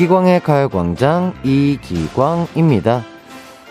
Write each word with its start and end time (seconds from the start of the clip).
이기광의 0.00 0.40
가요광장 0.40 1.34
이기광입니다. 1.44 3.04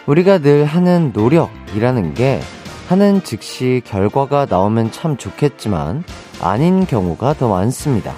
우리가 0.06 0.38
늘 0.38 0.64
하는 0.64 1.12
노력이라는 1.12 2.14
게 2.14 2.40
하는 2.88 3.24
즉시 3.24 3.82
결과가 3.84 4.46
나오면 4.48 4.92
참 4.92 5.18
좋겠지만 5.18 6.04
아닌 6.40 6.86
경우가 6.86 7.34
더 7.34 7.50
많습니다. 7.50 8.14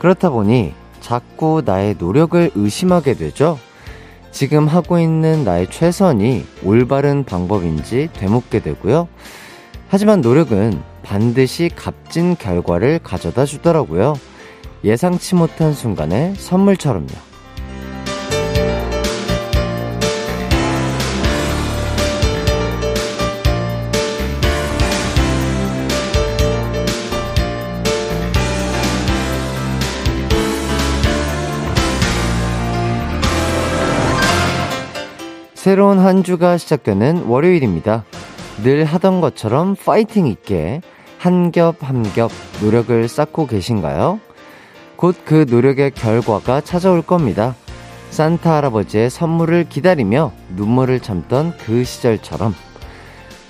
그렇다 0.00 0.30
보니 0.30 0.74
자꾸 0.98 1.62
나의 1.64 1.94
노력을 1.96 2.50
의심하게 2.56 3.14
되죠. 3.14 3.56
지금 4.32 4.66
하고 4.66 4.98
있는 4.98 5.44
나의 5.44 5.70
최선이 5.70 6.44
올바른 6.64 7.22
방법인지 7.22 8.08
되묻게 8.14 8.58
되고요. 8.58 9.06
하지만 9.88 10.22
노력은 10.22 10.82
반드시 11.04 11.70
값진 11.76 12.34
결과를 12.34 12.98
가져다 12.98 13.44
주더라고요. 13.44 14.14
예상치 14.84 15.34
못한 15.34 15.72
순간에 15.72 16.34
선물처럼요. 16.36 17.32
새로운 35.54 35.98
한 36.00 36.24
주가 36.24 36.56
시작되는 36.58 37.24
월요일입니다. 37.26 38.04
늘 38.64 38.84
하던 38.84 39.20
것처럼 39.20 39.76
파이팅 39.76 40.26
있게 40.26 40.80
한 41.18 41.52
겹 41.52 41.76
한 41.82 42.02
겹 42.14 42.32
노력을 42.60 43.06
쌓고 43.08 43.46
계신가요? 43.46 44.18
곧 45.02 45.24
그 45.24 45.46
노력의 45.50 45.90
결과가 45.90 46.60
찾아올 46.60 47.02
겁니다. 47.02 47.56
산타 48.10 48.54
할아버지의 48.54 49.10
선물을 49.10 49.68
기다리며 49.68 50.32
눈물을 50.54 51.00
참던 51.00 51.56
그 51.58 51.82
시절처럼 51.82 52.54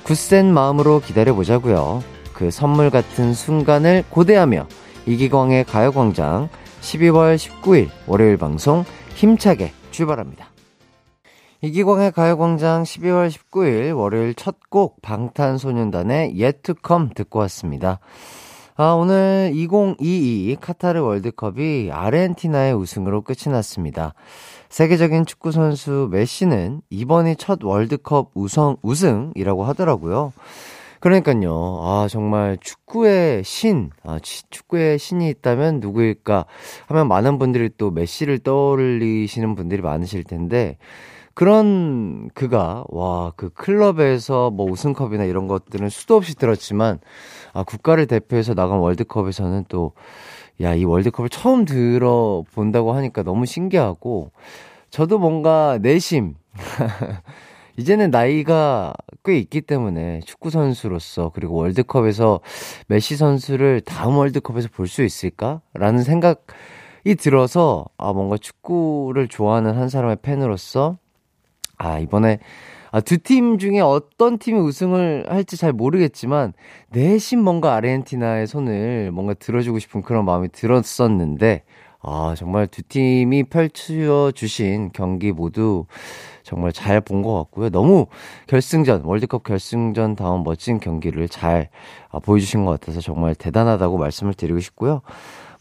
굳센 0.02 0.50
마음으로 0.54 1.00
기다려보자고요. 1.00 2.02
그 2.32 2.50
선물 2.50 2.88
같은 2.88 3.34
순간을 3.34 4.04
고대하며 4.08 4.66
이기광의 5.04 5.64
가요광장 5.64 6.48
12월 6.80 7.36
19일 7.36 7.90
월요일 8.06 8.38
방송 8.38 8.86
힘차게 9.14 9.72
출발합니다. 9.90 10.46
이기광의 11.60 12.12
가요광장 12.12 12.84
12월 12.84 13.28
19일 13.28 13.94
월요일 13.94 14.34
첫 14.34 14.56
곡 14.70 15.02
방탄소년단의 15.02 16.34
Come 16.86 17.10
듣고 17.14 17.40
왔습니다. 17.40 17.98
아, 18.74 18.92
오늘 18.92 19.52
2022 19.54 20.56
카타르 20.58 21.02
월드컵이 21.02 21.90
아르헨티나의 21.92 22.72
우승으로 22.74 23.20
끝이 23.20 23.52
났습니다. 23.52 24.14
세계적인 24.70 25.26
축구 25.26 25.52
선수 25.52 26.08
메시는 26.10 26.80
이번이 26.88 27.36
첫 27.36 27.62
월드컵 27.62 28.30
우성, 28.32 28.78
우승이라고 28.80 29.64
하더라고요. 29.64 30.32
그러니까요. 31.00 31.80
아, 31.82 32.06
정말 32.08 32.56
축구의 32.62 33.44
신, 33.44 33.90
아, 34.04 34.18
축구의 34.22 34.98
신이 34.98 35.28
있다면 35.28 35.80
누구일까 35.80 36.46
하면 36.86 37.08
많은 37.08 37.38
분들이 37.38 37.68
또 37.76 37.90
메시를 37.90 38.38
떠올리시는 38.38 39.54
분들이 39.54 39.82
많으실 39.82 40.24
텐데, 40.24 40.78
그런 41.34 42.28
그가 42.34 42.84
와 42.88 43.32
그 43.36 43.50
클럽에서 43.50 44.50
뭐 44.50 44.70
우승컵이나 44.70 45.24
이런 45.24 45.48
것들은 45.48 45.88
수도 45.88 46.16
없이 46.16 46.34
들었지만 46.36 47.00
아 47.52 47.62
국가를 47.64 48.06
대표해서 48.06 48.54
나간 48.54 48.78
월드컵에서는 48.78 49.64
또 49.68 49.92
야 50.60 50.74
이 50.76 50.84
월드컵을 50.84 51.28
처음 51.30 51.64
들어본다고 51.64 52.92
하니까 52.92 53.22
너무 53.22 53.46
신기하고 53.46 54.30
저도 54.90 55.18
뭔가 55.18 55.78
내심 55.80 56.34
이제는 57.78 58.10
나이가 58.10 58.92
꽤 59.24 59.38
있기 59.38 59.62
때문에 59.62 60.20
축구 60.26 60.50
선수로서 60.50 61.30
그리고 61.34 61.54
월드컵에서 61.56 62.40
메시 62.88 63.16
선수를 63.16 63.80
다음 63.80 64.16
월드컵에서 64.18 64.68
볼 64.74 64.86
수 64.86 65.02
있을까라는 65.02 66.02
생각이 66.02 67.14
들어서 67.18 67.86
아 67.96 68.12
뭔가 68.12 68.36
축구를 68.36 69.28
좋아하는 69.28 69.74
한 69.76 69.88
사람의 69.88 70.18
팬으로서 70.22 70.98
아, 71.78 71.98
이번에 71.98 72.38
아, 72.92 73.00
두 73.00 73.16
팀 73.18 73.58
중에 73.58 73.80
어떤 73.80 74.38
팀이 74.38 74.60
우승을 74.60 75.24
할지 75.28 75.56
잘 75.56 75.72
모르겠지만 75.72 76.52
내심 76.90 77.40
뭔가 77.42 77.74
아르헨티나의 77.74 78.46
손을 78.46 79.10
뭔가 79.12 79.32
들어주고 79.34 79.78
싶은 79.78 80.02
그런 80.02 80.24
마음이 80.26 80.50
들었었는데 80.52 81.64
아, 82.02 82.34
정말 82.36 82.66
두 82.66 82.82
팀이 82.82 83.44
펼쳐 83.44 84.30
주신 84.34 84.90
경기 84.92 85.32
모두 85.32 85.86
정말 86.42 86.72
잘 86.72 87.00
본 87.00 87.22
것 87.22 87.32
같고요. 87.34 87.70
너무 87.70 88.06
결승전, 88.48 89.02
월드컵 89.04 89.44
결승전 89.44 90.16
다운 90.16 90.42
멋진 90.42 90.78
경기를 90.80 91.28
잘 91.28 91.70
아, 92.10 92.18
보여주신 92.18 92.64
것 92.66 92.72
같아서 92.72 93.00
정말 93.00 93.34
대단하다고 93.34 93.96
말씀을 93.98 94.34
드리고 94.34 94.60
싶고요. 94.60 95.00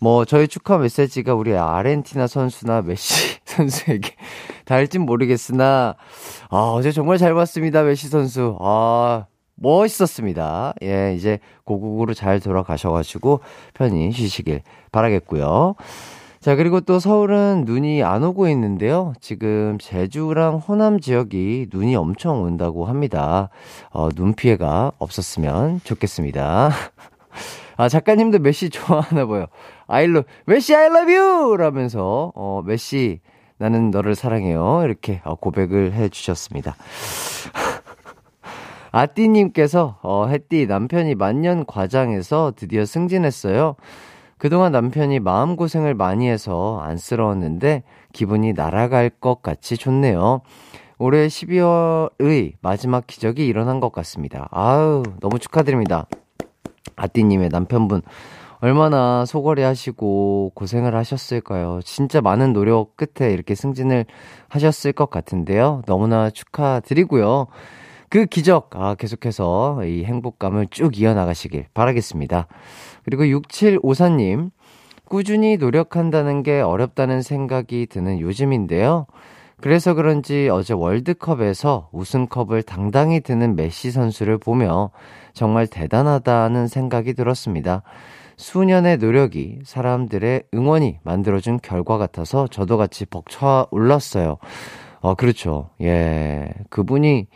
뭐 0.01 0.25
저희 0.25 0.47
축하 0.47 0.79
메시지가 0.79 1.35
우리 1.35 1.55
아르헨티나 1.55 2.25
선수나 2.27 2.81
메시 2.81 3.39
선수에게 3.51 4.15
닿을진 4.65 5.01
모르겠으나 5.01 5.95
아 6.49 6.57
어제 6.75 6.91
정말 6.91 7.17
잘 7.17 7.33
봤습니다 7.33 7.83
메시 7.83 8.07
선수. 8.07 8.57
아 8.59 9.25
멋있었습니다. 9.55 10.73
예 10.83 11.13
이제 11.15 11.39
고국으로 11.65 12.13
잘 12.13 12.39
돌아가셔가지고 12.39 13.41
편히 13.73 14.11
쉬시길 14.11 14.61
바라겠고요. 14.91 15.75
자 16.39 16.55
그리고 16.55 16.81
또 16.81 16.97
서울은 16.99 17.65
눈이 17.65 18.01
안 18.03 18.23
오고 18.23 18.47
있는데요. 18.49 19.13
지금 19.21 19.77
제주랑 19.79 20.57
호남 20.57 20.99
지역이 20.99 21.67
눈이 21.71 21.95
엄청 21.95 22.41
온다고 22.41 22.85
합니다. 22.85 23.49
어, 23.91 24.09
눈 24.09 24.33
피해가 24.33 24.93
없었으면 24.97 25.81
좋겠습니다. 25.83 26.71
아 27.77 27.89
작가님도 27.89 28.39
메시 28.39 28.71
좋아하나 28.71 29.27
봐요. 29.27 29.45
I 29.87 29.95
love 29.95 30.23
메시 30.45 30.75
I 30.75 30.89
love 30.89 31.13
you 31.13 31.55
라면서 31.57 32.31
어 32.33 32.63
메시 32.65 33.19
나는 33.61 33.91
너를 33.91 34.15
사랑해요 34.15 34.81
이렇게 34.83 35.21
어, 35.23 35.35
고백을 35.35 35.93
해 35.93 36.09
주셨습니다. 36.09 36.75
아띠님께서 38.91 39.99
어 40.01 40.25
햇띠 40.25 40.65
남편이 40.65 41.13
만년 41.13 41.67
과장에서 41.67 42.53
드디어 42.55 42.85
승진했어요. 42.85 43.75
그동안 44.39 44.71
남편이 44.71 45.19
마음고생을 45.19 45.93
많이 45.93 46.27
해서 46.27 46.79
안쓰러웠는데 46.81 47.83
기분이 48.13 48.53
날아갈 48.53 49.11
것 49.11 49.43
같이 49.43 49.77
좋네요. 49.77 50.41
올해 50.97 51.27
12월의 51.27 52.53
마지막 52.61 53.05
기적이 53.05 53.45
일어난 53.45 53.79
것 53.79 53.91
같습니다. 53.91 54.47
아우, 54.49 55.03
너무 55.19 55.37
축하드립니다. 55.37 56.07
아띠님의 56.95 57.49
남편분. 57.49 58.01
얼마나 58.61 59.25
소거리 59.25 59.63
하시고 59.63 60.51
고생을 60.53 60.95
하셨을까요? 60.95 61.79
진짜 61.83 62.21
많은 62.21 62.53
노력 62.53 62.95
끝에 62.95 63.33
이렇게 63.33 63.55
승진을 63.55 64.05
하셨을 64.49 64.93
것 64.93 65.09
같은데요. 65.09 65.81
너무나 65.87 66.29
축하드리고요. 66.29 67.47
그 68.09 68.25
기적, 68.25 68.69
아, 68.75 68.93
계속해서 68.93 69.83
이 69.85 70.03
행복감을 70.03 70.67
쭉 70.69 70.99
이어나가시길 70.99 71.65
바라겠습니다. 71.73 72.47
그리고 73.03 73.23
6754님, 73.23 74.51
꾸준히 75.05 75.57
노력한다는 75.57 76.43
게 76.43 76.61
어렵다는 76.61 77.23
생각이 77.23 77.87
드는 77.87 78.19
요즘인데요. 78.19 79.07
그래서 79.59 79.93
그런지 79.95 80.49
어제 80.51 80.73
월드컵에서 80.73 81.89
우승컵을 81.91 82.63
당당히 82.63 83.21
드는 83.21 83.55
메시 83.55 83.91
선수를 83.91 84.37
보며 84.37 84.91
정말 85.33 85.65
대단하다는 85.67 86.67
생각이 86.67 87.13
들었습니다. 87.13 87.83
수년의 88.41 88.97
노력이 88.97 89.59
사람들의 89.63 90.43
응원이 90.53 90.97
만들어준 91.03 91.59
결과 91.61 91.99
같아서 91.99 92.47
저도 92.47 92.77
같이 92.77 93.05
벅차 93.05 93.67
올랐어요. 93.69 94.37
어, 94.99 95.13
그렇죠. 95.13 95.69
예. 95.81 96.49
그분이 96.69 97.27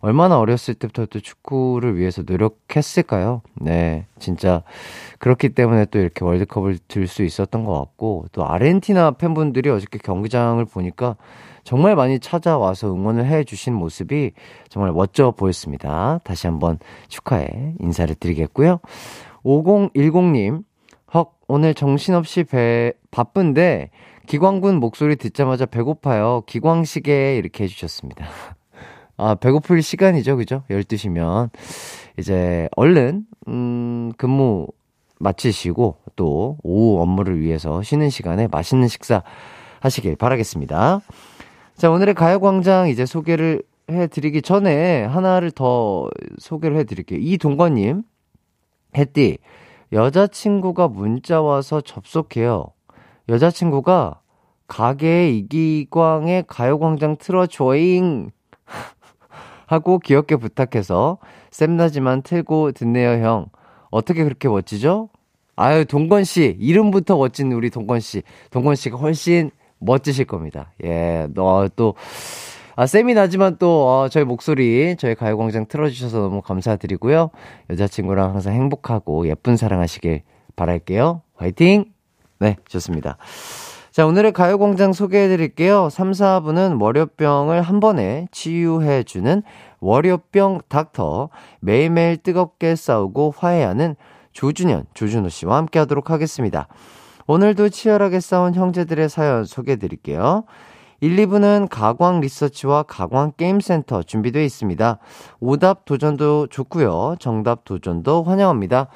얼마나 0.00 0.38
어렸을 0.38 0.74
때부터 0.74 1.06
또 1.06 1.20
축구를 1.20 1.96
위해서 1.96 2.22
노력했을까요? 2.26 3.42
네. 3.60 4.06
진짜 4.18 4.62
그렇기 5.18 5.50
때문에 5.50 5.86
또 5.86 5.98
이렇게 5.98 6.24
월드컵을 6.24 6.78
들 6.88 7.06
수 7.08 7.22
있었던 7.24 7.64
것 7.64 7.78
같고, 7.78 8.26
또 8.32 8.46
아르헨티나 8.46 9.12
팬분들이 9.12 9.70
어저께 9.70 9.98
경기장을 9.98 10.62
보니까 10.66 11.16
정말 11.62 11.94
많이 11.96 12.18
찾아와서 12.20 12.92
응원을 12.92 13.26
해 13.26 13.44
주신 13.44 13.74
모습이 13.74 14.32
정말 14.68 14.92
멋져 14.92 15.30
보였습니다. 15.30 16.20
다시 16.24 16.46
한번 16.46 16.78
축하해 17.08 17.74
인사를 17.80 18.14
드리겠고요. 18.14 18.80
5010님, 19.44 20.64
헉, 21.14 21.38
오늘 21.48 21.74
정신없이 21.74 22.44
배, 22.44 22.92
바쁜데, 23.10 23.90
기광군 24.26 24.80
목소리 24.80 25.16
듣자마자 25.16 25.66
배고파요. 25.66 26.42
기광시계 26.46 27.36
이렇게 27.36 27.64
해주셨습니다. 27.64 28.26
아, 29.16 29.34
배고플 29.34 29.82
시간이죠. 29.82 30.36
그죠? 30.36 30.62
12시면. 30.70 31.50
이제, 32.18 32.68
얼른, 32.74 33.26
음, 33.48 34.12
근무 34.16 34.66
마치시고, 35.20 35.98
또, 36.16 36.56
오후 36.62 37.00
업무를 37.00 37.40
위해서 37.40 37.82
쉬는 37.82 38.10
시간에 38.10 38.48
맛있는 38.48 38.88
식사 38.88 39.22
하시길 39.80 40.16
바라겠습니다. 40.16 41.00
자, 41.76 41.90
오늘의 41.90 42.14
가요광장 42.14 42.88
이제 42.88 43.04
소개를 43.04 43.62
해드리기 43.90 44.40
전에 44.40 45.04
하나를 45.04 45.50
더 45.50 46.08
소개를 46.38 46.78
해드릴게요. 46.78 47.18
이동건님, 47.20 48.04
햇띠, 48.96 49.38
여자친구가 49.92 50.88
문자 50.88 51.40
와서 51.40 51.80
접속해요. 51.80 52.66
여자친구가 53.28 54.20
가게에 54.66 55.30
이기광의 55.30 56.44
가요광장 56.46 57.16
틀어줘잉! 57.16 58.30
하고 59.66 59.98
귀엽게 59.98 60.36
부탁해서 60.36 61.18
쌤나지만 61.50 62.22
틀고 62.22 62.72
듣네요, 62.72 63.24
형. 63.24 63.46
어떻게 63.90 64.24
그렇게 64.24 64.48
멋지죠? 64.48 65.08
아유, 65.56 65.84
동건씨. 65.84 66.56
이름부터 66.58 67.16
멋진 67.16 67.52
우리 67.52 67.70
동건씨. 67.70 68.22
동건씨가 68.50 68.98
훨씬 68.98 69.50
멋지실 69.78 70.24
겁니다. 70.24 70.72
예, 70.82 71.28
너 71.32 71.68
또, 71.76 71.94
아, 72.76 72.86
쌤이 72.86 73.14
나지만 73.14 73.56
또, 73.58 73.88
어, 73.88 74.08
저희 74.08 74.24
목소리, 74.24 74.96
저희 74.98 75.14
가요광장 75.14 75.66
틀어주셔서 75.68 76.18
너무 76.18 76.42
감사드리고요. 76.42 77.30
여자친구랑 77.70 78.30
항상 78.30 78.54
행복하고 78.54 79.28
예쁜 79.28 79.56
사랑하시길 79.56 80.22
바랄게요. 80.56 81.22
화이팅! 81.36 81.84
네, 82.40 82.56
좋습니다. 82.66 83.16
자, 83.92 84.06
오늘의 84.06 84.32
가요광장 84.32 84.92
소개해 84.92 85.28
드릴게요. 85.28 85.88
3, 85.88 86.10
4부는 86.10 86.82
월요병을 86.82 87.62
한 87.62 87.78
번에 87.78 88.26
치유해 88.32 89.04
주는 89.04 89.44
월요병 89.78 90.62
닥터. 90.68 91.28
매일매일 91.60 92.16
뜨겁게 92.16 92.74
싸우고 92.74 93.34
화해하는 93.36 93.94
조준현, 94.32 94.86
조준호 94.94 95.28
씨와 95.28 95.58
함께 95.58 95.78
하도록 95.78 96.10
하겠습니다. 96.10 96.66
오늘도 97.28 97.68
치열하게 97.68 98.18
싸운 98.18 98.54
형제들의 98.54 99.08
사연 99.08 99.44
소개해 99.44 99.76
드릴게요. 99.76 100.42
1, 101.04 101.16
2부는 101.16 101.68
가광 101.70 102.20
리서치와 102.20 102.84
가광 102.84 103.32
게임센터 103.36 104.04
준비되어 104.04 104.42
있습니다. 104.42 104.98
오답 105.38 105.84
도전도 105.84 106.46
좋고요. 106.46 107.16
정답 107.18 107.66
도전도 107.66 108.22
환영합니다. 108.22 108.88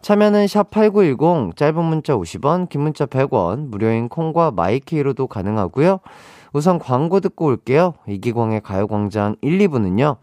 참여는 0.00 0.46
샵8910, 0.46 1.54
짧은 1.54 1.84
문자 1.84 2.16
50원, 2.16 2.68
긴 2.68 2.80
문자 2.80 3.06
100원, 3.06 3.68
무료인 3.68 4.08
콩과 4.08 4.50
마이케이로도 4.50 5.28
가능하고요. 5.28 6.00
우선 6.52 6.80
광고 6.80 7.20
듣고 7.20 7.46
올게요. 7.46 7.94
이기광의 8.08 8.62
가요광장 8.62 9.36
1, 9.40 9.58
2부는요. 9.58 10.16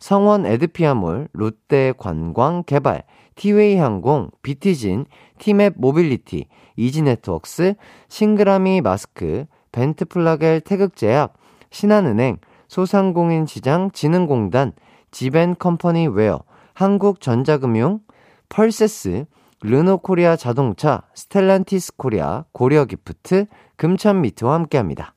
성원 0.00 0.44
에드피아몰, 0.44 1.28
롯데 1.32 1.92
관광 1.98 2.64
개발, 2.64 3.04
티웨이 3.36 3.76
항공, 3.76 4.30
비티진, 4.42 5.06
티맵 5.38 5.74
모빌리티, 5.76 6.46
이지네트웍스, 6.74 7.74
싱그라미 8.08 8.80
마스크, 8.80 9.46
벤트플라겔 9.72 10.60
태극제약, 10.60 11.34
신한은행, 11.70 12.38
소상공인시장 12.68 13.90
진흥공단, 13.92 14.72
지벤컴퍼니 15.10 16.08
웨어, 16.08 16.42
한국전자금융, 16.74 18.00
펄세스, 18.48 19.26
르노코리아 19.62 20.36
자동차, 20.36 21.02
스텔란티스 21.14 21.96
코리아, 21.96 22.44
고려기프트, 22.52 23.46
금천미트와 23.76 24.54
함께합니다. 24.54 25.14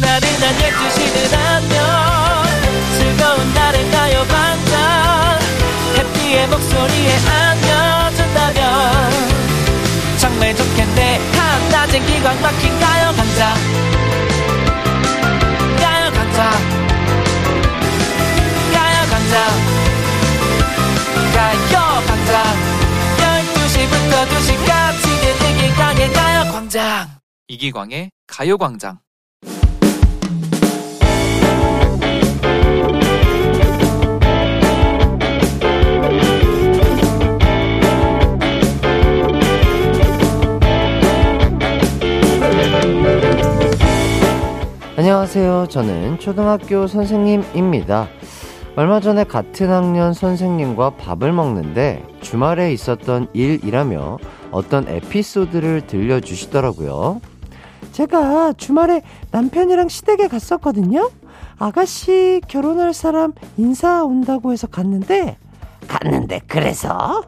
나른한 0.00 0.54
12시는 0.54 1.34
안녕 1.34 1.78
즐거운 2.98 3.54
날을 3.54 3.90
가요 3.90 4.22
반짝 4.28 5.40
해피의 5.96 6.48
목소리에 6.48 7.16
안 7.30 7.51
한낮엔 11.92 12.06
기광 12.06 12.40
막힌 12.40 12.80
가요 12.80 13.12
강자 13.14 13.54
가요 15.76 16.10
강자 16.10 16.50
가요 18.72 19.10
강자 19.10 19.82
가요광장. 21.34 22.44
12시부터 23.18 24.12
2시까지 24.28 25.04
이기광의 25.50 26.12
가요 26.12 26.52
광장. 26.52 27.08
이기광의 27.48 28.10
가요 28.26 28.56
광장 28.56 28.98
안녕하세요. 45.34 45.68
저는 45.70 46.18
초등학교 46.18 46.86
선생님입니다. 46.86 48.06
얼마 48.76 49.00
전에 49.00 49.24
같은 49.24 49.70
학년 49.70 50.12
선생님과 50.12 50.90
밥을 50.90 51.32
먹는데 51.32 52.04
주말에 52.20 52.70
있었던 52.74 53.28
일이라며 53.32 54.18
어떤 54.50 54.86
에피소드를 54.86 55.86
들려주시더라고요. 55.86 57.22
제가 57.92 58.52
주말에 58.58 59.00
남편이랑 59.30 59.88
시댁에 59.88 60.28
갔었거든요. 60.28 61.10
아가씨 61.58 62.42
결혼할 62.46 62.92
사람 62.92 63.32
인사 63.56 64.04
온다고 64.04 64.52
해서 64.52 64.66
갔는데, 64.66 65.38
갔는데, 65.88 66.42
그래서? 66.46 67.22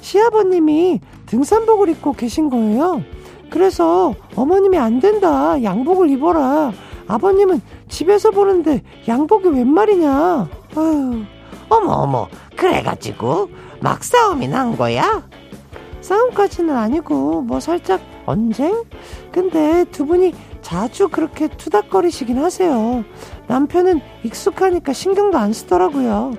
시아버님이 0.00 1.00
등산복을 1.26 1.88
입고 1.88 2.12
계신 2.12 2.50
거예요. 2.50 3.02
그래서 3.50 4.14
어머님이 4.36 4.78
안 4.78 5.00
된다. 5.00 5.60
양복을 5.60 6.08
입어라. 6.08 6.72
아버님은 7.12 7.60
집에서 7.88 8.30
보는데 8.30 8.82
양복이 9.06 9.48
웬 9.48 9.68
말이냐. 9.68 10.48
아유, 10.76 11.24
어머, 11.68 11.92
어머, 11.92 12.28
그래가지고 12.56 13.50
막 13.80 14.02
싸움이 14.02 14.48
난 14.48 14.76
거야? 14.76 15.28
싸움까지는 16.00 16.74
아니고, 16.74 17.42
뭐 17.42 17.60
살짝 17.60 18.00
언쟁? 18.24 18.84
근데 19.30 19.84
두 19.90 20.06
분이 20.06 20.34
자주 20.62 21.08
그렇게 21.08 21.48
투닥거리시긴 21.48 22.38
하세요. 22.38 23.04
남편은 23.46 24.00
익숙하니까 24.22 24.92
신경도 24.92 25.36
안 25.36 25.52
쓰더라고요. 25.52 26.32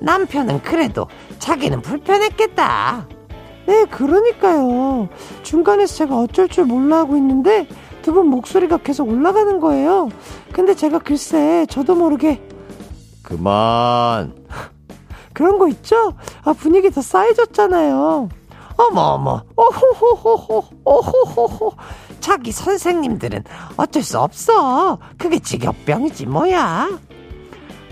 남편은 0.00 0.62
그래도 0.62 1.06
자기는 1.38 1.82
불편했겠다. 1.82 3.06
네, 3.66 3.84
그러니까요. 3.84 5.08
중간에서 5.42 5.94
제가 5.94 6.16
어쩔 6.18 6.48
줄 6.48 6.64
몰라 6.64 6.98
하고 6.98 7.16
있는데 7.16 7.68
두 8.02 8.12
분 8.12 8.26
목소리가 8.28 8.78
계속 8.78 9.08
올라가는 9.08 9.60
거예요. 9.60 10.08
근데 10.52 10.74
제가 10.74 10.98
글쎄 10.98 11.66
저도 11.68 11.94
모르게 11.94 12.40
그만. 13.22 14.34
그런 15.32 15.58
거 15.58 15.68
있죠? 15.68 16.14
아, 16.44 16.52
분위기 16.52 16.90
더 16.90 17.00
싸해졌잖아요. 17.00 18.28
어머, 18.76 19.00
어머, 19.00 19.42
오호호호호, 19.56 20.64
오호호호. 20.84 21.72
자기 22.20 22.50
선생님들은 22.50 23.44
어쩔 23.76 24.02
수 24.02 24.18
없어. 24.18 24.98
그게 25.18 25.38
직업병이지, 25.38 26.26
뭐야. 26.26 26.88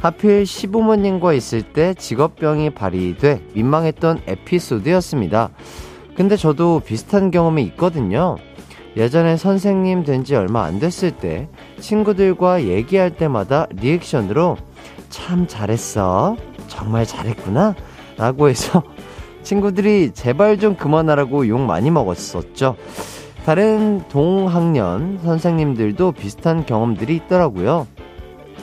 하필 0.00 0.46
시부모님과 0.46 1.32
있을 1.34 1.62
때 1.62 1.94
직업병이 1.94 2.70
발휘돼 2.70 3.48
민망했던 3.54 4.22
에피소드였습니다. 4.26 5.50
근데 6.16 6.36
저도 6.36 6.80
비슷한 6.84 7.30
경험이 7.30 7.62
있거든요. 7.64 8.36
예전에 8.98 9.36
선생님 9.36 10.02
된 10.04 10.24
지 10.24 10.34
얼마 10.34 10.64
안 10.64 10.80
됐을 10.80 11.12
때 11.12 11.48
친구들과 11.80 12.64
얘기할 12.64 13.10
때마다 13.16 13.66
리액션으로 13.70 14.56
참 15.08 15.46
잘했어. 15.46 16.36
정말 16.66 17.06
잘했구나. 17.06 17.74
라고 18.18 18.48
해서 18.48 18.82
친구들이 19.44 20.10
제발 20.12 20.58
좀 20.58 20.74
그만하라고 20.74 21.46
욕 21.48 21.60
많이 21.60 21.90
먹었었죠. 21.92 22.74
다른 23.46 24.02
동학년 24.08 25.20
선생님들도 25.22 26.12
비슷한 26.12 26.66
경험들이 26.66 27.14
있더라고요. 27.16 27.86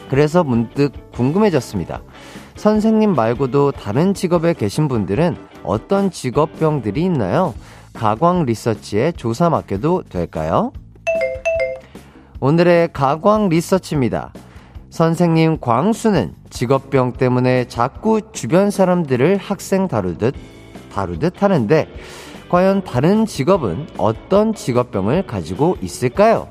그래서 0.09 0.43
문득 0.43 0.91
궁금해졌습니다. 1.13 2.01
선생님 2.57 3.13
말고도 3.15 3.71
다른 3.71 4.13
직업에 4.13 4.53
계신 4.53 4.87
분들은 4.89 5.37
어떤 5.63 6.11
직업병들이 6.11 7.01
있나요? 7.03 7.53
가광 7.95 8.45
리서치에 8.45 9.13
조사 9.13 9.49
맡겨도 9.49 10.03
될까요? 10.09 10.73
오늘의 12.41 12.89
가광 12.91 13.49
리서치입니다. 13.49 14.33
선생님 14.89 15.59
광수는 15.59 16.35
직업병 16.49 17.13
때문에 17.13 17.67
자꾸 17.67 18.21
주변 18.33 18.69
사람들을 18.69 19.37
학생 19.37 19.87
다루듯 19.87 20.35
다루듯 20.93 21.41
하는데 21.41 21.87
과연 22.49 22.83
다른 22.83 23.25
직업은 23.25 23.87
어떤 23.97 24.53
직업병을 24.53 25.25
가지고 25.25 25.77
있을까요? 25.81 26.49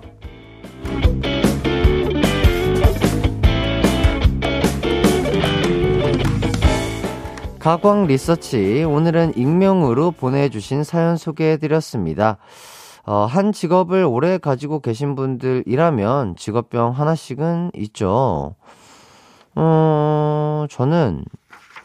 가광 7.65 8.09
리서치 8.09 8.85
오늘은 8.85 9.39
익명으로 9.39 10.11
보내주신 10.11 10.85
사연 10.85 11.17
소개해드렸습니다. 11.17 12.37
어, 13.07 13.25
한 13.25 13.53
직업을 13.53 14.05
오래 14.05 14.37
가지고 14.37 14.81
계신 14.81 15.15
분들이라면 15.15 16.37
직업병 16.37 16.91
하나씩은 16.91 17.71
있죠. 17.77 18.55
어, 19.55 20.67
저는, 20.69 21.25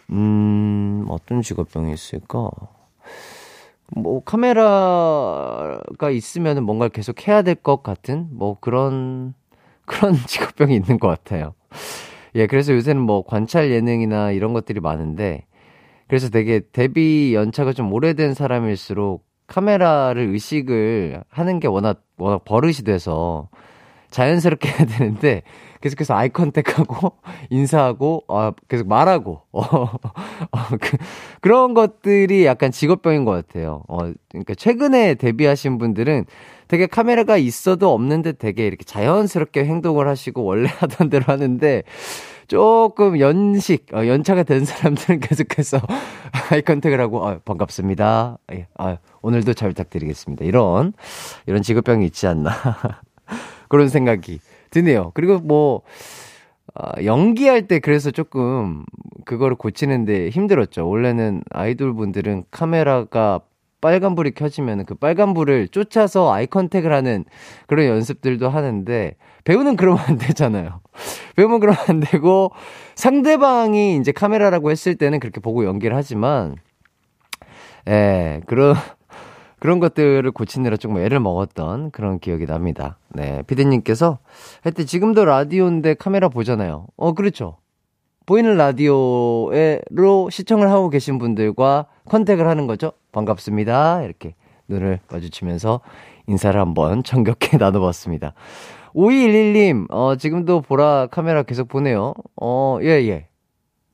음, 0.09 1.05
어떤 1.07 1.41
직업병이 1.41 1.93
있을까? 1.93 2.49
뭐, 3.95 4.21
카메라가 4.25 6.09
있으면 6.11 6.61
뭔가를 6.65 6.89
계속 6.89 7.25
해야 7.25 7.41
될 7.41 7.55
것 7.55 7.83
같은, 7.83 8.27
뭐, 8.33 8.57
그런, 8.59 9.33
그런 9.85 10.13
직업병이 10.27 10.75
있는 10.75 10.99
것 10.99 11.07
같아요. 11.07 11.53
예, 12.35 12.47
그래서 12.47 12.73
요새는 12.73 13.01
뭐, 13.01 13.23
관찰 13.25 13.71
예능이나 13.71 14.31
이런 14.31 14.51
것들이 14.51 14.81
많은데, 14.81 15.45
그래서 16.09 16.29
되게 16.29 16.59
데뷔 16.73 17.35
연차가 17.35 17.71
좀 17.71 17.93
오래된 17.93 18.33
사람일수록 18.33 19.23
카메라를 19.45 20.23
의식을 20.29 21.23
하는 21.29 21.59
게 21.59 21.67
워낙, 21.67 22.01
워낙 22.17 22.43
버릇이 22.45 22.77
돼서 22.83 23.49
자연스럽게 24.09 24.69
해야 24.69 24.85
되는데, 24.87 25.43
계속해서 25.81 26.15
아이 26.15 26.29
컨택하고, 26.29 27.13
인사하고, 27.51 28.23
어, 28.27 28.51
계속 28.67 28.87
말하고, 28.87 29.43
어, 29.53 29.61
어, 29.61 30.59
그, 30.81 30.97
그런 31.41 31.75
것들이 31.75 32.43
약간 32.43 32.71
직업병인 32.71 33.23
것 33.23 33.31
같아요. 33.31 33.83
어, 33.87 33.99
그러니까 34.29 34.55
최근에 34.55 35.13
데뷔하신 35.13 35.77
분들은 35.77 36.25
되게 36.67 36.87
카메라가 36.87 37.37
있어도 37.37 37.93
없는데 37.93 38.33
되게 38.33 38.65
이렇게 38.65 38.83
자연스럽게 38.83 39.65
행동을 39.65 40.07
하시고 40.07 40.43
원래 40.43 40.69
하던 40.79 41.11
대로 41.11 41.25
하는데, 41.27 41.83
조금 42.49 43.19
연식, 43.19 43.85
어, 43.93 44.07
연차가 44.07 44.41
된 44.41 44.65
사람들은 44.65 45.19
계속해서 45.21 45.79
아이 46.49 46.63
컨택을 46.63 46.99
하고, 46.99 47.25
아, 47.25 47.37
반갑습니다. 47.45 48.39
예, 48.53 48.67
아, 48.75 48.97
오늘도 49.21 49.53
잘 49.53 49.69
부탁드리겠습니다. 49.69 50.43
이런, 50.45 50.93
이런 51.45 51.61
직업병이 51.61 52.05
있지 52.07 52.25
않나. 52.25 52.49
그런 53.69 53.87
생각이 53.87 54.39
드네요. 54.71 55.11
그리고 55.13 55.37
뭐, 55.37 55.83
어, 56.73 56.89
연기할 57.03 57.67
때 57.67 57.77
그래서 57.77 58.09
조금 58.09 58.83
그거를 59.25 59.55
고치는데 59.55 60.29
힘들었죠. 60.29 60.89
원래는 60.89 61.43
아이돌 61.51 61.93
분들은 61.93 62.45
카메라가 62.49 63.41
빨간불이 63.79 64.31
켜지면 64.31 64.85
그 64.85 64.95
빨간불을 64.95 65.67
쫓아서 65.67 66.33
아이 66.33 66.47
컨택을 66.47 66.91
하는 66.93 67.25
그런 67.67 67.85
연습들도 67.85 68.49
하는데 68.49 69.15
배우는 69.49 69.77
그러면 69.77 70.03
안 70.05 70.17
되잖아요. 70.19 70.79
배우면 71.35 71.59
그러면 71.59 71.79
안 71.87 71.99
되고 72.01 72.51
상대방이 72.93 73.97
이제 73.97 74.11
카메라라고 74.11 74.69
했을 74.69 74.93
때는 74.93 75.19
그렇게 75.19 75.41
보고 75.41 75.65
연기를 75.65 75.97
하지만 75.97 76.55
예, 77.87 78.41
그런 78.45 78.75
그런 79.57 79.79
것들을 79.79 80.29
고치느라 80.31 80.77
조금 80.77 80.99
애를 80.99 81.19
먹었던 81.19 81.89
그런 81.89 82.19
기억이 82.19 82.45
납니다. 82.45 82.99
네, 83.09 83.41
피디님께서 83.47 84.19
하여튼 84.61 84.85
지금도 84.85 85.25
라디오인데 85.25 85.95
카메라 85.95 86.29
보잖아요. 86.29 86.85
어, 86.95 87.13
그렇죠. 87.13 87.57
보이는 88.27 88.55
라디오로 88.55 90.29
시청을 90.29 90.69
하고 90.69 90.91
계신 90.91 91.17
분들과 91.17 91.87
컨택을 92.05 92.47
하는 92.47 92.67
거죠. 92.67 92.91
반갑습니다. 93.11 94.03
이렇게 94.03 94.35
눈을 94.67 94.99
마주치면서 95.11 95.81
인사를 96.27 96.61
한번 96.61 97.01
정겹게 97.03 97.57
나눠봤습니다. 97.57 98.35
5211님, 98.93 99.87
어, 99.91 100.15
지금도 100.15 100.61
보라 100.61 101.07
카메라 101.11 101.43
계속 101.43 101.67
보네요. 101.67 102.13
어, 102.35 102.79
예, 102.81 102.87
예. 103.07 103.27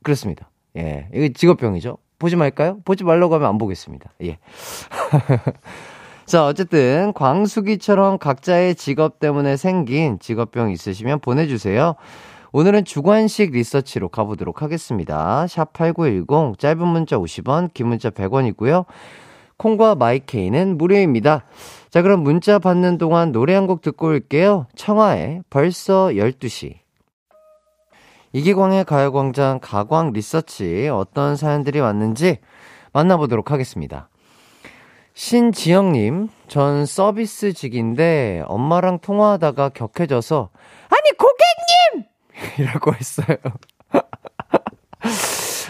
그렇습니다. 0.03 0.49
예. 0.77 1.07
이거 1.13 1.33
직업병이죠. 1.33 1.97
보지 2.19 2.35
말까요? 2.35 2.79
보지 2.85 3.03
말라고 3.03 3.35
하면 3.35 3.49
안 3.49 3.57
보겠습니다. 3.57 4.11
예. 4.23 4.37
자, 6.25 6.45
어쨌든, 6.47 7.13
광수기처럼 7.13 8.17
각자의 8.17 8.75
직업 8.75 9.19
때문에 9.19 9.57
생긴 9.57 10.17
직업병 10.19 10.71
있으시면 10.71 11.19
보내주세요. 11.19 11.95
오늘은 12.51 12.85
주관식 12.85 13.51
리서치로 13.51 14.09
가보도록 14.09 14.61
하겠습니다. 14.61 15.45
샵 15.47 15.73
8910, 15.73 16.57
짧은 16.57 16.87
문자 16.87 17.17
50원, 17.17 17.73
긴 17.73 17.87
문자 17.87 18.09
100원이고요. 18.09 18.85
콩과 19.57 19.95
마이케이는 19.95 20.77
무료입니다. 20.77 21.43
자, 21.89 22.01
그럼 22.01 22.21
문자 22.21 22.59
받는 22.59 22.97
동안 22.97 23.31
노래 23.31 23.53
한 23.55 23.67
곡 23.67 23.81
듣고 23.81 24.07
올게요. 24.07 24.67
청하의 24.75 25.41
벌써 25.49 26.07
12시. 26.07 26.75
이기광의 28.33 28.83
가요광장 28.83 29.59
가광 29.61 30.11
리서치 30.11 30.89
어떤 30.89 31.37
사연들이 31.37 31.79
왔는지 31.79 32.39
만나보도록 32.91 33.49
하겠습니다. 33.51 34.09
신지영님, 35.13 36.27
전 36.49 36.85
서비스직인데 36.85 38.43
엄마랑 38.47 38.99
통화하다가 38.99 39.69
격해져서 39.69 40.49
아니 40.89 41.11
고객님! 41.17 42.09
이라고 42.59 42.93
했어요. 42.93 43.37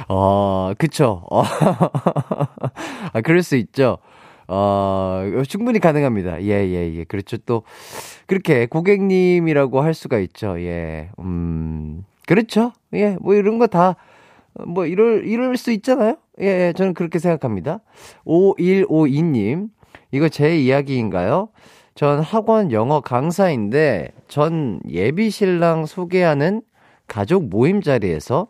어, 0.10 0.74
그쵸. 0.78 1.24
어, 1.30 1.44
아, 3.14 3.22
그럴 3.22 3.44
수 3.44 3.56
있죠. 3.56 3.98
어, 4.48 5.24
충분히 5.48 5.80
가능합니다. 5.80 6.42
예, 6.44 6.68
예, 6.68 6.94
예. 6.96 7.04
그렇죠. 7.06 7.38
또, 7.38 7.64
그렇게 8.28 8.66
고객님이라고 8.66 9.82
할 9.82 9.94
수가 9.94 10.20
있죠. 10.20 10.60
예. 10.62 11.10
음, 11.20 12.04
그렇죠. 12.28 12.72
예, 12.94 13.18
뭐 13.22 13.34
이런 13.36 13.58
거 13.60 13.68
다, 13.68 13.96
뭐 14.66 14.86
이럴, 14.86 15.25
이럴 15.25 15.58
수 15.58 15.72
있잖아요. 15.72 16.18
예, 16.42 16.46
예, 16.46 16.74
저는 16.75 16.94
그렇게 16.94 17.20
생각합니다. 17.20 17.80
5152님, 18.25 19.70
이거 20.12 20.30
제 20.30 20.58
이야기인가요? 20.58 21.50
전 21.96 22.20
학원 22.20 22.72
영어 22.72 23.00
강사인데, 23.00 24.12
전 24.28 24.80
예비 24.90 25.30
신랑 25.30 25.86
소개하는 25.86 26.62
가족 27.08 27.48
모임 27.48 27.82
자리에서 27.82 28.48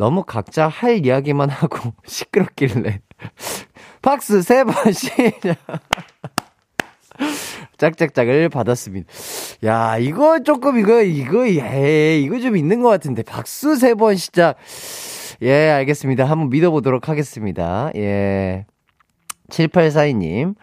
너무 0.00 0.24
각자 0.24 0.66
할 0.66 1.04
이야기만 1.04 1.50
하고 1.50 1.92
시끄럽길래 2.06 3.00
박스 4.00 4.40
세 4.40 4.64
번씩 4.64 5.12
짝짝짝을 7.76 8.48
받았습니다. 8.48 9.06
야, 9.64 9.98
이거 9.98 10.42
조금, 10.42 10.78
이거, 10.78 11.02
이거, 11.02 11.46
예, 11.48 12.18
이거 12.18 12.40
좀 12.40 12.56
있는 12.56 12.80
것 12.80 12.88
같은데. 12.88 13.22
박수 13.22 13.76
세 13.76 13.92
번 13.94 14.16
시작. 14.16 14.56
예, 15.42 15.68
알겠습니다. 15.70 16.24
한번 16.24 16.48
믿어보도록 16.48 17.10
하겠습니다. 17.10 17.90
예. 17.96 18.64
7842님. 19.50 20.54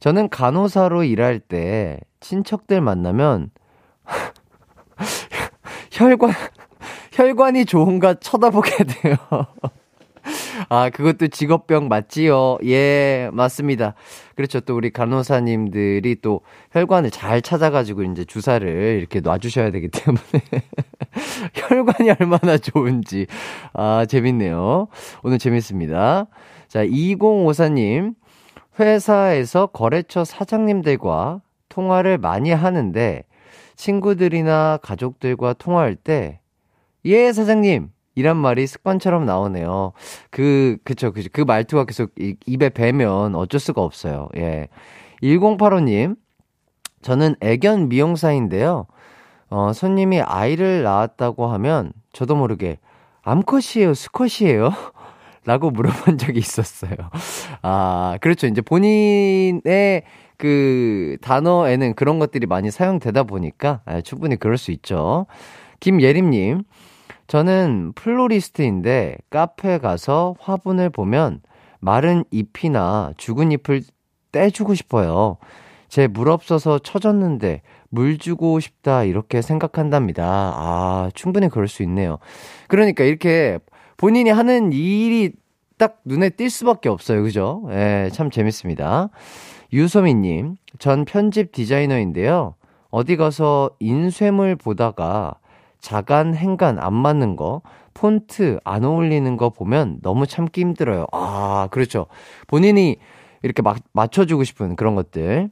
저는 0.00 0.28
간호사로 0.28 1.04
일할 1.04 1.40
때 1.40 1.98
친척들 2.20 2.82
만나면 2.82 3.50
혈관, 5.92 6.34
혈관이 7.12 7.64
좋은가 7.66 8.14
쳐다보게 8.14 8.84
돼요. 8.84 9.16
아, 10.68 10.88
그것도 10.90 11.28
직업병 11.28 11.88
맞지요? 11.88 12.58
예, 12.64 13.28
맞습니다. 13.32 13.94
그렇죠. 14.36 14.60
또 14.60 14.76
우리 14.76 14.90
간호사님들이 14.90 16.16
또 16.22 16.40
혈관을 16.72 17.10
잘 17.10 17.42
찾아가지고 17.42 18.04
이제 18.04 18.24
주사를 18.24 18.68
이렇게 18.98 19.20
놔주셔야 19.20 19.70
되기 19.72 19.88
때문에. 19.88 20.22
혈관이 21.54 22.10
얼마나 22.20 22.56
좋은지. 22.56 23.26
아, 23.72 24.06
재밌네요. 24.08 24.88
오늘 25.22 25.38
재밌습니다. 25.38 26.26
자, 26.68 26.84
2054님. 26.84 28.14
회사에서 28.80 29.66
거래처 29.66 30.24
사장님들과 30.24 31.42
통화를 31.68 32.16
많이 32.16 32.52
하는데 32.52 33.22
친구들이나 33.76 34.78
가족들과 34.80 35.52
통화할 35.52 35.94
때, 35.94 36.40
예, 37.04 37.32
사장님! 37.32 37.90
이란 38.14 38.36
말이 38.36 38.66
습관처럼 38.66 39.24
나오네요. 39.24 39.92
그, 40.30 40.76
그쵸, 40.84 41.12
그쵸. 41.12 41.28
그 41.32 41.40
말투가 41.40 41.84
계속 41.84 42.12
입에 42.46 42.68
배면 42.68 43.34
어쩔 43.34 43.58
수가 43.58 43.82
없어요. 43.82 44.28
예. 44.36 44.68
1085님, 45.22 46.16
저는 47.00 47.36
애견 47.40 47.88
미용사인데요. 47.88 48.86
어, 49.48 49.72
손님이 49.72 50.20
아이를 50.20 50.82
낳았다고 50.82 51.46
하면 51.46 51.92
저도 52.12 52.36
모르게 52.36 52.78
암컷이에요, 53.22 53.94
수컷이에요? 53.94 54.70
라고 55.44 55.70
물어본 55.70 56.18
적이 56.18 56.38
있었어요. 56.38 56.94
아, 57.62 58.16
그렇죠. 58.20 58.46
이제 58.46 58.60
본인의 58.60 60.04
그 60.36 61.16
단어에는 61.20 61.94
그런 61.94 62.18
것들이 62.18 62.46
많이 62.46 62.70
사용되다 62.70 63.24
보니까 63.24 63.80
아, 63.84 64.00
충분히 64.00 64.36
그럴 64.36 64.56
수 64.56 64.70
있죠. 64.70 65.26
김예림님, 65.80 66.62
저는 67.32 67.92
플로리스트인데 67.94 69.16
카페 69.30 69.78
가서 69.78 70.34
화분을 70.38 70.90
보면 70.90 71.40
마른 71.80 72.24
잎이나 72.30 73.14
죽은 73.16 73.52
잎을 73.52 73.80
떼주고 74.32 74.74
싶어요. 74.74 75.38
제 75.88 76.08
물 76.08 76.28
없어서 76.28 76.78
처졌는데 76.78 77.62
물 77.88 78.18
주고 78.18 78.60
싶다 78.60 79.04
이렇게 79.04 79.40
생각한답니다. 79.40 80.24
아, 80.26 81.10
충분히 81.14 81.48
그럴 81.48 81.68
수 81.68 81.82
있네요. 81.84 82.18
그러니까 82.68 83.02
이렇게 83.02 83.58
본인이 83.96 84.28
하는 84.28 84.70
일이 84.70 85.32
딱 85.78 86.02
눈에 86.04 86.28
띌 86.28 86.50
수밖에 86.50 86.90
없어요. 86.90 87.22
그죠? 87.22 87.66
예, 87.70 88.10
참 88.12 88.30
재밌습니다. 88.30 89.08
유소미님, 89.72 90.56
전 90.78 91.06
편집 91.06 91.52
디자이너인데요. 91.52 92.56
어디 92.90 93.16
가서 93.16 93.70
인쇄물 93.80 94.54
보다가 94.56 95.36
자간, 95.82 96.34
행간 96.34 96.78
안 96.78 96.94
맞는 96.94 97.36
거, 97.36 97.60
폰트 97.92 98.60
안 98.64 98.84
어울리는 98.84 99.36
거 99.36 99.50
보면 99.50 99.98
너무 100.00 100.26
참기 100.26 100.62
힘들어요. 100.62 101.06
아, 101.12 101.68
그렇죠. 101.70 102.06
본인이 102.46 102.96
이렇게 103.42 103.60
막, 103.60 103.76
맞춰주고 103.92 104.44
싶은 104.44 104.76
그런 104.76 104.94
것들. 104.94 105.50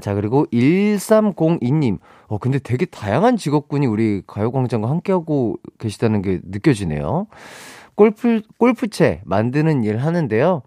자, 0.00 0.14
그리고 0.14 0.46
1302님. 0.52 1.98
어, 2.26 2.38
근데 2.38 2.58
되게 2.58 2.84
다양한 2.84 3.36
직업군이 3.36 3.86
우리 3.86 4.22
가요광장과 4.26 4.90
함께하고 4.90 5.56
계시다는 5.78 6.20
게 6.20 6.40
느껴지네요. 6.44 7.28
골프, 7.94 8.42
골프채 8.58 9.22
만드는 9.24 9.84
일 9.84 9.98
하는데요. 9.98 10.62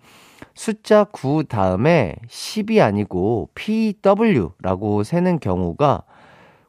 숫자 0.54 1.06
9 1.06 1.46
다음에 1.48 2.16
10이 2.28 2.82
아니고 2.82 3.50
PW라고 3.56 5.04
세는 5.04 5.40
경우가 5.40 6.04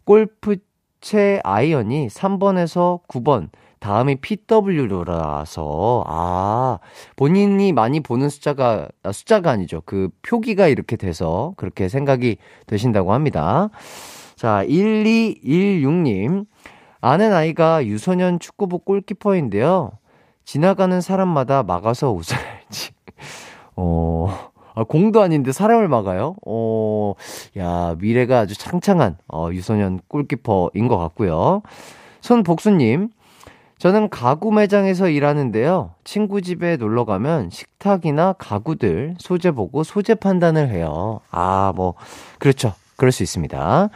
골프 0.04 0.56
채 1.02 1.40
아이언이 1.44 2.06
3번에서 2.06 3.00
9번, 3.08 3.50
다음이 3.80 4.20
PW라서, 4.20 6.04
아, 6.06 6.78
본인이 7.16 7.72
많이 7.72 8.00
보는 8.00 8.30
숫자가, 8.30 8.88
아, 9.02 9.12
숫자가 9.12 9.50
아니죠. 9.50 9.82
그 9.84 10.08
표기가 10.22 10.68
이렇게 10.68 10.96
돼서 10.96 11.52
그렇게 11.56 11.88
생각이 11.88 12.38
되신다고 12.66 13.12
합니다. 13.12 13.68
자, 14.36 14.64
1216님. 14.64 16.46
아는 17.00 17.32
아이가 17.32 17.84
유소년 17.84 18.38
축구부 18.38 18.78
골키퍼인데요. 18.78 19.90
지나가는 20.44 21.00
사람마다 21.00 21.64
막아서 21.64 22.12
웃어야지. 22.12 22.92
어, 23.74 24.51
아, 24.74 24.84
공도 24.84 25.20
아닌데 25.22 25.52
사람을 25.52 25.88
막아요? 25.88 26.36
어, 26.46 27.14
야, 27.58 27.96
미래가 27.98 28.40
아주 28.40 28.56
창창한, 28.56 29.16
어, 29.28 29.48
유소년 29.52 30.00
골키퍼인 30.08 30.88
것 30.88 30.98
같고요. 30.98 31.62
손복수님, 32.20 33.10
저는 33.78 34.10
가구 34.10 34.52
매장에서 34.52 35.08
일하는데요. 35.08 35.94
친구 36.04 36.40
집에 36.40 36.76
놀러 36.76 37.04
가면 37.04 37.50
식탁이나 37.50 38.34
가구들 38.34 39.16
소재 39.18 39.50
보고 39.50 39.82
소재 39.82 40.14
판단을 40.14 40.68
해요. 40.68 41.20
아, 41.30 41.72
뭐, 41.74 41.94
그렇죠. 42.38 42.74
그럴 42.96 43.10
수 43.10 43.24
있습니다. 43.24 43.90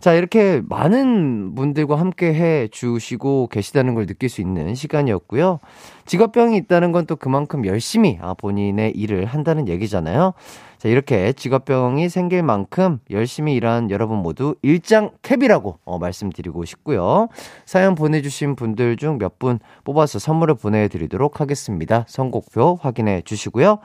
자, 0.00 0.14
이렇게 0.14 0.62
많은 0.68 1.56
분들과 1.56 1.98
함께 1.98 2.32
해 2.32 2.68
주시고 2.68 3.48
계시다는 3.48 3.94
걸 3.94 4.06
느낄 4.06 4.28
수 4.28 4.40
있는 4.40 4.76
시간이었고요. 4.76 5.58
직업병이 6.06 6.56
있다는 6.56 6.92
건 6.92 7.06
또 7.08 7.16
그만큼 7.16 7.64
열심히 7.66 8.18
아, 8.20 8.34
본인의 8.34 8.92
일을 8.92 9.24
한다는 9.24 9.66
얘기잖아요. 9.66 10.34
자, 10.78 10.88
이렇게 10.88 11.32
직업병이 11.32 12.08
생길 12.10 12.42
만큼 12.44 13.00
열심히 13.10 13.54
일한 13.54 13.90
여러분 13.90 14.18
모두 14.18 14.54
일장 14.62 15.10
캡이라고 15.22 15.78
어, 15.84 15.98
말씀드리고 15.98 16.64
싶고요. 16.64 17.28
사연 17.66 17.94
보내주신 17.94 18.54
분들 18.56 18.96
중 18.98 19.18
몇 19.18 19.38
분 19.38 19.58
뽑아서 19.84 20.18
선물을 20.18 20.54
보내드리도록 20.56 21.40
하겠습니다. 21.40 22.04
선곡표 22.08 22.78
확인해 22.80 23.22
주시고요. 23.24 23.78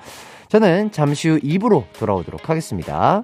저는 0.49 0.91
잠시 0.91 1.29
후 1.29 1.39
2부로 1.39 1.85
돌아오도록 1.93 2.49
하겠습니다. 2.49 3.23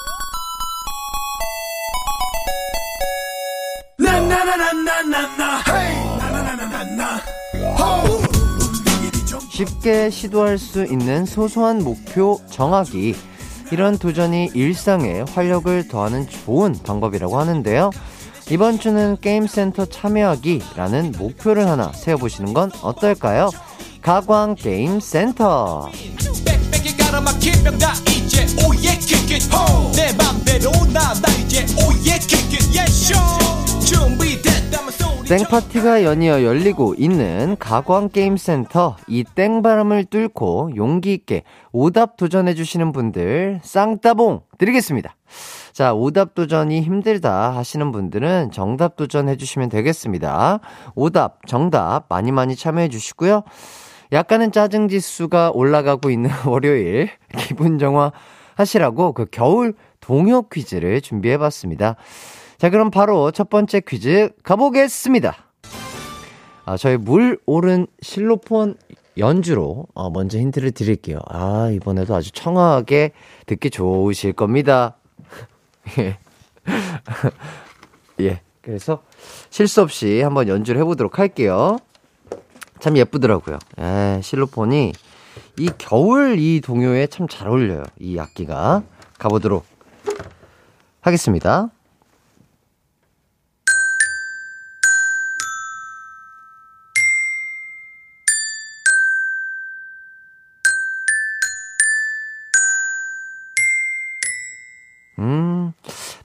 쉽게 9.49 10.09
시도할 10.09 10.57
수 10.57 10.85
있는 10.85 11.25
소소한 11.25 11.83
목표 11.83 12.41
정하기. 12.49 13.15
이런 13.71 13.97
도전이 13.97 14.51
일상에 14.53 15.23
활력을 15.33 15.87
더하는 15.87 16.27
좋은 16.27 16.75
방법이라고 16.83 17.39
하는데요. 17.39 17.91
이번 18.49 18.79
주는 18.79 19.17
게임센터 19.21 19.85
참여하기라는 19.85 21.13
목표를 21.17 21.69
하나 21.69 21.91
세워보시는 21.93 22.53
건 22.53 22.71
어떨까요? 22.81 23.49
가광 24.01 24.55
게임센터. 24.55 25.89
내 29.95 30.13
맘대로 30.13 30.71
나나 30.91 31.21
이제 31.39 31.65
oh 31.85 31.96
yeah 31.96 32.19
예쇼 32.73 33.70
땡파티가 35.31 36.03
연이어 36.03 36.43
열리고 36.43 36.93
있는 36.97 37.55
가광게임센터 37.57 38.97
이 39.07 39.23
땡바람을 39.23 40.03
뚫고 40.05 40.71
용기 40.75 41.13
있게 41.13 41.43
오답 41.71 42.17
도전해주시는 42.17 42.91
분들 42.91 43.61
쌍따봉 43.63 44.41
드리겠습니다. 44.57 45.15
자, 45.71 45.93
오답 45.93 46.35
도전이 46.35 46.81
힘들다 46.81 47.55
하시는 47.55 47.93
분들은 47.93 48.51
정답 48.51 48.97
도전해주시면 48.97 49.69
되겠습니다. 49.69 50.59
오답, 50.95 51.47
정답 51.47 52.07
많이 52.09 52.33
많이 52.33 52.57
참여해주시고요. 52.57 53.43
약간은 54.11 54.51
짜증 54.51 54.89
지수가 54.89 55.51
올라가고 55.53 56.09
있는 56.09 56.29
월요일 56.45 57.09
기분 57.37 57.79
정화 57.79 58.11
하시라고 58.55 59.13
그 59.13 59.25
겨울 59.31 59.75
동요 60.01 60.41
퀴즈를 60.41 60.99
준비해봤습니다. 60.99 61.95
자, 62.61 62.69
그럼 62.69 62.91
바로 62.91 63.31
첫 63.31 63.49
번째 63.49 63.79
퀴즈 63.79 64.29
가보겠습니다. 64.43 65.35
아, 66.65 66.77
저희 66.77 66.95
물 66.95 67.39
오른 67.47 67.87
실로폰 68.03 68.75
연주로 69.17 69.87
어, 69.95 70.11
먼저 70.11 70.37
힌트를 70.37 70.69
드릴게요. 70.69 71.17
아, 71.27 71.71
이번에도 71.73 72.13
아주 72.13 72.29
청아하게 72.29 73.13
듣기 73.47 73.71
좋으실 73.71 74.33
겁니다. 74.33 74.95
예. 75.97 76.19
예. 78.21 78.41
그래서 78.61 79.01
실수 79.49 79.81
없이 79.81 80.21
한번 80.21 80.47
연주를 80.47 80.81
해보도록 80.81 81.17
할게요. 81.17 81.79
참 82.79 82.95
예쁘더라고요. 82.95 83.57
예, 83.79 84.19
실로폰이 84.21 84.93
이 85.57 85.69
겨울 85.79 86.37
이 86.37 86.61
동요에 86.61 87.07
참 87.07 87.27
잘 87.27 87.47
어울려요. 87.47 87.85
이 87.99 88.19
악기가. 88.19 88.83
가보도록 89.17 89.65
하겠습니다. 91.01 91.71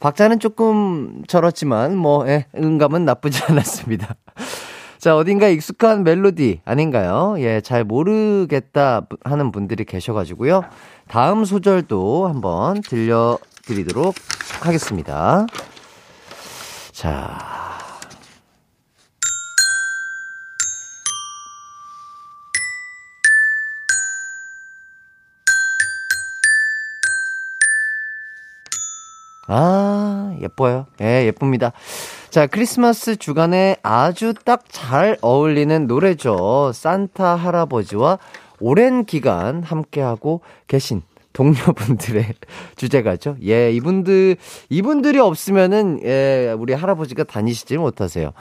박자는 0.01 0.41
조금 0.41 1.23
절었지만, 1.27 1.97
뭐, 1.97 2.29
예, 2.29 2.47
음감은 2.57 3.05
나쁘지 3.05 3.43
않았습니다. 3.49 4.17
자, 4.99 5.17
어딘가 5.17 5.49
익숙한 5.49 6.05
멜로디 6.05 6.63
아닌가요? 6.65 7.37
예, 7.39 7.61
잘 7.61 7.85
모르겠다 7.85 9.07
하는 9.25 9.53
분들이 9.53 9.85
계셔가지고요. 9.85 10.65
다음 11.09 11.45
소절도 11.45 12.27
한번 12.29 12.81
들려드리도록 12.81 14.15
하겠습니다. 14.61 15.47
자. 16.93 17.66
아, 29.49 30.35
예뻐요. 30.43 30.87
예, 31.01 31.25
예쁩니다. 31.27 31.73
자, 32.31 32.47
크리스마스 32.47 33.17
주간에 33.17 33.77
아주 33.83 34.35
딱 34.45 34.65
잘 34.69 35.17
어울리는 35.23 35.87
노래죠. 35.87 36.73
산타 36.75 37.37
할아버지와 37.37 38.19
오랜 38.61 39.05
기간 39.05 39.63
함께하고 39.63 40.41
계신 40.67 41.03
동료분들의 41.33 42.25
주제가죠. 42.77 43.37
예, 43.45 43.71
이분들, 43.73 44.37
이분들이 44.71 45.19
없으면은, 45.19 46.01
예, 46.05 46.55
우리 46.59 46.73
할아버지가 46.73 47.25
다니시질 47.25 47.79
못하세요. 47.79 48.33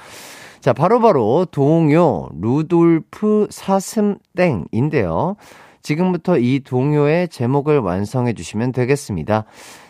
자, 0.62 0.74
바로바로 0.74 1.02
바로 1.02 1.46
동요 1.52 2.30
루돌프 2.42 3.48
사슴땡인데요. 3.52 5.36
지금부터 5.84 6.40
이 6.40 6.62
동요의 6.62 7.28
제목을 7.28 7.80
완성해 7.80 8.34
주시면 8.34 8.72
되겠습니다. 8.72 9.46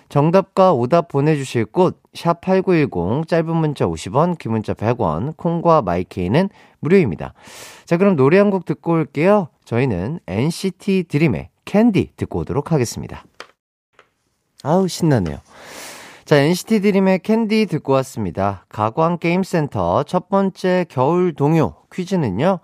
정답과 0.10 0.74
오답 0.74 1.08
보내주실 1.08 1.66
곳, 1.66 2.02
샵8910, 2.14 3.28
짧은 3.28 3.56
문자 3.56 3.86
50원, 3.86 4.38
긴 4.38 4.52
문자 4.52 4.74
100원, 4.74 5.36
콩과 5.38 5.82
마이케이는 5.82 6.50
무료입니다. 6.80 7.34
자, 7.86 7.98
그럼 7.98 8.16
노래 8.16 8.38
한 8.38 8.50
곡 8.50 8.66
듣고 8.66 8.94
올게요. 8.94 9.50
저희는 9.66 10.20
NCT 10.28 11.06
드림의 11.08 11.50
캔디 11.66 12.12
듣고 12.16 12.40
오도록 12.40 12.72
하겠습니다. 12.72 13.26
아우, 14.64 14.88
신나네요. 14.88 15.38
자, 16.26 16.38
NCT 16.38 16.82
드림의 16.82 17.20
캔디 17.20 17.66
듣고 17.68 17.94
왔습니다. 17.94 18.66
가광게임센터 18.70 20.04
첫 20.04 20.30
번째 20.30 20.86
겨울 20.90 21.34
동요 21.34 21.76
퀴즈는요. 21.92 22.60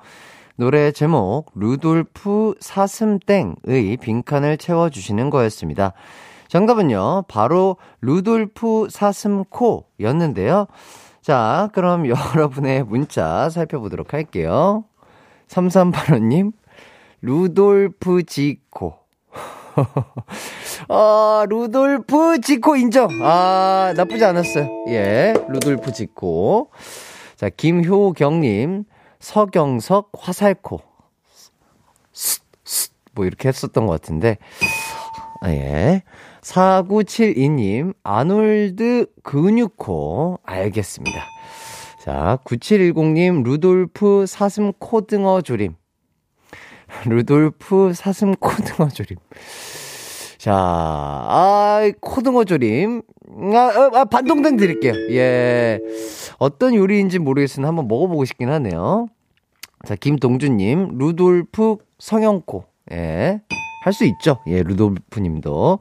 노래 0.56 0.92
제목 0.92 1.52
루돌프 1.56 2.56
사슴땡의 2.60 3.98
빈칸을 4.00 4.58
채워주시는 4.58 5.30
거였습니다. 5.32 5.94
정답은요, 6.52 7.24
바로 7.30 7.78
루돌프 8.02 8.90
사슴코였는데요. 8.90 10.68
자, 11.22 11.70
그럼 11.72 12.04
여러분의 12.36 12.84
문자 12.84 13.50
살펴보도록 13.50 14.12
할게요. 14.12 14.84
3385님, 15.48 16.52
루돌프 17.22 18.24
지코. 18.24 18.96
아, 20.90 21.46
루돌프 21.48 22.42
지코 22.42 22.76
인정. 22.76 23.08
아, 23.22 23.94
나쁘지 23.96 24.26
않았어요. 24.26 24.68
예, 24.90 25.34
루돌프 25.48 25.94
지코. 25.94 26.70
자, 27.38 27.48
김효경님, 27.48 28.84
서경석 29.22 30.12
화살코. 30.18 30.82
뭐 33.14 33.26
이렇게 33.26 33.48
했었던 33.48 33.86
것 33.86 33.94
같은데. 33.94 34.38
아, 35.40 35.50
예. 35.50 36.04
4972님, 36.42 37.94
아놀드 38.04 39.08
근육코. 39.24 40.40
알겠습니다. 40.44 41.22
자, 42.00 42.40
9710님, 42.46 43.44
루돌프 43.44 44.26
사슴 44.28 44.74
코등어 44.74 45.42
조림. 45.42 45.76
루돌프 47.06 47.94
사슴 47.94 48.36
코등어 48.36 48.90
조림. 48.90 49.18
자, 50.38 50.54
아, 50.56 51.92
코등어 52.02 52.44
조림. 52.44 53.04
아, 53.54 53.58
아, 53.58 53.90
아, 53.94 54.06
반동댕 54.06 54.58
드릴게요. 54.58 54.94
예. 55.12 55.80
어떤 56.40 56.74
요리인지 56.74 57.20
모르겠으나 57.20 57.68
한번 57.68 57.88
먹어보고 57.88 58.26
싶긴 58.26 58.50
하네요. 58.50 59.08
자, 59.86 59.96
김동준님, 59.96 60.98
루돌프 60.98 61.78
성형코. 62.00 62.66
예. 62.92 63.42
할 63.84 63.94
수 63.94 64.06
있죠. 64.06 64.38
예, 64.48 64.62
루돌프 64.62 65.20
님도. 65.20 65.80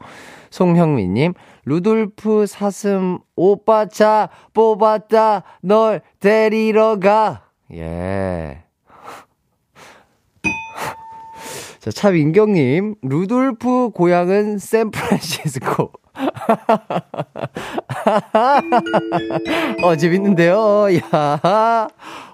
송형미님, 0.51 1.35
루돌프 1.65 2.47
사슴 2.47 3.19
오빠 3.37 3.87
차 3.87 4.29
뽑았다. 4.53 5.45
널 5.63 6.03
데리러 6.19 6.99
가. 6.99 7.45
예. 7.73 8.65
자, 11.79 11.91
차민경님, 11.91 12.97
루돌프 13.03 13.91
고향은 13.91 14.59
샌프란시스코. 14.59 15.93
어, 19.85 19.97
재밌는데요? 19.97 20.89
야, 21.13 21.89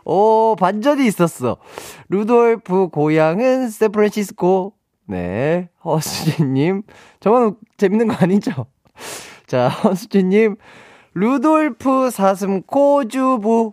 오, 0.04 0.56
반전이 0.58 1.06
있었어. 1.06 1.58
루돌프 2.08 2.88
고향은 2.88 3.68
샌프란시스코. 3.68 4.72
네. 5.08 5.68
허수진님, 5.84 6.82
저만 7.26 7.56
재밌는 7.76 8.06
거 8.06 8.14
아니죠? 8.20 8.66
자, 9.48 9.68
허수진님, 9.68 10.54
루돌프 11.12 12.10
사슴 12.10 12.62
코주부. 12.62 13.72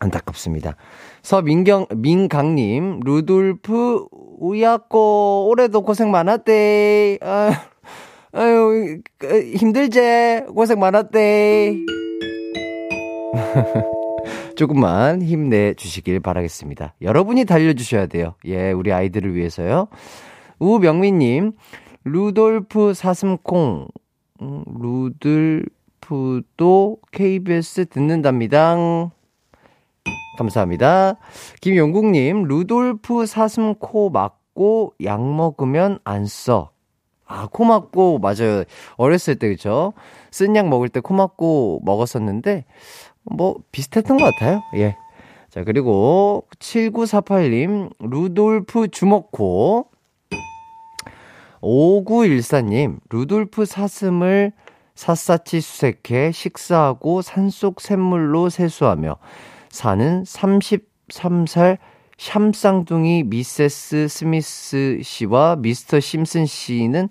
안타깝습니다. 0.00 0.74
서민경, 1.22 1.86
민강님, 1.94 2.98
루돌프, 3.04 4.06
우야꼬, 4.40 5.46
올해도 5.50 5.82
고생 5.82 6.10
많았대. 6.10 7.18
아, 7.22 7.52
아유, 8.32 8.98
힘들제. 9.54 10.46
고생 10.52 10.80
많았대. 10.80 11.76
조금만 14.56 15.22
힘내 15.22 15.74
주시길 15.74 16.18
바라겠습니다. 16.18 16.94
여러분이 17.00 17.44
달려주셔야 17.44 18.06
돼요. 18.06 18.34
예, 18.46 18.72
우리 18.72 18.92
아이들을 18.92 19.36
위해서요. 19.36 19.86
우명민님, 20.62 21.52
루돌프 22.04 22.94
사슴콩, 22.94 23.88
음, 24.40 24.64
루돌프도 26.00 26.98
KBS 27.10 27.86
듣는답니다. 27.86 28.76
감사합니다. 30.38 31.16
김용국님, 31.60 32.44
루돌프 32.44 33.26
사슴 33.26 33.74
코 33.74 34.08
막고 34.10 34.94
약 35.02 35.20
먹으면 35.20 35.98
안 36.04 36.26
써. 36.26 36.70
아, 37.26 37.48
코 37.50 37.64
막고, 37.64 38.20
맞아요. 38.20 38.62
어렸을 38.96 39.36
때, 39.36 39.48
그죠? 39.48 39.94
쓴약 40.30 40.68
먹을 40.68 40.88
때 40.88 41.00
코 41.00 41.12
막고 41.14 41.80
먹었었는데, 41.84 42.66
뭐, 43.24 43.56
비슷했던 43.72 44.16
것 44.16 44.24
같아요. 44.26 44.62
예. 44.76 44.96
자, 45.50 45.64
그리고 45.64 46.46
7948님, 46.60 47.90
루돌프 47.98 48.88
주먹코. 48.88 49.88
5914님, 51.62 52.98
루돌프 53.08 53.64
사슴을 53.64 54.52
샅샅이 54.94 55.60
수색해 55.60 56.32
식사하고 56.32 57.22
산속 57.22 57.80
샘물로 57.80 58.50
세수하며 58.50 59.16
사는 59.70 60.22
33살 60.24 61.78
샴쌍둥이 62.18 63.24
미세스 63.24 64.06
스미스 64.08 65.00
씨와 65.02 65.56
미스터 65.56 65.98
심슨 65.98 66.46
씨는 66.46 67.08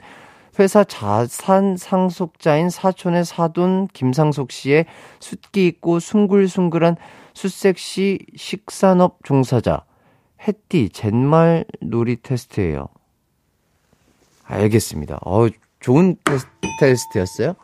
회사 0.60 0.84
자산 0.84 1.76
상속자인 1.76 2.70
사촌의 2.70 3.26
사돈 3.26 3.88
김상석 3.94 4.52
씨의 4.52 4.86
숫기 5.20 5.68
있고 5.68 6.00
숭글숭글한 6.00 6.98
숫색시 7.34 8.20
식산업 8.36 9.20
종사자 9.24 9.84
해띠 10.48 10.90
젠말 10.90 11.66
놀이 11.82 12.18
테스트예요. 12.18 12.88
알겠습니다. 14.52 15.20
어, 15.26 15.48
좋은 15.80 16.16
테스트, 16.80 17.18
였어요 17.18 17.56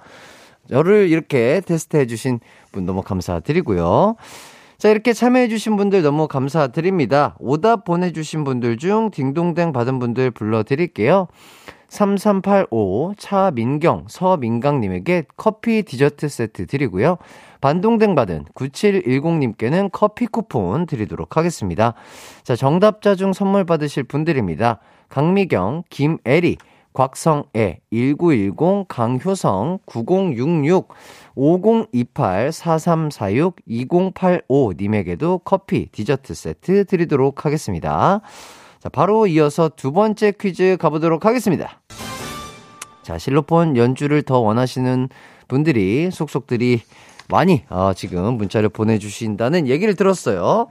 저를 0.69 1.09
이렇게 1.09 1.61
테스트 1.65 1.97
해주신 1.97 2.39
분 2.71 2.85
너무 2.85 3.01
감사드리고요. 3.01 4.15
자, 4.77 4.89
이렇게 4.89 5.13
참여해주신 5.13 5.75
분들 5.75 6.03
너무 6.03 6.27
감사드립니다. 6.27 7.35
오답 7.39 7.83
보내주신 7.83 8.43
분들 8.43 8.77
중 8.77 9.09
딩동댕 9.11 9.73
받은 9.73 9.99
분들 9.99 10.31
불러드릴게요. 10.31 11.27
3385 11.89 13.13
차민경 13.17 14.05
서민강님에게 14.07 15.23
커피 15.37 15.83
디저트 15.83 16.27
세트 16.27 16.67
드리고요. 16.67 17.17
반동댕 17.61 18.13
받은 18.13 18.45
9710님께는 18.53 19.89
커피 19.91 20.27
쿠폰 20.27 20.85
드리도록 20.85 21.37
하겠습니다. 21.37 21.93
자, 22.43 22.55
정답자 22.55 23.15
중 23.15 23.33
선물 23.33 23.65
받으실 23.65 24.03
분들입니다. 24.03 24.79
강미경, 25.09 25.83
김애리, 25.89 26.57
곽성애, 26.97 27.81
1910, 27.91 28.87
강효성, 28.87 29.77
9066, 29.85 30.87
5028, 31.35 32.51
4346, 32.51 33.53
2085 33.67 34.73
님에게도 34.79 35.41
커피, 35.45 35.91
디저트 35.91 36.33
세트 36.33 36.85
드리도록 36.85 37.45
하겠습니다. 37.45 38.21
자, 38.79 38.89
바로 38.89 39.27
이어서 39.27 39.69
두 39.69 39.91
번째 39.91 40.33
퀴즈 40.39 40.77
가보도록 40.79 41.27
하겠습니다. 41.27 41.81
자, 43.03 43.19
실로폰 43.19 43.77
연주를 43.77 44.23
더 44.23 44.39
원하시는 44.39 45.09
분들이, 45.47 46.09
속속들이 46.09 46.81
많이, 47.29 47.63
어, 47.69 47.91
지금 47.93 48.37
문자를 48.37 48.69
보내주신다는 48.69 49.67
얘기를 49.67 49.95
들었어요. 49.95 50.69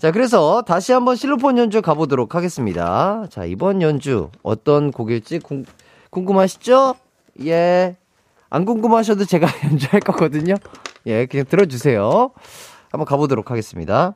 자, 0.00 0.12
그래서 0.12 0.62
다시 0.62 0.92
한번 0.92 1.14
실로폰 1.14 1.58
연주 1.58 1.82
가보도록 1.82 2.34
하겠습니다. 2.34 3.26
자, 3.28 3.44
이번 3.44 3.82
연주 3.82 4.30
어떤 4.42 4.92
곡일지 4.92 5.40
궁, 5.40 5.66
궁금하시죠? 6.08 6.94
예. 7.44 7.96
안 8.48 8.64
궁금하셔도 8.64 9.26
제가 9.26 9.46
연주할 9.62 10.00
거거든요. 10.00 10.54
예, 11.04 11.26
그냥 11.26 11.44
들어주세요. 11.44 12.30
한번 12.90 13.04
가보도록 13.04 13.50
하겠습니다. 13.50 14.14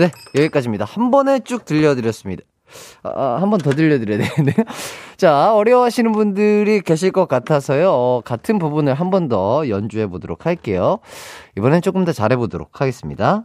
네, 0.00 0.10
여기까지입니다. 0.34 0.84
한 0.86 1.10
번에 1.10 1.40
쭉 1.40 1.64
들려드렸습니다. 1.66 2.42
아, 3.02 3.38
한 3.40 3.50
번 3.50 3.58
더 3.60 3.70
들려드려야 3.72 4.18
되는데요. 4.18 4.64
자, 5.18 5.52
어려워하시는 5.54 6.12
분들이 6.12 6.80
계실 6.80 7.10
것 7.10 7.26
같아서요. 7.28 7.90
어, 7.92 8.22
같은 8.24 8.58
부분을 8.58 8.94
한 8.94 9.10
번 9.10 9.28
더 9.28 9.68
연주해 9.68 10.06
보도록 10.06 10.46
할게요. 10.46 11.00
이번엔 11.58 11.82
조금 11.82 12.04
더 12.04 12.12
잘해 12.12 12.36
보도록 12.36 12.80
하겠습니다. 12.80 13.44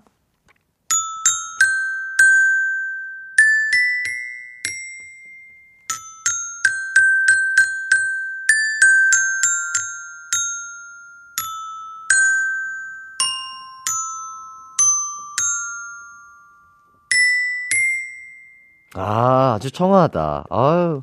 아, 19.66 19.68
아주 19.68 19.72
청아하다. 19.72 20.46
아유. 20.50 21.02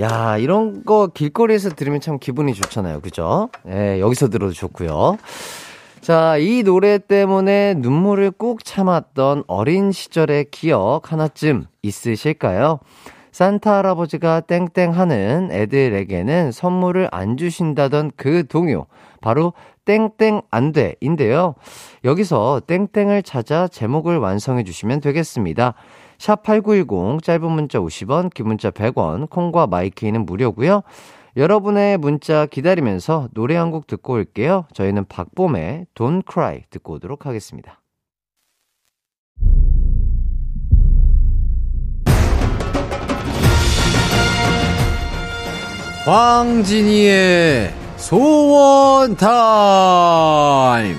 야, 0.00 0.38
이런 0.38 0.84
거 0.84 1.06
길거리에서 1.06 1.70
들으면 1.70 2.00
참 2.00 2.18
기분이 2.18 2.54
좋잖아요. 2.54 3.00
그죠? 3.00 3.48
예, 3.68 4.00
여기서 4.00 4.28
들어도 4.28 4.52
좋고요. 4.52 5.18
자, 6.00 6.36
이 6.38 6.62
노래 6.64 6.98
때문에 6.98 7.74
눈물을 7.74 8.32
꾹 8.32 8.64
참았던 8.64 9.44
어린 9.46 9.92
시절의 9.92 10.46
기억 10.50 11.12
하나쯤 11.12 11.66
있으실까요? 11.82 12.80
산타 13.30 13.78
할아버지가 13.78 14.40
땡땡 14.40 14.90
하는 14.92 15.50
애들에게는 15.52 16.50
선물을 16.50 17.08
안 17.12 17.36
주신다던 17.36 18.12
그 18.16 18.46
동요. 18.48 18.86
바로 19.20 19.52
땡땡 19.84 20.42
안 20.50 20.72
돼. 20.72 20.96
인데요. 21.00 21.54
여기서 22.04 22.62
땡땡을 22.66 23.22
찾아 23.22 23.68
제목을 23.68 24.18
완성해 24.18 24.64
주시면 24.64 25.00
되겠습니다. 25.00 25.74
샵8910 26.20 27.22
짧은 27.22 27.50
문자 27.50 27.78
50원, 27.80 28.32
긴 28.34 28.46
문자 28.48 28.70
100원, 28.70 29.30
콩과 29.30 29.66
마이케이는 29.66 30.26
무료고요. 30.26 30.82
여러분의 31.36 31.96
문자 31.96 32.44
기다리면서 32.46 33.28
노래 33.32 33.56
한 33.56 33.70
곡 33.70 33.86
듣고 33.86 34.14
올게요. 34.14 34.66
저희는 34.74 35.06
박봄의 35.06 35.86
Don't 35.94 36.24
Cry 36.30 36.64
듣고 36.70 36.94
오도록 36.94 37.24
하겠습니다. 37.24 37.80
황진이의 46.40 47.72
소원 47.96 49.16
타임. 49.16 50.96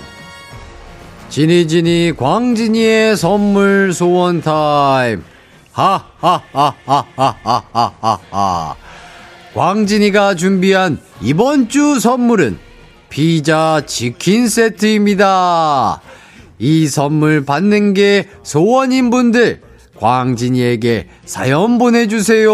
지니지니 1.32 2.13
광진이의 2.17 3.15
선물 3.15 3.94
소원 3.94 4.41
타임. 4.41 5.24
하하하하하하하. 5.72 6.76
광진이가 9.54 10.36
준비한 10.36 11.00
이번 11.22 11.70
주 11.70 12.02
선물은 12.02 12.60
피자 13.08 13.82
치킨 13.86 14.50
세트입니다. 14.50 16.02
이 16.60 16.88
선물 16.88 17.46
받는 17.46 17.94
게 17.94 18.28
소원인 18.44 19.10
분들 19.10 19.62
광진이에게 19.96 21.08
사연 21.24 21.78
보내주세요. 21.78 22.52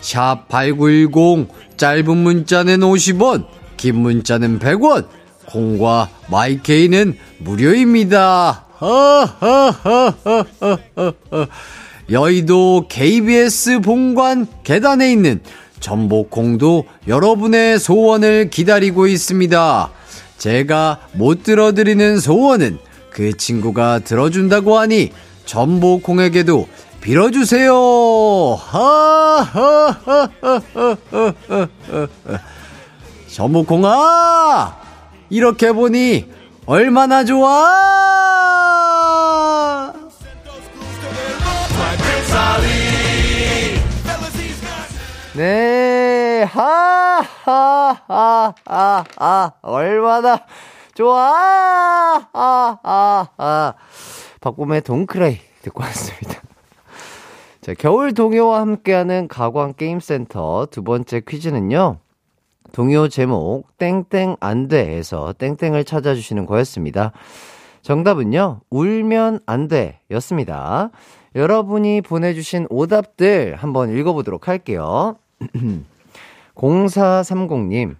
샵8910 0.00 1.48
짧은 1.76 2.16
문자는 2.16 2.78
50원 2.78 3.46
긴 3.76 3.96
문자는 3.96 4.60
100원 4.60 5.08
콩과 5.46 6.08
마이케이는 6.28 7.16
무료입니다. 7.38 8.64
여의도 12.10 12.86
KBS 12.88 13.80
본관 13.80 14.46
계단에 14.62 15.10
있는 15.10 15.40
전복콩도 15.80 16.84
여러분의 17.08 17.78
소원을 17.78 18.50
기다리고 18.50 19.06
있습니다. 19.06 19.90
제가 20.38 21.00
못 21.12 21.42
들어드리는 21.42 22.18
소원은 22.18 22.78
그 23.10 23.36
친구가 23.36 24.00
들어준다고 24.00 24.78
하니 24.78 25.12
전복콩에게도 25.46 26.68
빌어주세요. 27.00 27.72
전복콩아, 33.28 34.76
이렇게 35.34 35.72
보니 35.72 36.30
얼마나 36.64 37.24
좋아! 37.24 37.50
네, 45.36 46.44
하, 46.44 47.20
하, 47.42 48.00
하, 48.06 48.54
하, 48.64 49.04
하, 49.16 49.52
얼마나 49.62 50.38
좋아! 50.94 51.18
아, 52.32 52.78
아, 52.84 53.28
아. 53.36 53.74
박봄의 54.40 54.82
동크라이 54.82 55.40
듣고 55.62 55.82
왔습니다. 55.82 56.42
자, 57.60 57.74
겨울 57.76 58.14
동요와 58.14 58.60
함께하는 58.60 59.26
가광 59.26 59.74
게임센터 59.74 60.68
두 60.70 60.84
번째 60.84 61.22
퀴즈는요. 61.26 62.03
동요 62.74 63.06
제목 63.06 63.78
땡땡 63.78 64.36
안 64.40 64.66
돼에서 64.66 65.32
땡땡을 65.34 65.84
찾아주시는 65.84 66.44
거였습니다. 66.44 67.12
정답은요. 67.82 68.62
울면 68.68 69.38
안 69.46 69.68
돼였습니다. 69.68 70.90
여러분이 71.36 72.00
보내주신 72.00 72.66
오답들 72.70 73.54
한번 73.54 73.96
읽어보도록 73.96 74.48
할게요. 74.48 75.16
0430님, 76.56 77.94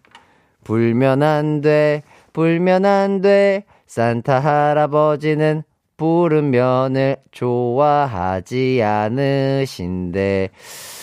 불면 0.65 1.23
안 1.23 1.61
돼, 1.61 2.03
불면 2.33 2.85
안 2.85 3.21
돼, 3.21 3.65
산타 3.87 4.41
할아버지는 4.41 5.63
부른 5.97 6.51
면을 6.51 7.19
좋아하지 7.31 8.83
않으신데, 8.83 10.51
아, 10.53 10.94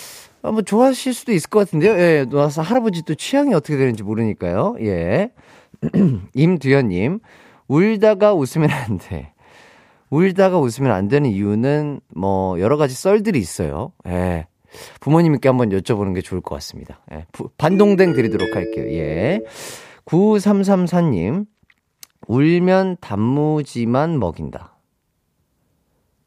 뭐, 0.44 0.62
좋아하실 0.62 1.14
수도 1.14 1.32
있을 1.32 1.50
것 1.50 1.60
같은데요? 1.60 1.94
예, 1.94 2.26
와서 2.32 2.62
할아버지 2.62 3.04
또 3.04 3.16
취향이 3.16 3.54
어떻게 3.54 3.78
되는지 3.78 4.04
모르니까요. 4.04 4.76
예. 4.82 5.32
임두현님, 6.34 7.20
울다가 7.68 8.34
웃으면 8.34 8.70
안 8.70 8.98
돼. 8.98 9.34
울다가 10.10 10.60
웃으면 10.60 10.92
안 10.92 11.08
되는 11.08 11.30
이유는 11.30 12.02
뭐, 12.16 12.60
여러 12.60 12.78
가지 12.78 12.96
썰들이 12.96 13.40
있어요. 13.40 13.94
예. 14.08 14.48
부모님께 15.00 15.48
한번 15.48 15.70
여쭤보는 15.70 16.16
게 16.16 16.22
좋을 16.22 16.42
것 16.42 16.56
같습니다. 16.56 17.02
예. 17.12 17.26
부, 17.32 17.50
반동댕 17.58 18.14
드리도록 18.14 18.56
할게요. 18.56 18.86
예. 18.92 19.42
9334님, 20.06 21.46
울면 22.28 22.98
단무지만 23.00 24.20
먹인다. 24.20 24.78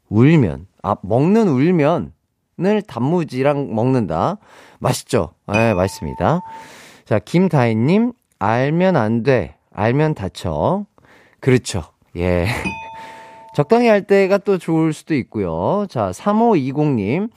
울면. 0.09 0.67
아, 0.83 0.95
먹는 1.01 1.47
울면 1.47 2.13
을 2.59 2.81
단무지랑 2.81 3.75
먹는다. 3.75 4.37
맛있죠? 4.79 5.33
예, 5.53 5.73
맛있습니다. 5.73 6.41
자, 7.05 7.19
김다희님, 7.19 8.13
알면 8.39 8.95
안 8.95 9.23
돼. 9.23 9.55
알면 9.73 10.15
다쳐. 10.15 10.85
그렇죠. 11.41 11.83
예. 12.15 12.47
적당히 13.55 13.87
할 13.87 14.03
때가 14.07 14.37
또 14.39 14.57
좋을 14.57 14.93
수도 14.93 15.15
있고요. 15.15 15.85
자, 15.89 16.11
3520님, 16.11 17.29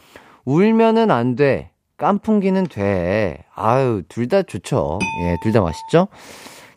울면은 0.44 1.10
안 1.10 1.34
돼. 1.36 1.70
깐풍기는 1.96 2.64
돼. 2.68 3.44
아유, 3.54 4.02
둘 4.08 4.28
다 4.28 4.42
좋죠. 4.42 5.00
예, 5.22 5.36
둘 5.42 5.52
다 5.52 5.60
맛있죠? 5.62 6.08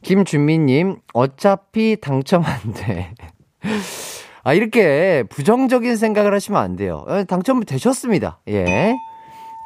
김준미님, 0.04 0.97
어차피 1.13 1.95
당첨 2.01 2.43
안 2.43 2.73
돼. 2.73 3.13
아, 4.43 4.54
이렇게 4.54 5.23
부정적인 5.30 5.95
생각을 5.95 6.34
하시면 6.34 6.62
안 6.62 6.75
돼요. 6.75 7.06
어, 7.08 7.23
당첨 7.23 7.63
되셨습니다. 7.63 8.39
예. 8.47 8.95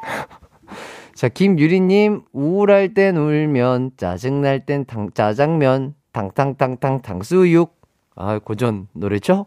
자, 1.16 1.30
김유리님, 1.30 2.24
우울할 2.34 2.94
땐 2.94 3.16
울면, 3.16 3.92
짜증날 3.96 4.66
땐 4.66 4.86
당, 4.86 5.12
짜장면, 5.14 5.96
당탕탕탕 6.12 7.02
당수육. 7.02 7.74
아, 8.16 8.40
고전 8.40 8.88
노래죠? 8.94 9.46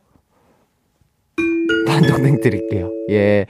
반동댕 1.86 2.40
드릴게요. 2.40 2.90
예. 3.10 3.46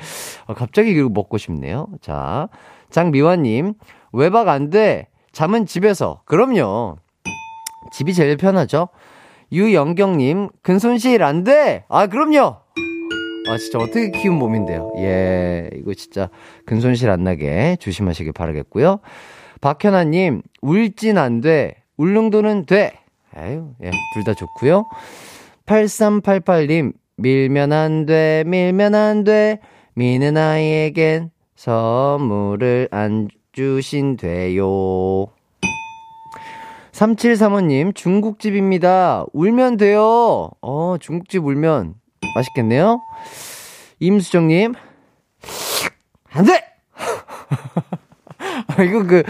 아, 0.46 0.54
갑자기 0.54 0.90
이거 0.90 1.08
먹고 1.08 1.38
싶네요. 1.38 1.86
자, 2.00 2.48
장미화님, 2.90 3.74
외박 4.12 4.48
안 4.48 4.70
돼. 4.70 5.08
잠은 5.32 5.66
집에서. 5.66 6.22
그럼요. 6.24 6.96
집이 7.92 8.14
제일 8.14 8.36
편하죠? 8.36 8.88
유영경님, 9.50 10.48
근손실 10.62 11.22
안 11.22 11.44
돼! 11.44 11.84
아, 11.88 12.06
그럼요! 12.06 12.56
아, 13.50 13.56
진짜 13.58 13.78
어떻게 13.78 14.11
키운 14.11 14.34
몸인데요. 14.37 14.92
예, 14.98 15.70
이거 15.74 15.94
진짜 15.94 16.28
근손실 16.66 17.08
안 17.08 17.24
나게 17.24 17.76
조심하시길 17.80 18.32
바라겠고요. 18.32 19.00
박현아님, 19.61 20.42
울진 20.61 21.16
안 21.18 21.40
돼. 21.40 21.76
울릉도는 21.96 22.66
돼. 22.66 22.92
아유, 23.34 23.70
예, 23.82 23.90
둘 24.14 24.24
다 24.24 24.34
좋고요. 24.34 24.84
8388님, 25.66 26.92
밀면 27.16 27.72
안 27.72 28.06
돼, 28.06 28.44
밀면 28.46 28.94
안 28.94 29.24
돼. 29.24 29.61
미는 29.94 30.37
아이에겐 30.37 31.30
선물을 31.56 32.88
안 32.92 33.28
주신대요. 33.52 34.64
3735님, 36.98 37.94
중국집입니다. 37.94 39.24
울면 39.32 39.76
돼요. 39.76 40.50
어, 40.61 40.96
중국집 40.98 41.46
울면 41.46 41.94
맛있겠네요. 42.34 43.00
임수정님, 44.00 44.74
안 46.30 46.44
돼! 46.44 46.64
아, 48.66 48.82
이거 48.82 49.04
그, 49.04 49.22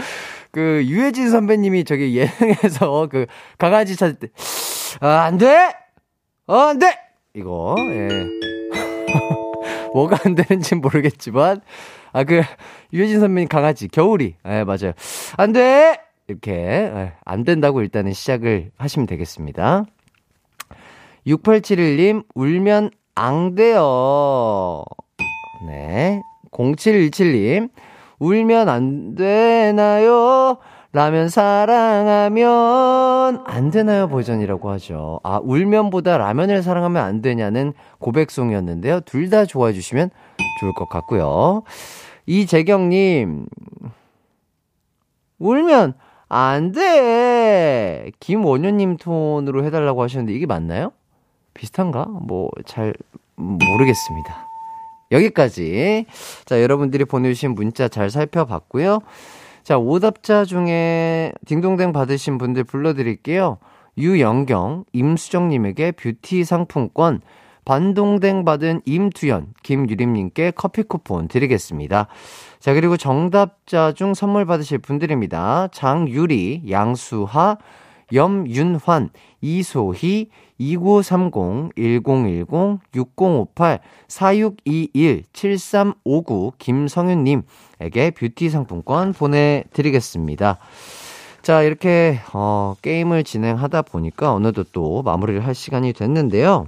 그, 0.51 0.83
유해진 0.87 1.29
선배님이 1.29 1.83
저기 1.83 2.17
예능에서 2.17 3.07
그 3.09 3.27
강아지 3.59 3.95
찾을 3.95 4.15
때, 4.15 4.29
아, 4.99 5.25
안 5.25 5.37
돼! 5.37 5.71
어, 6.47 6.55
안 6.55 6.79
돼! 6.79 6.97
이거, 7.35 7.75
예. 7.77 8.09
뭐가 9.93 10.17
안 10.25 10.33
되는지 10.33 10.73
모르겠지만, 10.73 11.61
아, 12.13 12.23
그, 12.23 12.41
유해진 12.93 13.19
선배님 13.19 13.47
강아지, 13.47 13.87
겨울이. 13.87 14.35
예, 14.47 14.63
맞아요. 14.63 14.93
안 15.37 15.51
돼! 15.51 15.98
이렇게, 16.29 16.51
예, 16.53 17.13
안 17.25 17.43
된다고 17.43 17.81
일단은 17.81 18.13
시작을 18.13 18.71
하시면 18.77 19.07
되겠습니다. 19.07 19.85
6871님, 21.25 22.23
울면 22.35 22.91
안 23.15 23.55
돼요. 23.55 24.83
네. 25.67 26.21
0717님, 26.51 27.69
울면 28.19 28.69
안 28.69 29.15
되나요? 29.15 30.57
라면 30.91 31.29
사랑하면 31.29 33.43
안 33.45 33.69
되나요 33.69 34.09
버전이라고 34.09 34.71
하죠. 34.71 35.19
아, 35.23 35.39
울면보다 35.43 36.17
라면을 36.17 36.63
사랑하면 36.63 37.03
안 37.03 37.21
되냐는 37.21 37.73
고백송이었는데요. 37.99 39.01
둘 39.01 39.29
다 39.29 39.45
좋아해 39.45 39.73
주시면 39.73 40.09
좋을 40.61 40.73
것 40.73 40.89
같고요. 40.89 41.61
이재경님, 42.25 43.45
울면 45.37 45.93
안 46.29 46.71
돼! 46.71 48.11
김원효님 48.19 48.97
톤으로 48.97 49.65
해달라고 49.65 50.03
하셨는데 50.03 50.33
이게 50.33 50.45
맞나요? 50.45 50.91
비슷한가? 51.55 52.05
뭐, 52.05 52.51
잘, 52.65 52.93
모르겠습니다. 53.35 54.47
여기까지. 55.11 56.05
자, 56.45 56.61
여러분들이 56.61 57.05
보내주신 57.05 57.55
문자 57.55 57.87
잘 57.87 58.11
살펴봤고요. 58.11 58.99
자, 59.63 59.77
오답자 59.77 60.45
중에 60.45 61.33
딩동댕 61.45 61.93
받으신 61.93 62.37
분들 62.37 62.63
불러드릴게요. 62.63 63.57
유영경, 63.97 64.85
임수정님에게 64.93 65.91
뷰티 65.93 66.43
상품권, 66.43 67.21
반동댕 67.69 68.45
받은 68.45 68.81
임두연, 68.85 69.53
김유림님께 69.61 70.53
커피 70.55 70.81
쿠폰 70.81 71.27
드리겠습니다. 71.27 72.07
자, 72.59 72.73
그리고 72.73 72.97
정답자 72.97 73.91
중 73.91 74.15
선물 74.15 74.47
받으실 74.47 74.79
분들입니다. 74.79 75.67
장유리, 75.71 76.63
양수하, 76.67 77.57
염윤환, 78.11 79.11
이소희, 79.41 80.29
2930, 80.57 81.75
1010, 81.75 82.79
6058, 82.95 83.81
4621, 84.07 85.25
7359, 85.31 86.53
김성윤님에게 86.57 88.11
뷰티 88.17 88.49
상품권 88.49 89.13
보내드리겠습니다. 89.13 90.57
자, 91.43 91.61
이렇게, 91.61 92.19
어, 92.33 92.73
게임을 92.81 93.23
진행하다 93.23 93.83
보니까 93.83 94.33
어느덧 94.33 94.69
또 94.71 95.03
마무리를 95.03 95.45
할 95.45 95.53
시간이 95.53 95.93
됐는데요. 95.93 96.65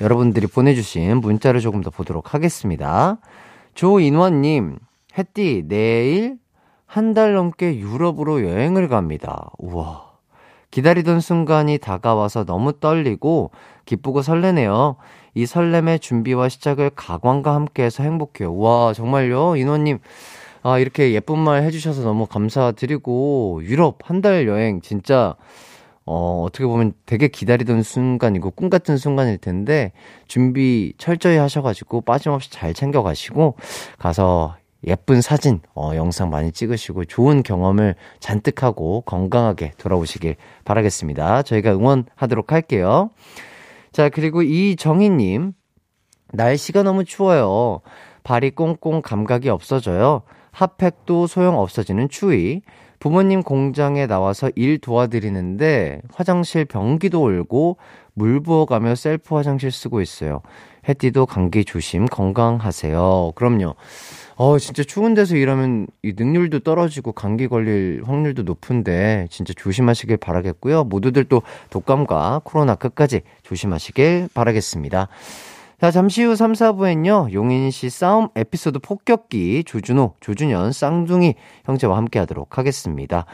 여러분들이 0.00 0.46
보내주신 0.46 1.18
문자를 1.18 1.60
조금 1.60 1.82
더 1.82 1.90
보도록 1.90 2.34
하겠습니다. 2.34 3.18
조인원님, 3.74 4.78
햇띠, 5.18 5.64
내일 5.66 6.38
한 6.86 7.14
달 7.14 7.34
넘게 7.34 7.78
유럽으로 7.78 8.42
여행을 8.42 8.88
갑니다. 8.88 9.50
우와. 9.58 10.10
기다리던 10.72 11.20
순간이 11.20 11.78
다가와서 11.78 12.44
너무 12.44 12.72
떨리고 12.80 13.50
기쁘고 13.84 14.22
설레네요. 14.22 14.96
이 15.34 15.46
설렘의 15.46 16.00
준비와 16.00 16.48
시작을 16.48 16.90
가광과 16.90 17.54
함께해서 17.54 18.02
행복해요. 18.02 18.56
와 18.56 18.92
정말요, 18.92 19.56
인원님. 19.56 19.98
아 20.62 20.78
이렇게 20.78 21.12
예쁜 21.12 21.38
말 21.38 21.62
해주셔서 21.62 22.02
너무 22.02 22.26
감사드리고 22.26 23.60
유럽 23.62 23.98
한 24.04 24.20
달 24.20 24.46
여행 24.48 24.80
진짜 24.80 25.36
어 26.06 26.42
어떻게 26.46 26.64
보면 26.66 26.94
되게 27.06 27.28
기다리던 27.28 27.82
순간이고 27.82 28.52
꿈 28.52 28.70
같은 28.70 28.96
순간일 28.96 29.38
텐데 29.38 29.92
준비 30.26 30.94
철저히 30.98 31.36
하셔가지고 31.36 32.00
빠짐없이 32.02 32.50
잘 32.50 32.74
챙겨가시고 32.74 33.56
가서 33.98 34.56
예쁜 34.86 35.20
사진, 35.20 35.60
어, 35.74 35.92
영상 35.94 36.30
많이 36.30 36.52
찍으시고 36.52 37.04
좋은 37.04 37.42
경험을 37.42 37.96
잔뜩 38.18 38.62
하고 38.62 39.02
건강하게 39.02 39.72
돌아오시길 39.76 40.36
바라겠습니다. 40.64 41.42
저희가 41.42 41.72
응원하도록 41.72 42.50
할게요. 42.52 43.10
자, 43.92 44.08
그리고 44.08 44.42
이정희님, 44.42 45.52
날씨가 46.32 46.82
너무 46.82 47.04
추워요. 47.04 47.80
발이 48.22 48.52
꽁꽁 48.52 49.02
감각이 49.02 49.48
없어져요. 49.48 50.22
핫팩도 50.52 51.26
소용 51.26 51.58
없어지는 51.58 52.08
추위. 52.08 52.62
부모님 53.00 53.42
공장에 53.42 54.06
나와서 54.06 54.50
일 54.54 54.78
도와드리는데 54.78 56.02
화장실 56.12 56.66
변기도 56.66 57.22
올고 57.22 57.78
물 58.12 58.40
부어가며 58.40 58.94
셀프 58.94 59.34
화장실 59.34 59.72
쓰고 59.72 60.02
있어요. 60.02 60.42
해띠도 60.86 61.24
감기 61.24 61.64
조심 61.64 62.04
건강하세요. 62.04 63.32
그럼요. 63.34 63.74
어, 64.36 64.58
진짜 64.58 64.82
추운 64.82 65.14
데서 65.14 65.36
일하면 65.36 65.86
이 66.02 66.12
능률도 66.16 66.60
떨어지고 66.60 67.12
감기 67.12 67.48
걸릴 67.48 68.02
확률도 68.04 68.42
높은데 68.42 69.26
진짜 69.30 69.54
조심하시길 69.56 70.18
바라겠고요. 70.18 70.84
모두들 70.84 71.24
또 71.24 71.42
독감과 71.70 72.42
코로나 72.44 72.74
끝까지 72.74 73.22
조심하시길 73.42 74.28
바라겠습니다. 74.34 75.08
자, 75.80 75.90
잠시 75.90 76.22
후 76.22 76.36
3, 76.36 76.52
4부엔요, 76.52 77.32
용인 77.32 77.70
씨 77.70 77.88
싸움 77.88 78.28
에피소드 78.36 78.80
폭격기, 78.80 79.64
조준호, 79.64 80.16
조준현, 80.20 80.72
쌍둥이 80.72 81.36
형제와 81.64 81.96
함께 81.96 82.18
하도록 82.18 82.58
하겠습니다. 82.58 83.24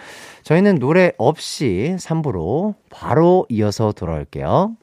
저희는 0.45 0.79
노래 0.79 1.11
없이 1.19 1.97
3부로 1.99 2.75
바로 2.89 3.47
이어서 3.49 3.91
돌아올게요. 3.91 4.77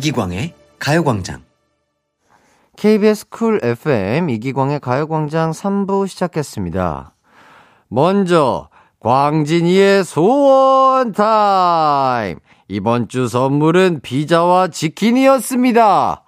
이기광의 0.00 0.54
가요광장. 0.78 1.42
KBS 2.78 3.28
Cool 3.28 3.60
FM 3.62 4.30
이기광의 4.30 4.80
가요광장 4.80 5.50
3부 5.50 6.08
시작했습니다. 6.08 7.14
먼저, 7.88 8.70
광진이의 9.00 10.04
소원 10.04 11.12
타임! 11.12 12.38
이번 12.68 13.08
주 13.08 13.28
선물은 13.28 14.00
피자와 14.00 14.68
치킨이었습니다. 14.68 16.24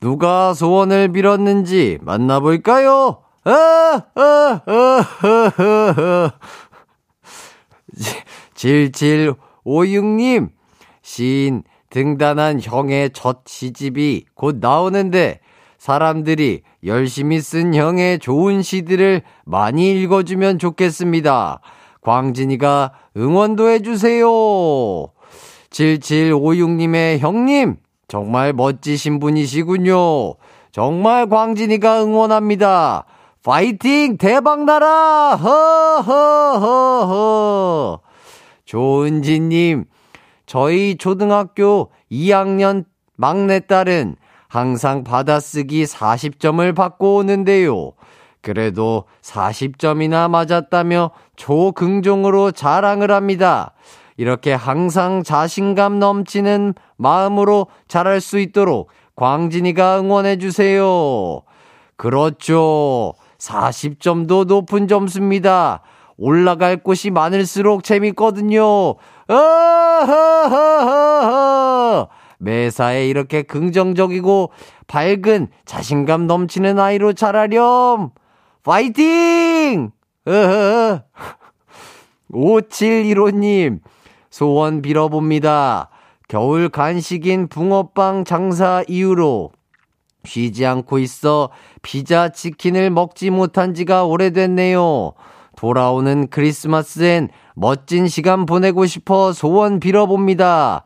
누가 0.00 0.52
소원을 0.52 1.10
빌었는지 1.12 1.96
만나볼까요? 2.02 3.22
아, 3.44 3.50
아, 4.14 4.60
아, 4.66 5.04
아, 5.22 5.54
아. 5.56 6.32
7756님, 8.54 10.50
시인 11.00 11.62
등단한 11.90 12.60
형의 12.60 13.10
첫 13.12 13.40
시집이 13.46 14.26
곧 14.34 14.56
나오는데 14.60 15.40
사람들이 15.78 16.62
열심히 16.84 17.40
쓴 17.40 17.74
형의 17.74 18.18
좋은 18.18 18.62
시들을 18.62 19.22
많이 19.44 19.92
읽어주면 20.02 20.58
좋겠습니다. 20.58 21.60
광진이가 22.00 22.92
응원도 23.16 23.68
해주세요. 23.68 24.26
7756님의 25.70 27.18
형님, 27.18 27.76
정말 28.08 28.52
멋지신 28.52 29.18
분이시군요. 29.18 30.34
정말 30.72 31.28
광진이가 31.28 32.02
응원합니다. 32.04 33.04
파이팅! 33.42 34.16
대박나라! 34.16 35.36
허허허허! 36.02 36.80
조은지님, 38.64 39.84
저희 40.46 40.96
초등학교 40.96 41.90
2학년 42.10 42.84
막내딸은 43.16 44.16
항상 44.48 45.04
받아쓰기 45.04 45.84
40점을 45.84 46.74
받고 46.74 47.16
오는데요. 47.16 47.92
그래도 48.40 49.04
40점이나 49.22 50.30
맞았다며 50.30 51.10
초긍정으로 51.34 52.52
자랑을 52.52 53.10
합니다. 53.10 53.74
이렇게 54.16 54.54
항상 54.54 55.22
자신감 55.22 55.98
넘치는 55.98 56.74
마음으로 56.96 57.66
잘할 57.88 58.20
수 58.20 58.38
있도록 58.38 58.88
광진이가 59.16 60.00
응원해주세요. 60.00 61.42
그렇죠. 61.96 63.14
40점도 63.38 64.46
높은 64.46 64.86
점수입니다. 64.86 65.82
올라갈 66.16 66.78
곳이 66.78 67.10
많을수록 67.10 67.84
재밌거든요. 67.84 68.94
매사에 72.38 73.08
이렇게 73.08 73.42
긍정적이고 73.42 74.50
밝은 74.86 75.48
자신감 75.64 76.26
넘치는 76.26 76.78
아이로 76.78 77.12
자라렴. 77.12 78.10
파이팅! 78.62 79.90
어허. 80.26 81.02
5715님, 82.32 83.80
소원 84.30 84.82
빌어봅니다. 84.82 85.90
겨울 86.28 86.68
간식인 86.68 87.48
붕어빵 87.48 88.24
장사 88.24 88.82
이후로 88.88 89.52
쉬지 90.24 90.66
않고 90.66 90.98
있어 90.98 91.50
피자 91.82 92.28
치킨을 92.30 92.90
먹지 92.90 93.30
못한 93.30 93.74
지가 93.74 94.04
오래됐네요. 94.04 95.12
돌아오는 95.56 96.26
크리스마스엔 96.28 97.28
멋진 97.56 98.06
시간 98.06 98.44
보내고 98.44 98.84
싶어 98.84 99.32
소원 99.32 99.80
빌어봅니다. 99.80 100.84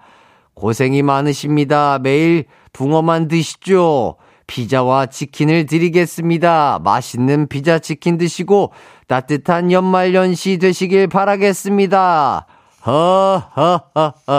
고생이 0.55 1.03
많으십니다. 1.03 1.99
매일 1.99 2.45
붕어만 2.73 3.27
드시죠. 3.27 4.15
피자와 4.47 5.07
치킨을 5.07 5.67
드리겠습니다. 5.67 6.79
맛있는 6.83 7.49
피자 7.49 7.81
치킨 7.81 8.19
드시고 8.19 8.73
따뜻한 9.09 9.73
연말연시 9.73 10.59
되시길 10.59 11.09
바라겠습니다. 11.09 12.47
허허허허허허허 12.87 14.31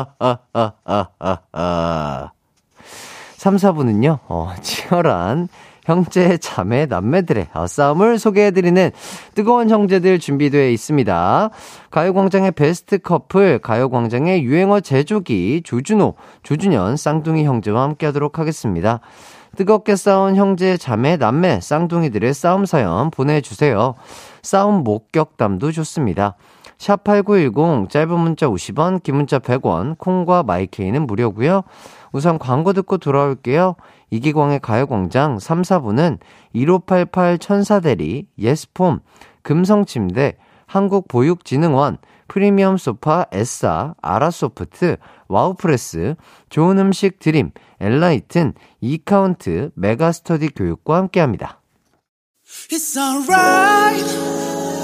3, 3.38 3.56
4부는요, 3.56 4.20
어, 4.28 4.54
치열한 4.62 5.50
형제, 5.92 6.38
자매, 6.38 6.86
남매들의 6.86 7.50
어, 7.54 7.68
싸움을 7.68 8.18
소개해드리는 8.18 8.92
뜨거운 9.36 9.70
형제들 9.70 10.20
준비되어 10.20 10.70
있습니다. 10.70 11.50
가요광장의 11.92 12.52
베스트 12.52 12.98
커플, 12.98 13.60
가요광장의 13.60 14.44
유행어 14.44 14.80
제조기, 14.80 15.64
조준호, 15.66 16.16
조준현, 16.44 16.96
쌍둥이 16.96 17.44
형제와 17.44 17.84
함께 17.84 18.06
하도록 18.06 18.40
하겠습니다. 18.40 19.02
뜨겁게 19.58 19.98
싸운 19.98 20.38
형제, 20.38 20.78
자매, 20.78 21.18
남매, 21.18 21.60
쌍둥이들의 21.60 22.34
싸움 22.34 22.66
사연 22.66 23.12
보내주세요. 23.12 23.96
싸움 24.42 24.86
목격담도 24.86 25.74
좋습니다. 25.74 26.38
샵8910, 26.78 27.90
짧은 27.90 28.18
문자 28.18 28.48
50원, 28.48 29.04
긴 29.04 29.18
문자 29.18 29.40
100원, 29.40 29.98
콩과 30.00 30.44
마이케이는 30.44 31.06
무료고요 31.06 31.64
우선 32.12 32.40
광고 32.40 32.74
듣고 32.74 32.98
돌아올게요. 32.98 33.76
이기광의 34.12 34.60
가요광장 34.60 35.40
3, 35.40 35.62
4부는 35.64 36.20
1588 36.54 37.40
천사대리, 37.40 38.28
예스폼, 38.38 39.00
금성침대, 39.42 40.38
한국보육진흥원, 40.68 41.98
프리미엄 42.28 42.78
소파 42.78 43.26
에싸, 43.32 43.96
아라소프트, 44.02 44.98
와우프레스, 45.28 46.16
좋은 46.50 46.80
음식 46.80 47.20
드림, 47.20 47.52
엔라이튼, 47.80 48.54
이카운트, 48.80 49.72
메가스터디 49.76 50.50
교육과 50.56 50.98
함께합니다. 50.98 51.60
It's 52.70 52.98
alright 52.98 54.06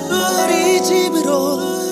우리 0.09 0.83
집으로 0.83 1.86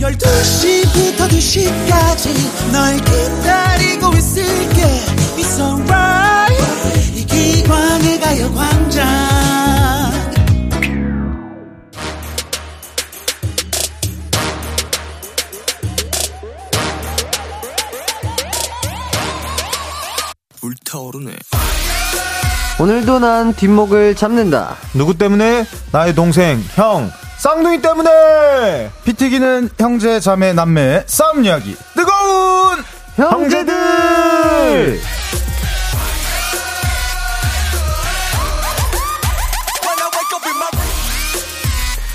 12시부터 0.00 1.28
2시까지 1.28 2.72
널 2.72 2.96
기다리고 2.96 4.16
있을게. 4.16 4.82
It's 5.36 5.60
alright. 5.60 7.18
이 7.18 7.26
기광의 7.26 8.20
가요광장. 8.20 9.06
불타오르네. 20.60 21.32
오늘도 22.80 23.18
난 23.18 23.52
뒷목을 23.52 24.14
잡는다. 24.14 24.76
누구 24.94 25.18
때문에? 25.18 25.66
나의 25.92 26.14
동생, 26.14 26.64
형, 26.74 27.10
쌍둥이 27.40 27.80
때문에! 27.80 28.90
피 29.02 29.14
튀기는 29.14 29.70
형제, 29.78 30.20
자매, 30.20 30.52
남매, 30.52 31.04
싸움 31.06 31.42
이야기. 31.42 31.74
뜨거운! 31.96 32.76
형제들! 33.16 35.00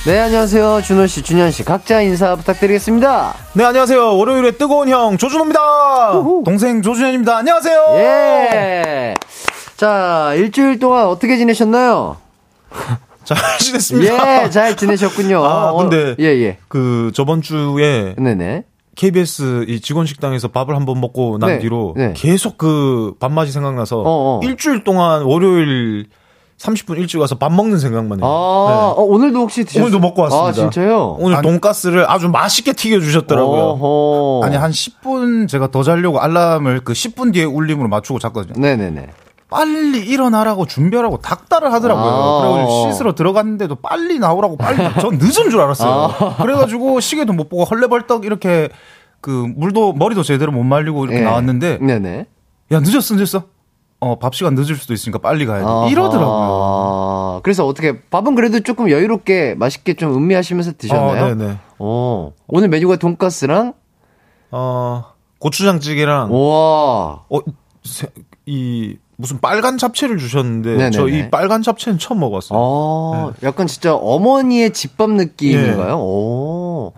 네, 0.06 0.20
안녕하세요. 0.20 0.84
준호 0.84 1.08
씨, 1.08 1.24
준현 1.24 1.50
씨. 1.50 1.64
각자 1.66 2.02
인사 2.02 2.36
부탁드리겠습니다. 2.36 3.34
네, 3.54 3.64
안녕하세요. 3.66 4.16
월요일에 4.18 4.52
뜨거운 4.52 4.90
형, 4.90 5.18
조준호입니다. 5.18 6.12
동생 6.46 6.84
조준현입니다. 6.84 7.38
안녕하세요. 7.38 7.86
예! 7.96 9.16
자, 9.76 10.34
일주일 10.36 10.78
동안 10.78 11.08
어떻게 11.08 11.38
지내셨나요? 11.38 12.18
잘 13.26 13.38
지냈습니다. 13.60 14.44
예, 14.46 14.50
잘 14.50 14.76
지내셨군요. 14.78 15.44
아, 15.44 15.72
어, 15.72 15.78
근데 15.78 16.16
예, 16.20 16.26
예. 16.26 16.58
그 16.68 17.12
저번 17.14 17.42
주에 17.42 18.16
네네. 18.18 18.64
KBS 18.96 19.66
이 19.68 19.82
직원 19.82 20.06
식당에서 20.06 20.48
밥을 20.48 20.76
한번 20.76 21.02
먹고 21.02 21.38
난 21.38 21.50
네, 21.50 21.60
뒤로 21.60 21.94
네. 21.98 22.14
계속 22.16 22.58
그 22.58 23.14
밥맛이 23.20 23.52
생각나서 23.52 23.98
어, 23.98 24.04
어. 24.06 24.40
일주일 24.44 24.84
동안 24.86 25.24
월요일 25.24 26.06
30분 26.58 26.98
일찍 26.98 27.20
와서 27.20 27.36
밥 27.36 27.52
먹는 27.52 27.80
생각만 27.80 28.22
해요. 28.22 28.26
아, 28.26 28.94
네. 28.96 29.02
어, 29.02 29.04
오늘도 29.06 29.40
혹시 29.40 29.66
드셨어요? 29.66 29.84
오늘도 29.84 30.00
먹고 30.00 30.22
왔습니다. 30.22 30.48
아, 30.48 30.52
진짜요? 30.54 31.18
오늘 31.20 31.42
돈가스를 31.42 32.10
아주 32.10 32.30
맛있게 32.30 32.72
튀겨 32.72 33.02
주셨더라고요. 33.02 33.62
어허. 33.62 34.46
아니 34.48 34.56
한 34.56 34.72
10분 34.72 35.50
제가 35.50 35.72
더 35.72 35.84
자려고 35.84 36.22
알람을 36.22 36.82
그 36.86 36.94
10분 36.94 37.34
뒤에 37.34 37.44
울림으로 37.44 37.90
맞추고 37.90 38.20
잤거든요. 38.20 38.54
네네네. 38.62 39.08
빨리 39.60 40.00
일어나라고 40.06 40.66
준비하라고 40.66 41.20
닥달을 41.20 41.72
하더라고요. 41.72 42.06
아. 42.06 42.42
그래가지고 42.42 42.92
씻으러 42.92 43.16
들어갔는데도 43.16 43.76
빨리 43.76 44.20
나오라고 44.20 44.58
빨리. 44.58 44.78
전 45.00 45.18
늦은 45.18 45.50
줄 45.50 45.62
알았어요. 45.62 45.90
아. 45.90 46.36
그래가지고 46.44 47.00
시계도 47.00 47.32
못 47.32 47.48
보고 47.48 47.64
헐레벌떡 47.64 48.26
이렇게 48.26 48.68
그 49.22 49.30
물도 49.56 49.94
머리도 49.94 50.24
제대로 50.24 50.52
못 50.52 50.64
말리고 50.64 51.06
이렇게 51.06 51.20
예. 51.22 51.24
나왔는데 51.24 51.78
네네. 51.80 52.26
야 52.74 52.80
늦었어 52.82 53.16
늦었어. 53.16 53.44
어 54.02 54.20
밥 54.20 54.36
시간 54.36 54.56
늦을 54.56 54.76
수도 54.76 54.94
있으니까 54.94 55.20
빨리 55.20 55.46
가야 55.46 55.60
돼. 55.60 55.66
아하. 55.66 55.88
이러더라고요. 55.88 57.40
그래서 57.44 57.66
어떻게 57.66 58.02
밥은 58.10 58.36
그래도 58.36 58.60
조금 58.60 58.90
여유롭게 58.90 59.56
맛있게 59.56 59.94
좀 59.94 60.14
음미하시면서 60.16 60.74
드셨나요? 60.78 61.24
어, 61.24 61.34
네네. 61.34 61.58
어. 61.80 62.34
오늘 62.48 62.68
메뉴가 62.68 62.98
돈가스랑 62.98 63.74
어 64.52 65.04
고추장찌개랑 65.40 66.30
우와. 66.34 67.24
어, 67.30 67.40
세- 67.84 68.10
이 68.46 68.98
무슨 69.18 69.40
빨간 69.40 69.78
잡채를 69.78 70.18
주셨는데 70.18 70.72
네네네. 70.72 70.92
저이 70.92 71.30
빨간 71.30 71.62
잡채는 71.62 72.00
처음 72.00 72.20
먹어봤어요. 72.20 72.58
어, 72.60 73.34
약간 73.44 73.68
진짜 73.68 73.96
어머니의 73.96 74.74
집밥 74.74 75.10
느낌인가요? 75.12 75.90
예. 75.90 75.94
오. 75.94 76.94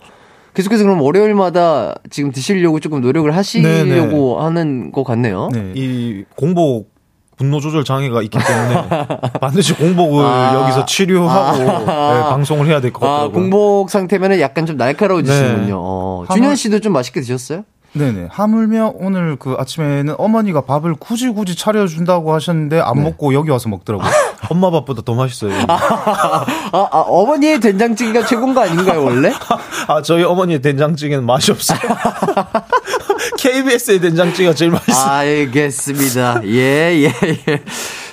계속해서 0.56 0.84
그럼 0.84 1.02
월요일마다 1.02 1.96
지금 2.10 2.32
드시려고 2.32 2.80
조금 2.80 3.02
노력을 3.02 3.30
하시려고 3.36 4.42
하는 4.42 4.92
것 4.92 5.04
같네요. 5.04 5.50
네. 5.54 5.74
이 5.76 6.24
공복 6.36 6.98
분노 7.38 7.60
조절 7.60 7.84
장애가 7.84 8.24
있기 8.24 8.40
때문에 8.40 8.90
반드시 9.40 9.74
공복을 9.76 10.26
아. 10.26 10.56
여기서 10.56 10.86
치료하고 10.88 11.60
네, 11.60 12.22
방송을 12.30 12.66
해야 12.66 12.82
될것 12.82 13.04
아, 13.04 13.06
같더라고요. 13.08 13.32
공복 13.32 13.92
상태면은 13.92 14.40
약간 14.40 14.66
좀 14.66 14.78
날카로워지시는군요. 14.78 15.66
네. 15.68 15.72
어, 15.76 16.26
준현 16.34 16.56
씨도 16.56 16.80
좀 16.80 16.94
맛있게 16.94 17.22
드셨어요? 17.22 17.64
네네. 17.98 18.28
하물며 18.30 18.94
오늘 18.96 19.36
그 19.38 19.56
아침에는 19.58 20.16
어머니가 20.18 20.62
밥을 20.62 20.96
굳이 20.96 21.30
굳이 21.30 21.56
차려준다고 21.56 22.34
하셨는데 22.34 22.80
안 22.80 23.04
먹고 23.04 23.34
여기 23.34 23.50
와서 23.50 23.70
먹더라고요. 23.70 24.10
엄마 24.50 24.72
밥보다 24.72 25.02
더 25.04 25.14
맛있어요. 25.14 25.54
아, 25.68 25.76
아, 26.72 27.00
어머니의 27.08 27.60
된장찌개가 27.60 28.26
최고인 28.26 28.54
거 28.54 28.62
아닌가요, 28.62 29.04
원래? 29.04 29.32
아 29.88 30.02
저희 30.02 30.24
어머니의 30.24 30.62
된장찌개는 30.62 31.26
맛이 31.26 31.52
없어요. 31.52 31.80
KBS의 33.38 34.00
된장찌개가 34.00 34.54
제일 34.54 34.72
맛있어요. 34.72 35.12
알겠습니다. 35.12 36.42
예, 36.46 36.94
예, 36.96 37.12
예. 37.48 37.64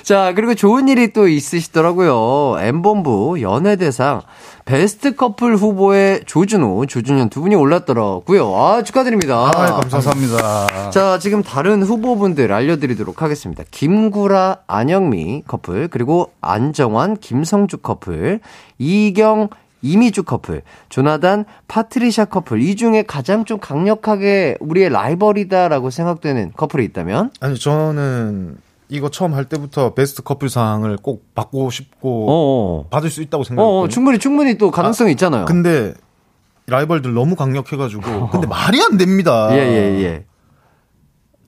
자, 0.03 0.33
그리고 0.35 0.53
좋은 0.53 0.87
일이 0.87 1.13
또 1.13 1.27
있으시더라고요. 1.27 2.59
M본부 2.59 3.41
연예대상 3.41 4.21
베스트 4.65 5.15
커플 5.15 5.55
후보에 5.55 6.21
조준호, 6.25 6.87
조준현 6.87 7.29
두 7.29 7.41
분이 7.41 7.53
올랐더라고요. 7.53 8.55
아, 8.55 8.81
축하드립니다. 8.81 9.51
아, 9.55 9.79
감사합니다. 9.79 10.89
자, 10.89 11.19
지금 11.19 11.43
다른 11.43 11.83
후보분들 11.83 12.51
알려드리도록 12.51 13.21
하겠습니다. 13.21 13.63
김구라, 13.69 14.61
안영미 14.65 15.43
커플, 15.47 15.87
그리고 15.87 16.31
안정환, 16.41 17.17
김성주 17.17 17.77
커플, 17.77 18.39
이경, 18.79 19.49
이미주 19.83 20.23
커플, 20.23 20.63
조나단, 20.89 21.45
파트리샤 21.67 22.25
커플, 22.25 22.59
이 22.59 22.75
중에 22.75 23.03
가장 23.03 23.45
좀 23.45 23.59
강력하게 23.59 24.57
우리의 24.59 24.89
라이벌이다라고 24.89 25.91
생각되는 25.91 26.53
커플이 26.57 26.85
있다면? 26.85 27.29
아니 27.39 27.59
저는 27.59 28.57
이거 28.89 29.09
처음 29.09 29.33
할 29.33 29.45
때부터 29.45 29.93
베스트 29.93 30.21
커플상을 30.21 30.95
꼭 30.97 31.33
받고 31.33 31.69
싶고 31.71 32.25
어, 32.29 32.87
받을 32.89 33.09
수 33.09 33.21
있다고 33.21 33.43
어. 33.57 33.83
어, 33.83 33.87
충분히, 33.87 34.19
충분히 34.19 34.57
또 34.57 34.71
가능성이 34.71 35.11
있잖아요. 35.11 35.45
근데 35.45 35.93
라이벌들 36.67 37.13
너무 37.13 37.35
강력해가지고 37.35 38.29
근데 38.31 38.47
말이 38.47 38.81
안 38.81 38.97
됩니다. 38.97 39.49
예, 39.51 39.57
예, 39.57 40.03
예. 40.03 40.25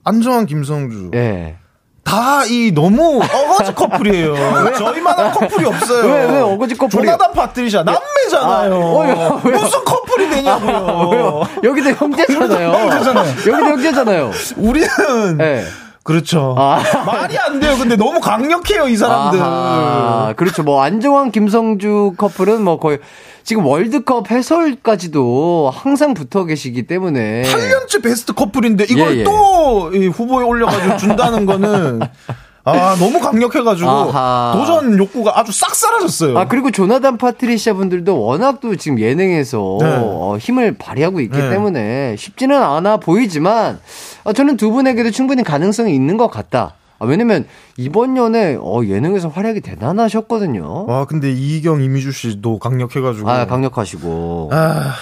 안정환, 0.04 0.46
김성주 0.46 1.10
예. 1.14 1.56
다이 2.02 2.72
너무 2.72 3.20
어거지 3.22 3.74
커플이에요. 3.74 4.34
저희만한 4.78 5.32
커플이 5.32 5.66
없어요. 5.66 6.06
왜, 6.06 6.24
왜 6.24 6.40
어거지 6.40 6.74
커플이? 6.74 7.04
조나단 7.04 7.32
파트리샤 7.32 7.82
남매잖아요. 7.82 8.74
아, 8.74 8.76
어, 8.76 9.02
왜요? 9.02 9.40
왜요? 9.44 9.60
무슨 9.60 9.84
커플이 9.84 10.30
되냐고요. 10.30 11.10
왜요? 11.12 11.42
여기도 11.64 11.90
형제잖아요. 11.90 12.72
형제잖아요. 12.72 13.28
여기도 13.52 13.66
형제잖아요. 13.66 14.30
우리는 14.56 14.88
예. 15.40 15.64
그렇죠. 16.08 16.54
아. 16.56 16.80
말이 17.04 17.36
안 17.36 17.60
돼요. 17.60 17.76
근데 17.76 17.94
너무 17.94 18.18
강력해요, 18.18 18.88
이 18.88 18.96
사람들. 18.96 19.42
아하, 19.42 20.32
그렇죠. 20.38 20.62
뭐 20.62 20.82
안정환 20.82 21.30
김성주 21.30 22.14
커플은 22.16 22.64
뭐 22.64 22.78
거의 22.78 22.98
지금 23.44 23.66
월드컵 23.66 24.30
해설까지도 24.30 25.70
항상 25.70 26.14
붙어 26.14 26.46
계시기 26.46 26.86
때문에 26.86 27.42
8년째 27.42 28.02
베스트 28.02 28.32
커플인데 28.32 28.84
이걸 28.88 29.16
예, 29.16 29.18
예. 29.18 29.24
또이 29.24 30.06
후보에 30.08 30.46
올려가지고 30.46 30.96
준다는 30.96 31.44
거는 31.44 32.00
아 32.72 32.96
너무 32.96 33.20
강력해가지고 33.20 33.88
아하. 33.88 34.52
도전 34.56 34.98
욕구가 34.98 35.38
아주 35.38 35.52
싹 35.52 35.74
사라졌어요. 35.74 36.38
아 36.38 36.46
그리고 36.46 36.70
조나단 36.70 37.18
파트리샤 37.18 37.74
분들도 37.74 38.20
워낙 38.20 38.60
또 38.60 38.76
지금 38.76 38.98
예능에서 39.00 39.78
네. 39.80 39.86
어, 40.00 40.36
힘을 40.40 40.76
발휘하고 40.78 41.20
있기 41.20 41.36
네. 41.36 41.50
때문에 41.50 42.16
쉽지는 42.16 42.62
않아 42.62 42.98
보이지만 42.98 43.78
어, 44.24 44.32
저는 44.32 44.56
두 44.56 44.70
분에게도 44.70 45.10
충분히 45.10 45.42
가능성이 45.42 45.94
있는 45.94 46.16
것 46.16 46.28
같다. 46.28 46.74
아, 47.00 47.06
왜냐면 47.06 47.46
이번 47.76 48.16
연에 48.16 48.56
어, 48.60 48.80
예능에서 48.84 49.28
활약이 49.28 49.60
대단하셨거든요. 49.60 50.86
와 50.86 51.04
근데 51.04 51.30
이경 51.30 51.80
이미주 51.82 52.12
씨도 52.12 52.58
강력해가지고 52.58 53.30
아 53.30 53.46
강력하시고 53.46 54.50
아, 54.52 54.94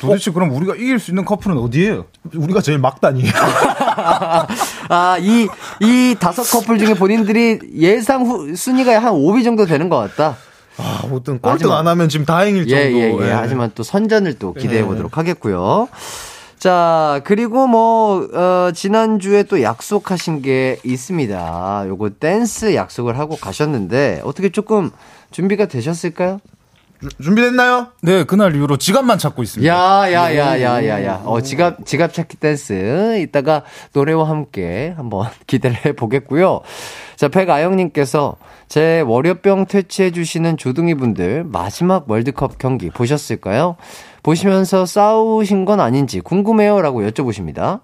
도대체 0.00 0.30
그럼 0.30 0.52
우리가 0.54 0.74
이길 0.74 0.98
수 0.98 1.10
있는 1.10 1.24
커플은 1.24 1.58
어디예요? 1.58 2.06
우리가 2.34 2.60
제일 2.62 2.78
막단이에요. 2.78 3.30
아, 4.88 5.18
이, 5.20 5.46
이 5.80 6.16
다섯 6.18 6.42
커플 6.42 6.78
중에 6.78 6.94
본인들이 6.94 7.60
예상 7.76 8.26
후, 8.26 8.56
순위가 8.56 8.98
한 8.98 9.12
5위 9.12 9.44
정도 9.44 9.66
되는 9.66 9.88
것 9.88 9.98
같다. 9.98 10.36
아, 10.78 11.06
뭐든 11.08 11.40
꼴등 11.40 11.70
안 11.72 11.86
하면 11.86 12.08
지금 12.08 12.24
다행일 12.24 12.66
정도. 12.66 12.82
예, 12.82 12.90
예, 12.92 13.12
예. 13.12 13.28
예. 13.28 13.30
하지만 13.32 13.70
또 13.74 13.82
선전을 13.82 14.38
또 14.38 14.54
기대해 14.54 14.80
예. 14.80 14.84
보도록 14.84 15.18
하겠고요. 15.18 15.88
자, 16.58 17.20
그리고 17.24 17.66
뭐, 17.66 18.28
어, 18.34 18.70
지난주에 18.74 19.44
또 19.44 19.62
약속하신 19.62 20.42
게 20.42 20.78
있습니다. 20.84 21.84
요거 21.88 22.10
댄스 22.20 22.74
약속을 22.74 23.18
하고 23.18 23.36
가셨는데, 23.36 24.20
어떻게 24.24 24.50
조금 24.50 24.90
준비가 25.30 25.66
되셨을까요? 25.66 26.38
주- 27.00 27.08
준비됐나요? 27.22 27.88
네, 28.02 28.24
그날 28.24 28.54
이후로 28.54 28.76
지갑만 28.76 29.18
찾고 29.18 29.42
있습니다. 29.42 29.72
야, 29.74 30.12
야, 30.12 30.36
야, 30.36 30.60
야, 30.60 30.86
야, 30.86 31.04
야. 31.04 31.22
어, 31.24 31.40
지갑, 31.40 31.86
지갑 31.86 32.12
찾기 32.12 32.36
댄스. 32.36 33.18
이따가 33.20 33.62
노래와 33.94 34.28
함께 34.28 34.92
한번 34.96 35.26
기대를 35.46 35.84
해 35.86 35.92
보겠고요. 35.92 36.60
자, 37.16 37.28
백아영님께서 37.28 38.36
제 38.68 39.00
월요병 39.00 39.66
퇴치해 39.66 40.10
주시는 40.10 40.56
조둥이 40.56 40.94
분들 40.94 41.44
마지막 41.44 42.10
월드컵 42.10 42.58
경기 42.58 42.90
보셨을까요? 42.90 43.76
보시면서 44.22 44.84
싸우신 44.86 45.64
건 45.64 45.80
아닌지 45.80 46.20
궁금해요. 46.20 46.80
라고 46.82 47.02
여쭤보십니다. 47.02 47.80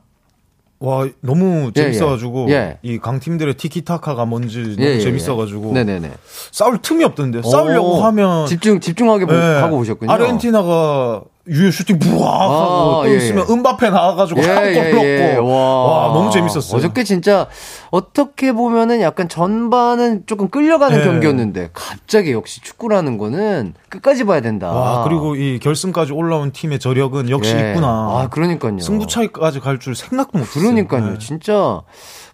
와 0.79 1.09
너무 1.21 1.71
예, 1.77 1.81
재밌어가지고 1.81 2.51
예. 2.51 2.79
이 2.83 2.99
강팀들의 2.99 3.55
티키타카가 3.55 4.27
뭔지 4.27 4.77
너무 4.77 4.83
예, 4.83 4.95
예, 4.97 5.01
재밌어가지고 5.01 5.71
예. 5.71 5.73
네네네. 5.73 6.13
싸울 6.53 6.79
틈이 6.83 7.03
없던데 7.05 7.43
싸우려고 7.43 7.95
오, 7.95 8.03
하면 8.03 8.47
집중, 8.47 8.79
집중하게 8.81 9.25
보, 9.25 9.35
예. 9.35 9.39
하고 9.39 9.79
보셨군요. 9.79 10.13
아르헨티나가 10.13 11.23
유효 11.49 11.71
슈팅 11.71 11.99
부악 11.99 12.25
하고 12.41 13.03
아, 13.03 13.03
또 13.05 13.11
예, 13.13 13.17
있으면 13.17 13.47
예. 13.49 13.53
은바페 13.53 13.91
나와가지고 13.91 14.43
한골 14.43 14.91
넣고 15.37 15.49
와, 15.49 16.13
너무 16.13 16.31
재밌었어요. 16.31 16.79
어저께 16.79 17.05
진짜 17.05 17.47
어떻게 17.91 18.53
보면은 18.53 19.01
약간 19.01 19.29
전반은 19.29 20.25
조금 20.27 20.49
끌려가는 20.49 20.99
예. 21.01 21.05
경기였는데 21.05 21.71
갑자기 21.73 22.33
역시 22.33 22.61
축구라는 22.63 23.17
거는 23.19 23.75
끝까지 23.89 24.25
봐야 24.25 24.41
된다. 24.41 24.73
와 24.73 25.05
그리고 25.05 25.37
이 25.37 25.59
결승까지 25.61 26.13
올라온 26.13 26.51
팀의 26.51 26.79
저력은 26.81 27.31
역시 27.31 27.55
예. 27.57 27.71
있구나. 27.71 27.87
아, 27.89 28.29
그러니까요. 28.31 28.79
승부 28.81 29.07
차이까지 29.07 29.61
갈 29.61 29.79
줄 29.79 29.95
생각도 29.95 30.39
못했어요. 30.39 30.63
그러니까요. 30.63 31.11
네. 31.13 31.19
진짜 31.19 31.83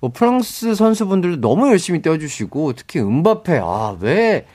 뭐 0.01 0.11
프랑스 0.15 0.75
선수분들도 0.75 1.41
너무 1.47 1.69
열심히 1.69 2.01
뛰어주시고 2.01 2.73
특히 2.75 3.01
은바페 3.01 3.59
아왜 3.59 4.47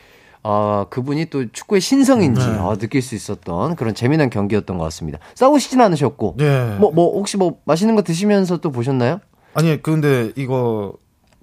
아, 0.49 0.85
그분이 0.89 1.25
또 1.25 1.51
축구의 1.51 1.81
신성인지 1.81 2.39
네. 2.39 2.57
아, 2.57 2.75
느낄 2.75 3.01
수 3.01 3.15
있었던 3.15 3.75
그런 3.75 3.93
재미난 3.93 4.29
경기였던 4.29 4.77
것 4.77 4.85
같습니다. 4.85 5.19
싸우시진 5.35 5.81
않으셨고. 5.81 6.37
예. 6.39 6.77
뭐, 6.79 6.91
뭐, 6.91 7.17
혹시 7.17 7.35
뭐, 7.35 7.57
맛있는 7.65 7.95
거 7.95 8.01
드시면서 8.01 8.57
또 8.57 8.71
보셨나요? 8.71 9.19
아니 9.53 9.81
근데 9.81 10.31
이거 10.35 10.93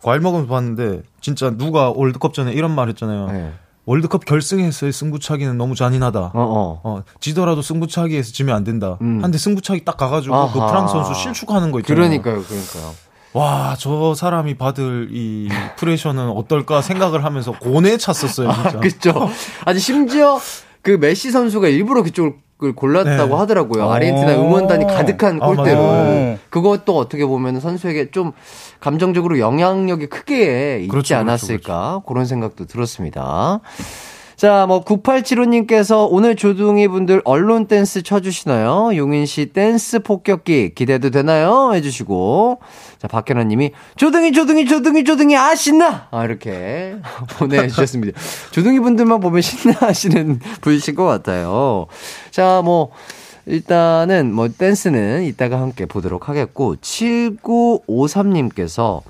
과일 0.00 0.20
먹으면서 0.20 0.48
봤는데 0.48 1.02
진짜 1.20 1.50
누가 1.50 1.90
월드컵 1.90 2.32
전에 2.32 2.52
이런 2.52 2.70
말 2.74 2.88
했잖아요. 2.88 3.26
네. 3.26 3.52
월드컵 3.86 4.24
결승에서의 4.24 4.92
승부차기는 4.92 5.58
너무 5.58 5.74
잔인하다. 5.74 6.20
어, 6.20 6.30
어. 6.34 6.80
어, 6.84 7.02
지더라도 7.20 7.60
승부차기에서 7.60 8.32
지면 8.32 8.54
안 8.56 8.64
된다. 8.64 8.98
음. 9.02 9.22
한데 9.22 9.36
승부차기 9.36 9.84
딱 9.84 9.96
가가지고 9.96 10.32
그 10.52 10.60
아하. 10.60 10.66
프랑스 10.68 10.92
선수 10.92 11.14
실축하는 11.14 11.72
거 11.72 11.80
있잖아요. 11.80 12.08
그러니까요, 12.08 12.42
그러니까요. 12.44 12.94
와, 13.34 13.74
저 13.78 14.14
사람이 14.14 14.54
받을 14.54 15.08
이 15.10 15.48
프레셔는 15.76 16.28
어떨까 16.30 16.80
생각을 16.82 17.24
하면서 17.24 17.50
고뇌에 17.52 17.98
찼었어요, 17.98 18.52
진짜. 18.52 18.78
그죠. 18.80 19.28
아니, 19.64 19.80
심지어 19.80 20.38
그 20.82 20.92
메시 20.92 21.32
선수가 21.32 21.66
일부러 21.68 22.04
그쪽을 22.04 22.74
골랐다고 22.76 23.34
네. 23.34 23.40
하더라고요. 23.40 23.86
오. 23.86 23.90
아르헨티나 23.90 24.34
응원단이 24.34 24.86
가득한 24.86 25.42
아, 25.42 25.46
골대로. 25.46 25.82
맞아요. 25.82 26.38
그것도 26.48 26.96
어떻게 26.96 27.26
보면 27.26 27.58
선수에게 27.58 28.12
좀 28.12 28.30
감정적으로 28.78 29.40
영향력이 29.40 30.06
크게 30.06 30.78
있지 30.82 30.88
그렇죠, 30.88 31.16
않았을까. 31.16 32.02
그런 32.06 32.26
생각도 32.26 32.66
들었습니다. 32.66 33.58
자, 34.36 34.66
뭐, 34.66 34.84
9875님께서 34.84 36.08
오늘 36.10 36.34
조둥이 36.34 36.88
분들 36.88 37.22
언론 37.24 37.66
댄스 37.66 38.02
쳐주시나요? 38.02 38.96
용인 38.96 39.26
씨 39.26 39.46
댄스 39.46 40.00
폭격기 40.00 40.74
기대도 40.74 41.10
되나요? 41.10 41.72
해주시고. 41.74 42.58
자, 42.98 43.06
박현아 43.08 43.44
님이 43.44 43.70
조둥이, 43.96 44.32
조둥이, 44.32 44.66
조둥이, 44.66 45.04
조둥이, 45.04 45.36
아, 45.36 45.54
신나! 45.54 46.08
아, 46.10 46.24
이렇게 46.24 46.96
보내주셨습니다. 47.38 48.18
조둥이 48.50 48.80
분들만 48.80 49.20
보면 49.20 49.40
신나 49.40 49.76
하시는 49.80 50.40
분이신 50.60 50.96
것 50.96 51.04
같아요. 51.04 51.86
자, 52.30 52.60
뭐, 52.64 52.90
일단은 53.46 54.32
뭐 54.32 54.48
댄스는 54.48 55.24
이따가 55.24 55.60
함께 55.60 55.84
보도록 55.86 56.28
하겠고 56.28 56.76
7953님께서 56.76 59.02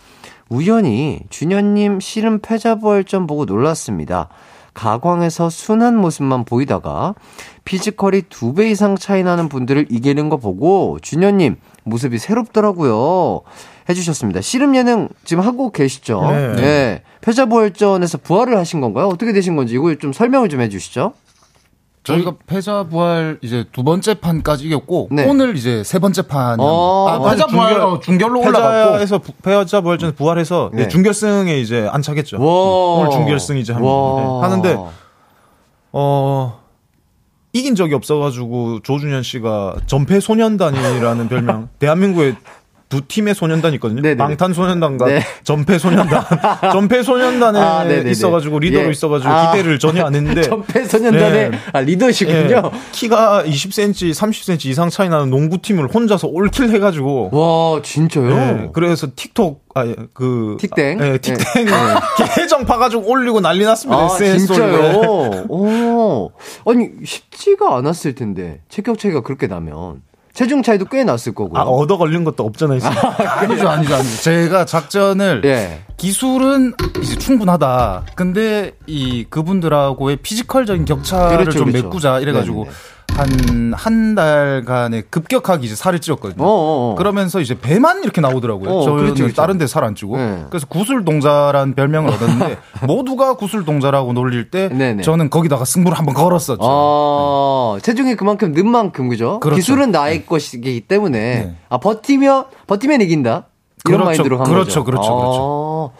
우연히 0.48 1.20
준현님 1.30 2.00
씨름 2.00 2.40
패자부활전 2.40 3.26
보고 3.26 3.44
놀랐습니다. 3.44 4.28
가광에서 4.74 5.48
순한 5.50 5.96
모습만 5.96 6.44
보이다가 6.44 7.14
피지컬이 7.64 8.22
두 8.28 8.52
배 8.54 8.68
이상 8.70 8.96
차이 8.96 9.22
나는 9.22 9.48
분들을 9.48 9.86
이기는 9.90 10.28
거 10.28 10.36
보고 10.36 10.98
준현님 11.00 11.56
모습이 11.84 12.18
새롭더라고요. 12.18 13.40
해주셨습니다. 13.88 14.40
씨름 14.40 14.74
예능 14.76 15.08
지금 15.24 15.42
하고 15.42 15.70
계시죠? 15.70 16.20
네. 16.30 16.54
네. 16.56 17.02
패자부활전에서 17.20 18.18
부활을 18.18 18.56
하신 18.58 18.80
건가요? 18.80 19.08
어떻게 19.08 19.32
되신 19.32 19.56
건지 19.56 19.74
이거 19.74 19.94
좀 19.96 20.12
설명을 20.12 20.48
좀 20.48 20.60
해주시죠. 20.60 21.12
저희가 22.04 22.34
패자 22.46 22.84
부활 22.84 23.38
이제 23.42 23.64
두 23.72 23.82
번째 23.82 24.14
판까지 24.14 24.66
이겼고 24.66 25.08
네. 25.10 25.26
오늘 25.26 25.56
이제 25.56 25.82
세 25.82 25.98
번째 25.98 26.22
판이 26.22 26.58
어, 26.60 27.06
아, 27.08 27.30
패자 27.30 27.46
부활 27.46 27.70
중결- 27.72 27.80
어, 27.88 28.00
중결로 28.00 28.40
올라갔고 28.40 29.18
부- 29.22 29.32
패자 29.42 29.80
부활 29.80 29.98
전에 29.98 30.12
부활해서 30.12 30.70
네. 30.74 30.82
네, 30.82 30.88
중결승에 30.88 31.58
이제 31.58 31.88
안차겠죠. 31.90 32.36
와. 32.40 32.98
오늘 32.98 33.10
중결승 33.10 33.56
이제. 33.56 33.72
네. 33.72 33.80
하는데 33.80 34.78
어 35.92 36.60
이긴 37.52 37.74
적이 37.74 37.94
없어가지고 37.94 38.80
조준현 38.82 39.22
씨가 39.22 39.76
전패 39.86 40.20
소년단이라는 40.20 41.28
별명 41.28 41.68
대한민국에 41.78 42.34
두 42.94 43.00
팀의 43.08 43.34
소년단이 43.34 43.74
있거든요. 43.76 44.00
네네네. 44.02 44.18
방탄소년단과 44.18 45.06
네. 45.06 45.20
전패소년단. 45.42 46.24
전패소년단에 46.70 47.58
아. 47.58 47.84
있어가지고 47.84 48.60
리더로 48.60 48.86
예. 48.86 48.90
있어가지고 48.90 49.32
아. 49.32 49.50
기대를 49.50 49.80
전혀 49.80 50.04
안 50.04 50.14
했는데. 50.14 50.42
전패소년단의 50.48 51.50
네. 51.50 51.58
아, 51.72 51.80
리더시군요. 51.80 52.38
예, 52.50 52.62
키가 52.92 53.42
20cm, 53.46 54.14
30cm 54.14 54.66
이상 54.66 54.90
차이 54.90 55.08
나는 55.08 55.28
농구팀을 55.30 55.92
혼자서 55.92 56.28
올킬 56.28 56.70
해가지고. 56.70 57.30
와, 57.32 57.82
진짜요? 57.82 58.30
예, 58.30 58.70
그래서 58.72 59.08
틱톡, 59.16 59.64
아, 59.74 59.86
예, 59.86 59.96
그. 60.12 60.56
틱땡? 60.60 61.00
예, 61.00 61.18
틱땡. 61.18 61.66
계정 62.36 62.64
파가지고 62.64 63.10
올리고 63.10 63.40
난리 63.40 63.64
났습니다. 63.64 64.04
아, 64.04 64.08
진짜요? 64.16 65.46
오. 65.48 66.30
아니, 66.64 66.90
쉽지가 67.04 67.76
않았을 67.76 68.14
텐데. 68.14 68.60
체격 68.68 69.00
차이가 69.00 69.20
그렇게 69.22 69.48
나면. 69.48 70.02
체중 70.34 70.64
차이도 70.64 70.86
꽤 70.86 71.04
났을 71.04 71.32
거고요. 71.32 71.60
아, 71.60 71.64
얻어 71.64 71.96
걸린 71.96 72.24
것도 72.24 72.44
없잖아요. 72.44 72.80
지금. 72.80 72.92
아니죠, 73.24 73.68
아니죠, 73.68 73.94
아니죠. 73.94 74.22
제가 74.22 74.64
작전을 74.66 75.42
예. 75.44 75.84
기술은 75.96 76.74
이제 77.00 77.16
충분하다. 77.16 78.02
근데 78.16 78.72
이 78.86 79.24
그분들하고의 79.30 80.16
physical적인 80.16 80.84
격차를 80.86 81.38
그렇죠, 81.38 81.58
좀 81.60 81.70
그렇죠. 81.70 81.86
메꾸자 81.86 82.18
이래가지고 82.18 82.66
한 83.16 83.74
한 83.76 84.14
달간에 84.14 85.02
급격하게 85.02 85.66
이제 85.66 85.74
살을 85.74 86.00
찌웠거든요. 86.00 86.44
어어어. 86.44 86.94
그러면서 86.94 87.40
이제 87.40 87.58
배만 87.58 88.02
이렇게 88.04 88.20
나오더라고요. 88.20 88.70
어, 88.70 88.82
저는 88.84 88.96
그렇죠, 88.98 89.22
그렇죠. 89.24 89.34
다른 89.34 89.58
데 89.58 89.66
살 89.66 89.84
안 89.84 89.94
찌고. 89.94 90.16
네. 90.16 90.44
그래서 90.48 90.66
구슬 90.66 91.04
동자란 91.04 91.74
별명을 91.74 92.10
얻었는데 92.12 92.58
모두가 92.86 93.34
구슬 93.34 93.64
동자라고 93.64 94.12
놀릴 94.12 94.50
때 94.50 94.68
네네. 94.68 95.02
저는 95.02 95.28
거기다가 95.30 95.64
승부를 95.64 95.98
한번 95.98 96.14
걸었었죠. 96.14 96.58
아, 96.62 97.78
체중이 97.82 98.14
그만큼 98.16 98.52
는 98.52 98.68
만큼, 98.68 99.08
그죠? 99.08 99.40
그렇죠. 99.40 99.56
기술은 99.56 99.90
나의 99.90 100.24
것이기 100.26 100.82
때문에. 100.82 101.18
네. 101.18 101.56
아, 101.68 101.78
버티면, 101.78 102.44
버티면 102.66 103.00
이긴다? 103.00 103.46
이런 103.86 104.00
그렇죠, 104.00 104.04
마인드로 104.04 104.38
간 104.38 104.46
그렇죠, 104.46 104.84
거죠. 104.84 104.84
그렇죠, 104.84 105.92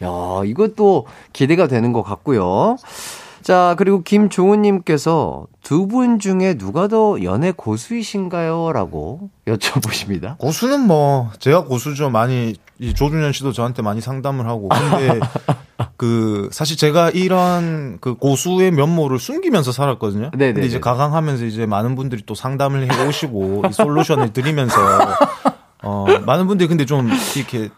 아, 0.00 0.04
야, 0.04 0.44
이것도 0.44 1.06
기대가 1.32 1.66
되는 1.66 1.92
것 1.92 2.02
같고요. 2.02 2.76
자, 3.42 3.74
그리고 3.78 4.02
김종훈님께서 4.02 5.46
두 5.62 5.86
분 5.86 6.18
중에 6.18 6.54
누가 6.54 6.88
더 6.88 7.22
연애 7.22 7.52
고수이신가요? 7.52 8.72
라고 8.72 9.30
여쭤보십니다. 9.46 10.38
고수는 10.38 10.80
뭐 10.86 11.30
제가 11.38 11.64
고수죠. 11.64 12.08
많이 12.10 12.54
이 12.78 12.94
조준현 12.94 13.32
씨도 13.32 13.52
저한테 13.52 13.82
많이 13.82 14.00
상담을 14.00 14.46
하고 14.46 14.68
근데 14.68 15.20
그 15.96 16.48
사실 16.52 16.76
제가 16.76 17.10
이런 17.10 17.98
그 18.00 18.14
고수의 18.14 18.70
면모를 18.72 19.18
숨기면서 19.18 19.72
살았거든요. 19.72 20.30
네네네. 20.32 20.52
근데 20.54 20.66
이제 20.66 20.80
가강하면서 20.80 21.44
이제 21.44 21.66
많은 21.66 21.94
분들이 21.94 22.22
또 22.26 22.34
상담을 22.34 22.90
해 22.90 23.06
오시고 23.06 23.64
이 23.70 23.72
솔루션을 23.72 24.32
드리면서 24.32 24.76
어 25.82 26.06
많은 26.26 26.46
분들이 26.46 26.68
근데 26.68 26.84
좀 26.84 27.08
이렇게 27.36 27.68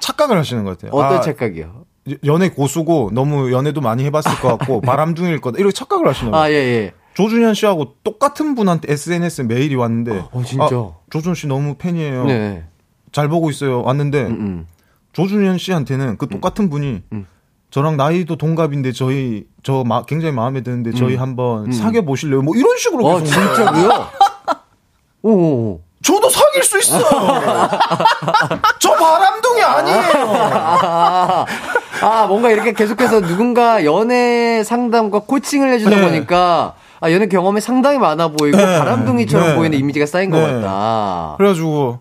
착각을 0.00 0.38
하시는 0.38 0.64
것 0.64 0.78
같아요. 0.78 0.92
어떤 0.92 1.18
아, 1.18 1.20
착각이요? 1.20 1.84
연애 2.24 2.48
고수고 2.50 3.10
너무 3.12 3.52
연애도 3.52 3.80
많이 3.80 4.04
해봤을 4.04 4.38
것 4.40 4.56
같고 4.58 4.80
바람둥이일 4.86 5.40
거다 5.40 5.58
이렇게 5.58 5.72
착각을 5.72 6.06
하시는 6.08 6.30
거예요. 6.32 6.42
아, 6.44 6.50
예, 6.50 6.54
예. 6.54 6.92
조준현 7.14 7.54
씨하고 7.54 7.94
똑같은 8.04 8.54
분한테 8.54 8.92
SNS에 8.92 9.44
메일이 9.44 9.74
왔는데 9.74 10.24
어, 10.30 10.42
진짜? 10.44 10.66
아, 10.76 10.92
조준 11.10 11.34
씨 11.34 11.46
너무 11.48 11.74
팬이에요. 11.76 12.24
네. 12.26 12.64
잘 13.10 13.28
보고 13.28 13.50
있어요. 13.50 13.82
왔는데 13.82 14.22
음, 14.26 14.30
음. 14.40 14.66
조준현 15.12 15.58
씨한테는 15.58 16.16
그 16.18 16.28
똑같은 16.28 16.70
분이 16.70 17.02
저랑 17.70 17.96
나이도 17.96 18.36
동갑인데 18.36 18.92
저희 18.92 19.44
저 19.62 19.82
마- 19.84 20.04
굉장히 20.04 20.32
마음에 20.34 20.62
드는데 20.62 20.92
저희 20.92 21.16
한번 21.16 21.72
사귀어 21.72 22.02
보실래요? 22.02 22.42
뭐 22.42 22.54
이런 22.56 22.76
식으로 22.76 23.04
어, 23.06 23.18
계속. 23.18 23.32
진짜로요? 23.34 24.06
오. 25.22 25.80
저도 26.00 26.30
사귈 26.30 26.62
수 26.62 26.78
있어요. 26.78 27.02
저 28.78 28.92
바람둥이 28.94 29.60
아니에요. 29.62 31.44
아, 32.02 32.22
아, 32.22 32.26
뭔가 32.26 32.50
이렇게 32.50 32.72
계속해서 32.72 33.20
누군가 33.22 33.84
연애 33.84 34.62
상담과 34.64 35.20
코칭을 35.20 35.72
해주다 35.74 35.96
네. 35.96 36.02
보니까 36.02 36.74
아, 37.00 37.12
연애 37.12 37.26
경험이 37.26 37.60
상당히 37.60 37.98
많아 37.98 38.28
보이고 38.28 38.56
네. 38.56 38.64
바람둥이처럼 38.78 39.48
네. 39.48 39.54
보이는 39.56 39.78
이미지가 39.78 40.06
쌓인 40.06 40.30
것 40.30 40.38
네. 40.38 40.60
같다. 40.60 41.34
그래가지고 41.38 41.98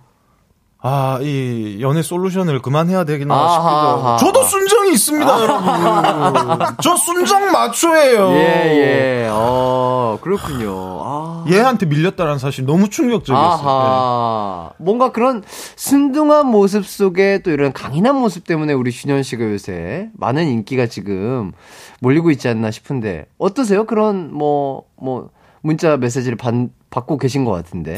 아, 0.79 1.19
이 1.21 1.79
연애 1.81 2.01
솔루션을 2.01 2.61
그만해야 2.61 3.03
되겠나. 3.03 3.49
싶기도. 3.49 4.17
저도 4.17 4.43
순 4.43 4.67
정이 4.87 4.93
있습니다, 4.93 5.41
여러분. 5.41 6.65
저 6.81 6.95
순정 6.95 7.51
마초예요. 7.51 8.29
예, 8.31 9.23
예. 9.25 9.29
어, 9.29 10.17
그렇군요. 10.21 11.01
아. 11.03 11.45
얘한테 11.49 11.85
밀렸다는 11.85 12.37
사실 12.37 12.65
너무 12.65 12.89
충격적이었어요. 12.89 13.67
아하. 13.67 14.71
뭔가 14.77 15.11
그런 15.11 15.43
순둥한 15.75 16.47
모습 16.47 16.85
속에 16.85 17.39
또 17.43 17.51
이런 17.51 17.73
강인한 17.73 18.15
모습 18.15 18.45
때문에 18.45 18.73
우리 18.73 18.91
준현 18.91 19.23
씨가 19.23 19.43
요새 19.51 20.09
많은 20.13 20.47
인기가 20.47 20.87
지금 20.87 21.51
몰리고 21.99 22.31
있지 22.31 22.47
않나 22.47 22.71
싶은데 22.71 23.25
어떠세요? 23.37 23.85
그런 23.85 24.33
뭐, 24.33 24.83
뭐, 24.95 25.29
문자 25.61 25.97
메시지를 25.97 26.37
받, 26.37 26.53
받고 26.89 27.17
계신 27.17 27.43
것 27.45 27.51
같은데. 27.51 27.95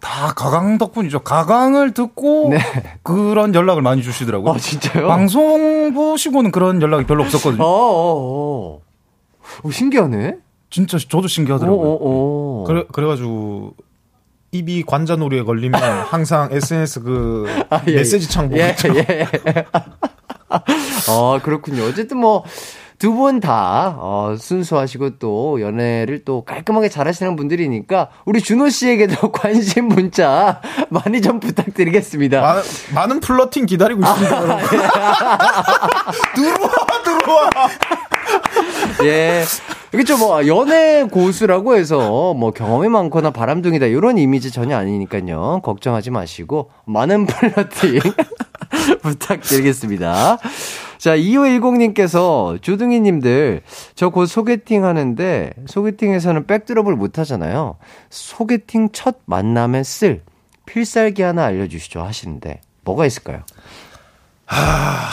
다 0.00 0.32
가강 0.34 0.78
덕분이죠. 0.78 1.20
가강을 1.20 1.92
듣고 1.92 2.50
네. 2.50 2.58
그런 3.02 3.54
연락을 3.54 3.82
많이 3.82 4.02
주시더라고요. 4.02 4.52
아, 4.52 4.58
진짜요? 4.58 5.08
방송 5.08 5.92
보시고는 5.92 6.52
그런 6.52 6.80
연락이 6.80 7.04
별로 7.04 7.24
없었거든요. 7.24 7.62
어, 7.62 7.66
어, 7.66 8.76
어. 8.76 8.80
오, 9.64 9.70
신기하네? 9.70 10.36
진짜 10.70 10.98
저도 10.98 11.24
어, 11.24 11.28
신기하더라고요. 11.28 11.88
어, 11.90 11.98
어. 12.00 12.64
그래, 12.66 12.84
그래가지고, 12.92 13.74
입이 14.52 14.84
관자놀이에 14.84 15.42
걸리면 15.42 15.80
항상 16.08 16.50
SNS 16.52 17.00
그 17.00 17.46
아, 17.68 17.82
예, 17.86 17.96
메시지 17.96 18.30
창 18.30 18.48
보고 18.48 18.60
예, 18.60 18.70
있죠. 18.70 18.94
예. 18.96 19.26
어, 21.10 21.38
그렇군요. 21.42 21.84
어쨌든 21.84 22.18
뭐, 22.18 22.44
두 22.98 23.12
분 23.14 23.38
다, 23.40 23.96
어, 23.98 24.34
순수하시고 24.38 25.18
또 25.18 25.60
연애를 25.60 26.24
또 26.24 26.42
깔끔하게 26.44 26.88
잘 26.88 27.06
하시는 27.06 27.36
분들이니까, 27.36 28.08
우리 28.24 28.40
준호 28.40 28.68
씨에게도 28.70 29.30
관심 29.32 29.86
문자 29.86 30.60
많이 30.88 31.20
좀 31.22 31.38
부탁드리겠습니다. 31.38 32.40
많은, 32.40 32.62
많은 32.94 33.20
플러팅 33.20 33.66
기다리고 33.66 34.00
있습니다, 34.02 34.36
아, 34.36 34.42
여러분. 34.42 34.58
들어와, 36.34 36.70
들어와. 37.04 37.50
예. 39.04 39.44
이게 39.94 40.04
좀 40.04 40.18
뭐, 40.18 40.44
연애 40.46 41.04
고수라고 41.04 41.76
해서 41.76 42.34
뭐 42.34 42.50
경험이 42.50 42.88
많거나 42.88 43.30
바람둥이다, 43.30 43.86
이런 43.86 44.18
이미지 44.18 44.50
전혀 44.50 44.76
아니니까요. 44.76 45.60
걱정하지 45.62 46.10
마시고, 46.10 46.70
많은 46.84 47.26
플러팅 47.26 48.00
부탁드리겠습니다. 49.02 50.38
자, 50.98 51.16
2510님께서 51.16 52.60
주둥이님들, 52.60 53.62
저 53.94 54.10
곧 54.10 54.26
소개팅 54.26 54.84
하는데, 54.84 55.52
소개팅에서는 55.66 56.46
백드롭을 56.46 56.96
못 56.96 57.18
하잖아요. 57.18 57.76
소개팅 58.10 58.88
첫 58.92 59.18
만남에 59.26 59.82
쓸 59.84 60.22
필살기 60.66 61.22
하나 61.22 61.44
알려주시죠 61.44 62.00
하시는데, 62.02 62.60
뭐가 62.84 63.06
있을까요? 63.06 63.42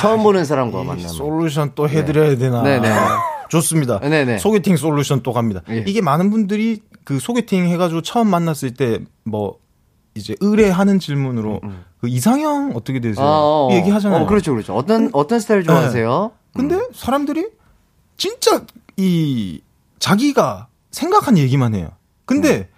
처음 0.02 0.24
보는 0.24 0.46
사람과 0.46 0.80
만나면. 0.80 1.08
솔루션 1.10 1.72
또 1.76 1.88
해드려야 1.90 2.38
되나. 2.38 2.64
네네. 2.64 2.90
좋습니다. 3.50 4.00
네네. 4.00 4.40
소개팅 4.40 4.76
솔루션 4.78 5.22
또 5.22 5.34
갑니다. 5.34 5.62
예. 5.70 5.84
이게 5.86 6.02
많은 6.02 6.32
분들이 6.32 6.82
그 7.04 7.20
소개팅 7.20 7.68
해가지고 7.68 8.02
처음 8.02 8.28
만났을 8.28 8.74
때 8.74 9.00
뭐 9.24 9.58
이제 10.16 10.36
의뢰하는 10.40 10.98
질문으로 11.00 11.62
그 12.00 12.08
이상형 12.08 12.72
어떻게 12.74 13.00
되세요? 13.00 13.24
음, 13.24 13.28
아, 13.28 13.38
어, 13.38 13.68
어. 13.68 13.74
얘기하잖아요. 13.76 14.24
어, 14.24 14.26
그렇죠, 14.26 14.54
그렇죠. 14.54 14.74
어떤, 14.74 15.10
어떤 15.14 15.40
스타일 15.40 15.64
좋아하세요? 15.64 16.32
근데 16.54 16.80
사람들이 16.94 17.50
진짜 18.18 18.62
이 18.96 19.62
자기가 20.00 20.68
생각한 20.92 21.38
얘기만 21.38 21.76
해요. 21.76 21.90
근데 22.24 22.70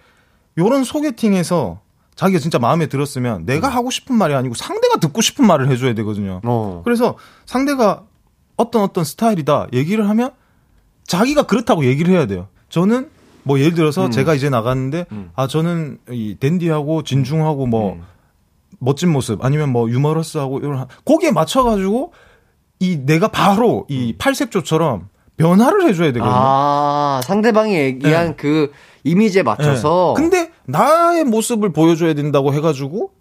요런 0.58 0.82
소개팅에서 0.82 1.80
자기가 2.16 2.40
진짜 2.40 2.58
마음에 2.58 2.86
들었으면 2.86 3.46
내가 3.46 3.68
하고 3.68 3.90
싶은 3.90 4.16
말이 4.16 4.34
아니고 4.34 4.56
상대가 4.56 4.96
듣고 4.98 5.20
싶은 5.20 5.46
말을 5.46 5.70
해줘야 5.70 5.94
되거든요. 5.94 6.40
어. 6.42 6.82
그래서 6.84 7.16
상대가 7.46 8.02
어떤 8.56 8.82
어떤 8.82 9.04
스타일이다 9.04 9.68
얘기를 9.72 10.08
하면 10.08 10.32
자기가 11.06 11.44
그렇다고 11.44 11.84
얘기를 11.84 12.12
해야 12.12 12.26
돼요. 12.26 12.48
저는 12.68 13.08
뭐 13.48 13.58
예를 13.58 13.72
들어서 13.72 14.06
음. 14.06 14.10
제가 14.10 14.34
이제 14.34 14.50
나갔는데 14.50 15.06
아 15.34 15.46
저는 15.46 15.98
이 16.10 16.36
댄디하고 16.38 17.02
진중하고 17.02 17.66
뭐 17.66 17.94
음. 17.94 18.02
멋진 18.78 19.10
모습 19.10 19.42
아니면 19.42 19.72
뭐 19.72 19.88
유머러스하고 19.88 20.58
이런 20.58 20.86
거기에 21.06 21.32
맞춰 21.32 21.62
가지고 21.62 22.12
이 22.78 22.98
내가 23.06 23.28
바로 23.28 23.86
이 23.88 24.14
팔색조처럼 24.18 25.08
변화를 25.38 25.88
해줘야 25.88 26.12
되거든요. 26.12 26.30
음. 26.30 26.36
아, 26.36 27.20
상대방이 27.24 27.74
얘기한 27.74 28.26
네. 28.26 28.34
그 28.36 28.70
이미지에 29.04 29.42
맞춰서. 29.42 30.14
네. 30.14 30.22
근데 30.22 30.50
나의 30.66 31.24
모습을 31.24 31.72
보여줘야 31.72 32.12
된다고 32.12 32.52
해가지고 32.52 33.12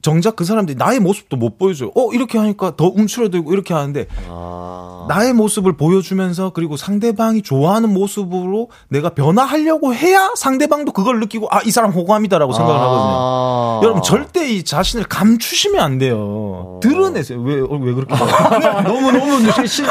정작 0.00 0.36
그 0.36 0.44
사람들이 0.44 0.76
나의 0.78 1.00
모습도 1.00 1.36
못 1.36 1.58
보여줘요. 1.58 1.90
어 1.94 2.12
이렇게 2.14 2.38
하니까 2.38 2.76
더 2.76 2.86
움츠러들고 2.86 3.52
이렇게 3.52 3.74
하는데 3.74 4.06
아. 4.28 4.93
나의 5.08 5.32
모습을 5.32 5.76
보여주면서 5.76 6.50
그리고 6.50 6.76
상대방이 6.76 7.42
좋아하는 7.42 7.92
모습으로 7.92 8.68
내가 8.88 9.10
변화하려고 9.10 9.94
해야 9.94 10.30
상대방도 10.36 10.92
그걸 10.92 11.20
느끼고 11.20 11.48
아 11.50 11.60
이 11.64 11.70
사람 11.70 11.90
호감이다라고 11.92 12.52
생각을 12.52 12.78
하거든요. 12.80 13.14
아. 13.16 13.80
여러분 13.82 14.02
절대 14.02 14.48
이 14.48 14.62
자신을 14.62 15.04
감추시면 15.06 15.82
안 15.82 15.98
돼요. 15.98 16.78
드러내세요. 16.82 17.40
왜왜 17.40 17.92
그렇게 17.94 18.14
너무 18.84 19.10
너무 19.12 19.40
시- 19.52 19.66
시- 19.66 19.82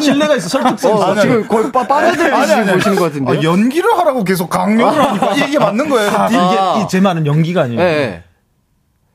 신뢰가 0.00 0.36
있어 0.36 0.48
설득성 0.48 0.94
있어. 0.96 1.10
어, 1.12 1.14
지금 1.20 1.48
거의 1.48 1.72
빠, 1.72 1.86
빠져들고 1.86 2.36
보시는 2.74 2.96
것 2.96 3.04
같은데. 3.04 3.32
아, 3.38 3.42
연기를 3.42 3.96
하라고 3.98 4.24
계속 4.24 4.50
강요를 4.50 4.86
하니까 5.06 5.34
이게 5.46 5.58
맞는 5.58 5.88
거예요. 5.88 6.10
이게 6.30 6.84
이제 6.84 7.00
말은 7.00 7.26
연기가 7.26 7.62
아니에요. 7.62 7.80
네. 7.80 8.24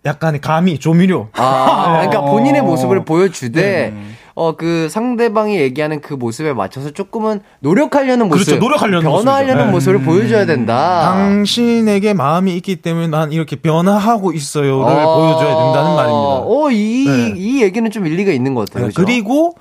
약간의 0.05 0.39
감이 0.41 0.79
조미료. 0.79 1.29
아, 1.33 1.97
그러니까 1.99 2.21
본인의 2.21 2.61
모습을 2.61 3.03
보여주되, 3.03 3.61
네. 3.61 4.03
어, 4.39 4.55
그 4.55 4.87
상대방이 4.87 5.59
얘기하는 5.59 5.99
그 5.99 6.13
모습에 6.13 6.53
맞춰서 6.53 6.91
조금은 6.91 7.41
노력하려는 7.59 8.27
모습. 8.29 8.45
그렇죠, 8.45 8.59
노력하려는 8.63 9.01
변화하려는 9.09 9.71
모습이죠. 9.71 9.97
모습을 9.97 10.01
보여줘야 10.05 10.45
된다. 10.45 11.01
당신에게 11.11 12.13
마음이 12.13 12.55
있기 12.57 12.75
때문에 12.75 13.07
난 13.07 13.31
이렇게 13.31 13.55
변화하고 13.55 14.33
있어요를 14.33 14.95
아, 14.95 15.05
보여줘야 15.15 15.55
된다는 15.57 15.95
말입니다. 15.95 16.37
어, 16.45 16.69
이, 16.69 17.05
네. 17.07 17.33
이 17.35 17.63
얘기는 17.63 17.89
좀 17.89 18.05
일리가 18.05 18.31
있는 18.31 18.53
것 18.53 18.69
같아요. 18.69 18.87
그죠? 18.89 19.03
그리고 19.03 19.55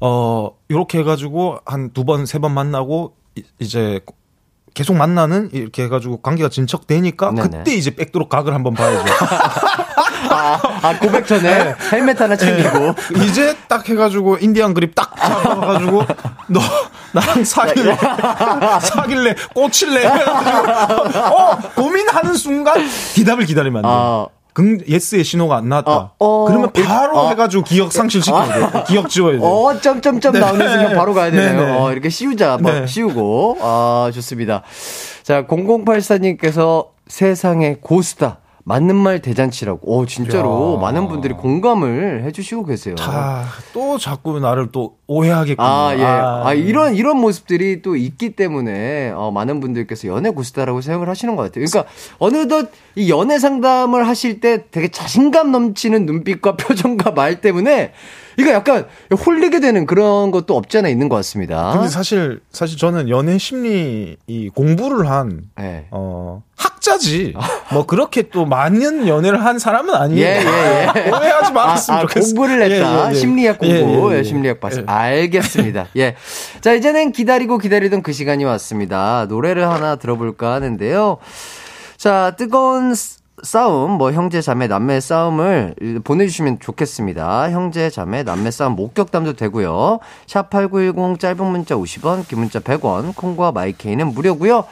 어 0.00 0.50
요렇게 0.72 0.98
해가지고 0.98 1.58
한 1.64 1.90
두 1.94 2.02
번 2.04 2.22
세 2.26 2.40
번 2.40 2.52
만나고 2.52 3.12
이- 3.36 3.44
이제 3.60 4.00
계속 4.76 4.94
만나는 4.94 5.48
이렇게 5.54 5.84
해가지고 5.84 6.18
관계가 6.20 6.50
진척되니까 6.50 7.30
네네. 7.30 7.48
그때 7.48 7.74
이제 7.74 7.96
백도로 7.96 8.28
각을 8.28 8.52
한번 8.52 8.74
봐야죠. 8.74 9.04
아, 10.28 10.60
아, 10.82 10.98
고백 10.98 11.26
전에 11.26 11.74
헬멧 11.90 12.20
하나 12.20 12.36
챙기고. 12.36 12.94
이제 13.24 13.56
딱 13.68 13.88
해가지고 13.88 14.36
인디안 14.38 14.74
그립 14.74 14.94
딱 14.94 15.16
잡아가지고 15.16 16.04
너 16.48 16.60
나랑 17.12 17.42
사귈래 17.42 17.96
사귈래 18.82 19.34
꽂힐래 19.54 20.04
어 21.32 21.58
고민하는 21.74 22.34
순간 22.34 22.86
기답을 23.14 23.46
기다리면 23.46 23.78
안 23.78 23.82
돼. 23.82 23.88
아, 23.90 24.26
긍 24.56 24.78
예스의 24.88 25.22
신호가 25.22 25.58
안 25.58 25.68
나왔다. 25.68 25.92
어, 25.92 26.12
어, 26.18 26.44
그러면 26.46 26.72
바로 26.72 27.18
어. 27.18 27.28
해가지고 27.28 27.62
기억 27.64 27.92
상실시켜야 27.92 28.70
돼. 28.70 28.84
기억 28.88 29.10
지워야 29.10 29.38
돼. 29.38 29.44
어, 29.44 29.78
점점점 29.78 30.32
네. 30.32 30.40
나오는 30.40 30.66
순간 30.66 30.96
바로 30.96 31.12
가야 31.12 31.30
되네요. 31.30 31.60
네, 31.60 31.66
네. 31.66 31.78
어, 31.78 31.92
이렇게 31.92 32.08
씌우자, 32.08 32.56
뭐, 32.56 32.72
네. 32.72 32.86
씌우고. 32.86 33.58
아, 33.60 34.10
좋습니다. 34.14 34.62
자, 35.22 35.46
0084님께서 35.46 36.86
세상에 37.06 37.76
고수다. 37.82 38.38
맞는 38.68 38.96
말 38.96 39.22
대잔치라고. 39.22 39.80
오, 39.88 40.06
진짜로 40.06 40.74
야. 40.74 40.80
많은 40.80 41.06
분들이 41.06 41.34
공감을 41.34 42.24
해주시고 42.24 42.64
계세요. 42.64 42.96
다, 42.96 43.44
또 43.72 43.96
자꾸 43.96 44.40
나를 44.40 44.72
또 44.72 44.96
오해하겠군요. 45.06 45.64
아, 45.64 45.94
예. 45.96 46.02
아, 46.02 46.52
이런, 46.52 46.96
이런 46.96 47.20
모습들이 47.20 47.80
또 47.80 47.94
있기 47.94 48.34
때문에, 48.34 49.12
어, 49.14 49.30
많은 49.30 49.60
분들께서 49.60 50.08
연애 50.08 50.30
고수다라고 50.30 50.80
생각을 50.80 51.08
하시는 51.08 51.36
것 51.36 51.44
같아요. 51.44 51.64
그러니까, 51.64 51.88
어느덧 52.18 52.72
이 52.96 53.08
연애 53.08 53.38
상담을 53.38 54.08
하실 54.08 54.40
때 54.40 54.64
되게 54.72 54.88
자신감 54.88 55.52
넘치는 55.52 56.04
눈빛과 56.04 56.56
표정과 56.58 57.12
말 57.12 57.40
때문에, 57.40 57.92
이거 58.38 58.50
약간 58.50 58.86
홀리게 59.26 59.60
되는 59.60 59.86
그런 59.86 60.30
것도 60.30 60.56
없지 60.56 60.78
않아 60.78 60.88
있는 60.88 61.08
것 61.08 61.16
같습니다. 61.16 61.72
근데 61.72 61.88
사실, 61.88 62.40
사실 62.52 62.76
저는 62.78 63.08
연애 63.08 63.38
심리, 63.38 64.16
이 64.26 64.48
공부를 64.50 65.08
한, 65.10 65.42
예. 65.60 65.86
어, 65.90 66.42
학자지. 66.56 67.34
뭐 67.72 67.86
그렇게 67.86 68.22
또 68.30 68.44
많은 68.44 69.08
연애를 69.08 69.44
한 69.44 69.58
사람은 69.58 69.94
아니에요. 69.94 70.26
예, 70.26 70.40
예, 70.40 70.88
예. 71.06 71.08
오해하지 71.10 71.52
말았으면 71.52 71.98
아, 71.98 72.02
아, 72.02 72.06
좋겠어. 72.06 72.34
공부를 72.34 72.62
했다. 72.62 73.04
예, 73.04 73.06
예, 73.06 73.10
예. 73.10 73.14
심리학 73.14 73.58
공부. 73.58 74.22
심리학 74.22 74.60
봤어. 74.60 74.80
예. 74.80 74.84
알겠습니다. 74.86 75.88
예. 75.96 76.14
자, 76.60 76.72
이제는 76.74 77.12
기다리고 77.12 77.58
기다리던 77.58 78.02
그 78.02 78.12
시간이 78.12 78.44
왔습니다. 78.44 79.26
노래를 79.28 79.68
하나 79.68 79.96
들어볼까 79.96 80.52
하는데요. 80.54 81.18
자, 81.96 82.34
뜨거운 82.36 82.94
스- 82.94 83.18
싸움, 83.42 83.92
뭐, 83.92 84.12
형제, 84.12 84.40
자매, 84.40 84.66
남매 84.66 85.00
싸움을 85.00 85.74
보내주시면 86.04 86.58
좋겠습니다. 86.60 87.50
형제, 87.50 87.90
자매, 87.90 88.22
남매 88.22 88.50
싸움 88.50 88.74
목격담도 88.76 89.34
되고요. 89.34 89.98
샵 90.26 90.48
8910 90.48 91.20
짧은 91.20 91.44
문자 91.44 91.74
50원, 91.74 92.26
긴 92.26 92.40
문자 92.40 92.60
100원, 92.60 93.14
콩과 93.14 93.52
마이케이는 93.52 94.08
무료고요 94.08 94.64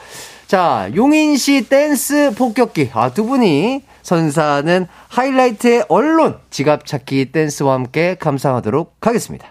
자, 0.47 0.91
용인 0.95 1.37
시 1.37 1.69
댄스 1.69 2.33
폭격기. 2.37 2.91
아, 2.95 3.11
두 3.13 3.25
분이 3.25 3.83
선사하는 4.03 4.87
하이라이트의 5.09 5.87
언론 5.89 6.39
지갑 6.51 6.87
찾기 6.87 7.33
댄스와 7.33 7.75
함께 7.75 8.17
감상하도록 8.19 8.97
하겠습니다. 9.01 9.49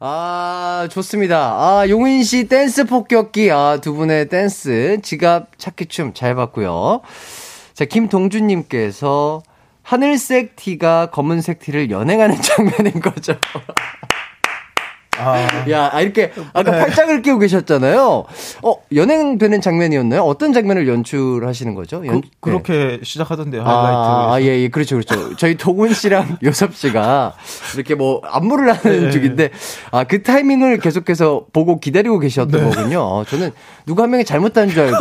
아, 0.00 0.88
좋습니다. 0.90 1.52
아, 1.54 1.88
용인 1.88 2.24
시 2.24 2.48
댄스 2.48 2.84
폭격기. 2.86 3.52
아, 3.52 3.78
두 3.80 3.94
분의 3.94 4.28
댄스 4.28 4.98
지갑 5.02 5.58
찾기 5.58 5.86
춤 5.86 6.12
잘 6.12 6.34
봤고요. 6.34 7.02
자, 7.82 7.86
김동준님께서 7.86 9.42
하늘색 9.82 10.54
티가 10.54 11.06
검은색 11.10 11.58
티를 11.58 11.90
연행하는 11.90 12.40
장면인 12.40 13.00
거죠. 13.00 13.34
야, 15.70 15.90
아, 15.92 16.00
이렇게, 16.00 16.32
아까 16.54 16.70
네. 16.70 16.78
팔짱을 16.78 17.20
끼고 17.20 17.38
계셨잖아요. 17.38 18.24
어, 18.62 18.74
연행되는 18.94 19.60
장면이었나요? 19.60 20.22
어떤 20.22 20.54
장면을 20.54 20.88
연출하시는 20.88 21.74
거죠? 21.74 22.02
연, 22.06 22.22
그, 22.40 22.48
렇게 22.48 23.00
시작하던데요, 23.02 23.62
아, 23.62 23.68
아, 23.68 24.32
하이라이트. 24.32 24.48
예, 24.48 24.62
예, 24.62 24.68
그렇죠, 24.68 24.96
그렇죠. 24.96 25.36
저희 25.36 25.56
동훈 25.56 25.92
씨랑 25.92 26.38
요섭 26.44 26.74
씨가 26.74 27.34
이렇게 27.74 27.94
뭐 27.94 28.22
안무를 28.24 28.72
하는 28.72 29.04
네. 29.04 29.10
중인데, 29.10 29.50
아, 29.90 30.04
그 30.04 30.22
타이밍을 30.22 30.78
계속해서 30.78 31.46
보고 31.52 31.78
기다리고 31.78 32.18
계셨던 32.18 32.70
네. 32.70 32.70
거군요. 32.70 33.00
어, 33.00 33.24
저는 33.24 33.50
누가 33.84 34.04
한 34.04 34.10
명이 34.10 34.24
잘못한 34.24 34.70
줄 34.70 34.80
알고, 34.80 34.96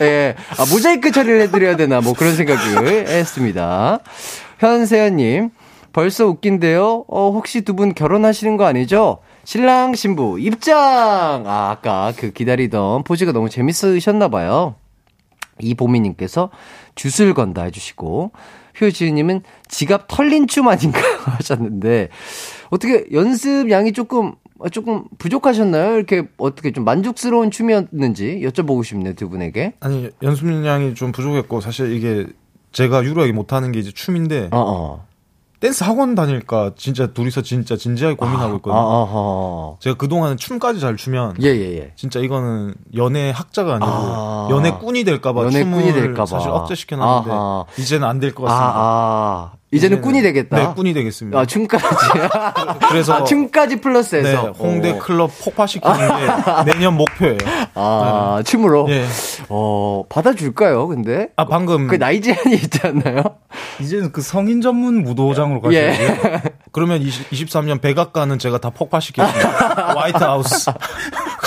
예, 0.04 0.34
아, 0.58 0.66
모자이크 0.70 1.12
처리를 1.12 1.40
해드려야 1.42 1.76
되나, 1.76 2.02
뭐 2.02 2.12
그런 2.12 2.36
생각을 2.36 3.08
했습니다. 3.08 4.00
현세연님, 4.58 5.50
벌써 5.96 6.26
웃긴데요? 6.26 7.06
어, 7.08 7.30
혹시 7.30 7.62
두 7.62 7.72
분 7.74 7.94
결혼하시는 7.94 8.56
거 8.58 8.64
아니죠? 8.66 9.18
신랑, 9.44 9.94
신부, 9.94 10.38
입장! 10.38 10.76
아, 11.46 11.70
아까 11.70 12.12
그 12.16 12.32
기다리던 12.32 13.02
포즈가 13.04 13.32
너무 13.32 13.48
재밌으셨나 13.48 14.28
봐요. 14.28 14.74
이보미님께서 15.60 16.50
슛을 16.96 17.32
건다 17.32 17.62
해주시고, 17.62 18.32
효지님은 18.78 19.40
지갑 19.68 20.04
털린 20.08 20.48
춤 20.48 20.68
아닌가 20.68 21.00
하셨는데, 21.24 22.10
어떻게 22.68 23.06
연습 23.12 23.70
양이 23.70 23.92
조금, 23.92 24.34
어, 24.58 24.68
조금 24.68 25.04
부족하셨나요? 25.16 25.96
이렇게 25.96 26.28
어떻게 26.36 26.72
좀 26.72 26.84
만족스러운 26.84 27.50
춤이었는지 27.50 28.42
여쭤보고 28.44 28.84
싶네요, 28.84 29.14
두 29.14 29.30
분에게. 29.30 29.72
아니, 29.80 30.10
연습량이 30.22 30.94
좀 30.94 31.12
부족했고, 31.12 31.62
사실 31.62 31.92
이게 31.94 32.26
제가 32.72 33.02
유일하게 33.02 33.32
못하는 33.32 33.72
게 33.72 33.78
이제 33.78 33.92
춤인데, 33.92 34.48
어, 34.52 34.58
어. 34.58 35.06
댄스 35.60 35.84
학원 35.84 36.14
다닐까 36.14 36.70
진짜 36.76 37.06
둘이서 37.06 37.42
진짜 37.42 37.76
진지하게 37.76 38.16
고민하고 38.16 38.52
아, 38.52 38.56
있거든요. 38.56 38.78
어허. 38.78 39.76
제가 39.80 39.96
그동안은 39.96 40.36
춤까지 40.36 40.80
잘 40.80 40.96
추면, 40.96 41.34
예, 41.42 41.48
예, 41.48 41.78
예. 41.78 41.92
진짜 41.96 42.20
이거는 42.20 42.74
연애 42.94 43.30
학자가 43.30 43.74
아니고 43.76 43.86
아. 43.88 44.48
연애 44.50 44.70
꾼이 44.72 45.04
될까봐 45.04 45.44
연애꾼이 45.44 45.86
춤을 45.88 45.92
될까 45.92 46.22
봐. 46.22 46.26
사실 46.26 46.50
억제시켜 46.50 46.96
놨는데 46.96 47.30
아하. 47.30 47.64
이제는 47.78 48.06
안 48.06 48.20
될것 48.20 48.46
아, 48.46 48.48
같습니다. 48.50 48.74
아. 48.76 49.52
이제는 49.76 50.00
꾼이 50.00 50.22
되겠다. 50.22 50.56
네, 50.56 50.74
꾼이 50.74 50.92
되겠습니다. 50.92 51.38
아, 51.38 51.44
춤까지. 51.44 51.84
그래서 52.88 53.14
아, 53.14 53.24
춤까지 53.24 53.76
네, 53.76 53.80
플러스해서. 53.80 54.52
홍대 54.58 54.90
어. 54.90 54.98
클럽 54.98 55.30
폭파시키는 55.42 55.96
게 55.96 56.72
내년 56.72 56.94
목표예요. 56.94 57.38
아, 57.74 58.42
춤으로. 58.44 58.86
예. 58.90 59.04
어, 59.48 60.04
받아줄까요, 60.08 60.88
근데? 60.88 61.28
아 61.36 61.46
방금 61.46 61.86
그 61.86 61.98
나이 61.98 62.20
제한이 62.20 62.54
있지 62.54 62.80
않나요? 62.82 63.22
이제는 63.80 64.12
그 64.12 64.20
성인 64.22 64.60
전문 64.60 65.02
무도장으로 65.02 65.60
가셔야 65.60 65.92
예. 65.92 65.96
돼요. 65.96 66.40
그러면 66.72 67.00
20, 67.02 67.30
23년 67.30 67.80
백악관은 67.80 68.38
제가 68.38 68.58
다 68.58 68.70
폭파시켰습니다. 68.70 69.94
White 69.98 70.22
House. 70.22 70.70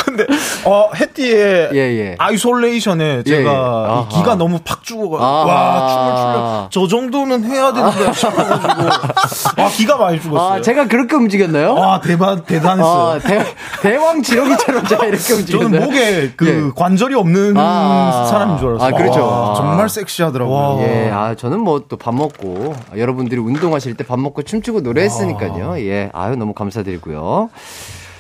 근데 0.10 0.26
어 0.66 0.90
해띠의 0.96 1.70
예, 1.74 1.78
예. 1.78 2.16
isolation에 2.18 3.24
제가 3.24 3.38
예, 3.38 3.38
예. 3.38 3.44
이 3.44 3.48
아하. 3.48 4.08
기가 4.10 4.36
너무 4.36 4.60
팍 4.64 4.84
죽어가 4.84 5.24
아하. 5.24 5.46
와 5.46 5.88
춤을 5.88 6.16
추려 6.16 6.68
저 6.72 6.88
정도는 6.88 7.44
해야 7.46 7.72
되는데 7.74 8.14
싶어가지고 8.14 9.62
와 9.62 9.70
기가 9.70 9.98
많이 9.98 10.20
죽었어요. 10.22 10.54
아, 10.60 10.62
제가 10.62 10.88
그렇게 10.88 11.16
움직였나요? 11.16 11.74
와 11.76 12.00
대박 12.02 12.46
대단했어요. 12.46 13.10
아, 13.16 13.20
대, 13.20 13.44
대왕 13.82 14.22
지렁이처럼 14.24 14.86
제가 14.86 15.06
이렇게 15.06 15.34
움직였나요? 15.34 15.70
저는 15.72 15.86
목에 15.86 16.34
그 16.36 16.48
예. 16.48 16.72
관절이 16.82 17.16
없는 17.16 17.54
아. 17.58 18.26
사람인 18.30 18.58
줄 18.58 18.70
알았어요. 18.70 18.88
아, 18.88 18.92
그렇죠. 18.98 19.26
와, 19.26 19.52
아. 19.52 19.54
정말 19.56 19.90
섹시하더라고요. 19.90 20.56
와. 20.56 20.82
예, 20.82 21.10
아, 21.12 21.36
저는 21.36 21.60
뭐 21.60 21.80
또 21.88 21.98
밥 21.98 22.14
먹고, 22.16 22.76
아, 22.94 22.98
여러분들이 22.98 23.40
운동하실 23.42 23.96
때 23.96 24.04
밥 24.04 24.20
먹고 24.20 24.42
춤추고 24.44 24.82
노래했으니까요. 24.82 25.80
예, 25.80 26.10
아유, 26.14 26.36
너무 26.36 26.54
감사드리고요. 26.54 27.50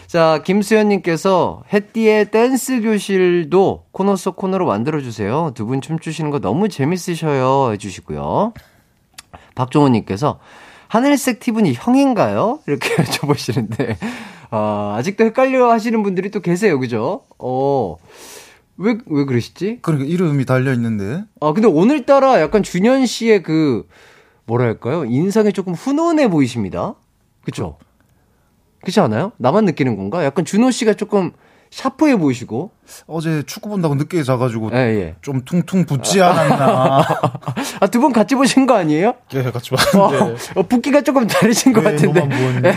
자, 0.09 0.41
김수현님께서 0.43 1.61
햇띠의 1.71 2.31
댄스 2.31 2.81
교실도 2.81 3.85
코너 3.91 4.15
속 4.15 4.37
코너로 4.37 4.65
만들어주세요. 4.65 5.51
두 5.53 5.67
분 5.67 5.81
춤추시는 5.81 6.31
거 6.31 6.39
너무 6.39 6.67
재밌으셔요. 6.67 7.71
해주시고요. 7.73 8.53
박종호님께서 9.53 10.39
하늘색 10.87 11.39
티분이 11.39 11.73
형인가요? 11.75 12.59
이렇게 12.65 12.95
여쭤보시는데, 12.97 13.97
아, 14.49 14.95
아직도 14.97 15.25
헷갈려 15.25 15.69
하시는 15.71 16.01
분들이 16.01 16.31
또 16.31 16.39
계세요. 16.39 16.79
그죠? 16.79 17.21
어, 17.37 17.97
왜, 18.77 18.97
왜 19.05 19.25
그러시지? 19.25 19.77
그러니까 19.83 20.09
이름이 20.09 20.45
달려 20.45 20.73
있는데. 20.73 21.23
아, 21.39 21.53
근데 21.53 21.67
오늘따라 21.67 22.41
약간 22.41 22.63
준현 22.63 23.05
씨의 23.05 23.43
그, 23.43 23.87
뭐랄까요? 24.47 25.05
인상이 25.05 25.53
조금 25.53 25.75
훈훈해 25.75 26.31
보이십니다. 26.31 26.95
그쵸? 27.43 27.77
그 27.79 27.88
렇지 28.85 28.99
않아요? 29.01 29.31
나만 29.37 29.65
느끼는 29.65 29.97
건가? 29.97 30.23
약간 30.23 30.45
준호 30.45 30.71
씨가 30.71 30.93
조금 30.93 31.31
샤프해 31.71 32.15
보이시고. 32.17 32.71
어제 33.05 33.43
축구 33.45 33.69
본다고 33.69 33.93
늦게 33.93 34.23
자가지고 34.23 34.71
예, 34.73 34.77
예. 34.77 35.15
좀 35.21 35.43
퉁퉁 35.45 35.85
붓지 35.85 36.19
않았나. 36.21 37.05
아, 37.79 37.87
두 37.87 37.99
분 37.99 38.11
같이 38.11 38.33
보신 38.33 38.65
거 38.65 38.75
아니에요? 38.75 39.13
예, 39.35 39.43
같이 39.51 39.75
어, 39.75 39.77
봤는데. 39.77 40.35
어, 40.55 40.63
붓기가 40.63 41.01
조금 41.01 41.27
다르신 41.27 41.73
것 41.73 41.83
같은데. 41.83 42.21
너만 42.21 42.29
부었네. 42.37 42.73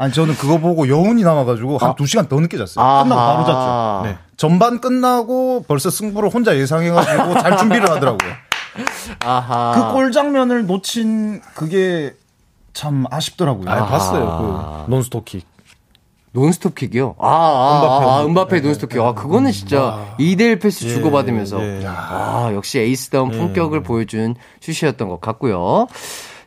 아니 0.00 0.12
저는 0.12 0.34
그거 0.34 0.58
보고 0.58 0.88
여운이 0.88 1.22
남아가지고 1.22 1.78
한두 1.78 2.06
시간 2.06 2.26
더 2.26 2.40
늦게 2.40 2.56
잤어요. 2.56 2.84
아하. 2.84 3.02
끝나고 3.04 3.20
바로 3.20 3.44
잤죠. 3.44 4.02
네. 4.04 4.18
전반 4.36 4.80
끝나고 4.80 5.64
벌써 5.68 5.88
승부를 5.90 6.30
혼자 6.30 6.56
예상해가지고 6.56 7.38
잘 7.40 7.56
준비를 7.58 7.88
하더라고요. 7.88 8.32
아하. 9.24 9.74
그 9.76 9.92
골 9.92 10.10
장면을 10.12 10.66
놓친 10.66 11.40
그게 11.54 12.14
참 12.78 13.04
아쉽더라고요. 13.10 13.68
아, 13.68 13.86
봤어요. 13.86 14.84
그 14.86 14.90
논스톱킥. 14.92 15.44
논스톱 16.30 16.76
킥이요? 16.76 17.16
아, 17.18 17.26
아, 17.26 17.74
음바페, 17.74 17.86
아, 17.88 17.96
아, 17.98 18.20
음바페. 18.24 18.28
음바페 18.28 18.60
논스톱 18.60 18.90
킥. 18.90 19.00
아, 19.00 19.14
그거는 19.14 19.50
진짜 19.50 20.14
2대1 20.20 20.60
패스 20.60 20.84
예, 20.84 20.90
주고받으면서. 20.90 21.60
예, 21.60 21.80
예. 21.82 21.86
아, 21.88 22.52
역시 22.54 22.78
에이스다운 22.78 23.30
품격을 23.30 23.82
보여준 23.82 24.36
슛이었던 24.60 25.08
것 25.08 25.20
같고요. 25.20 25.88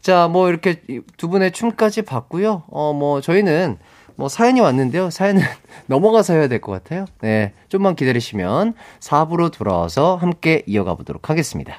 자, 0.02 0.30
뭐 0.30 0.48
이렇게 0.48 0.82
두 1.18 1.28
분의 1.28 1.52
춤까지 1.52 2.04
봤고요. 2.04 2.64
어, 2.72 2.94
뭐 2.94 3.20
저희는 3.20 3.78
뭐 4.16 4.30
사연이 4.30 4.62
왔는데요. 4.62 5.10
사연은 5.10 5.42
넘어가서 5.88 6.34
해야 6.34 6.48
될 6.48 6.62
것 6.62 6.72
같아요. 6.72 7.06
네. 7.20 7.52
좀만 7.68 7.96
기다리시면 7.96 8.74
4부로 9.02 9.52
돌아와서 9.52 10.16
함께 10.16 10.64
이어가 10.66 10.96
보도록 10.96 11.30
하겠습니다. 11.30 11.76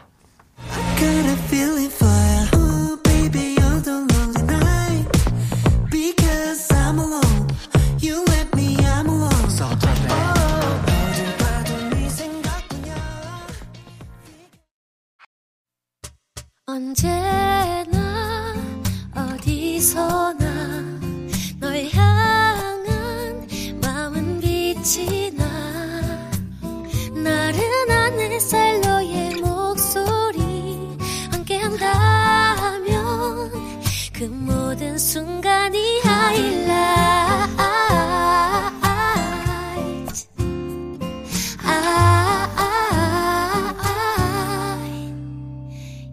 모든 34.92 34.98
순간이 34.98 36.02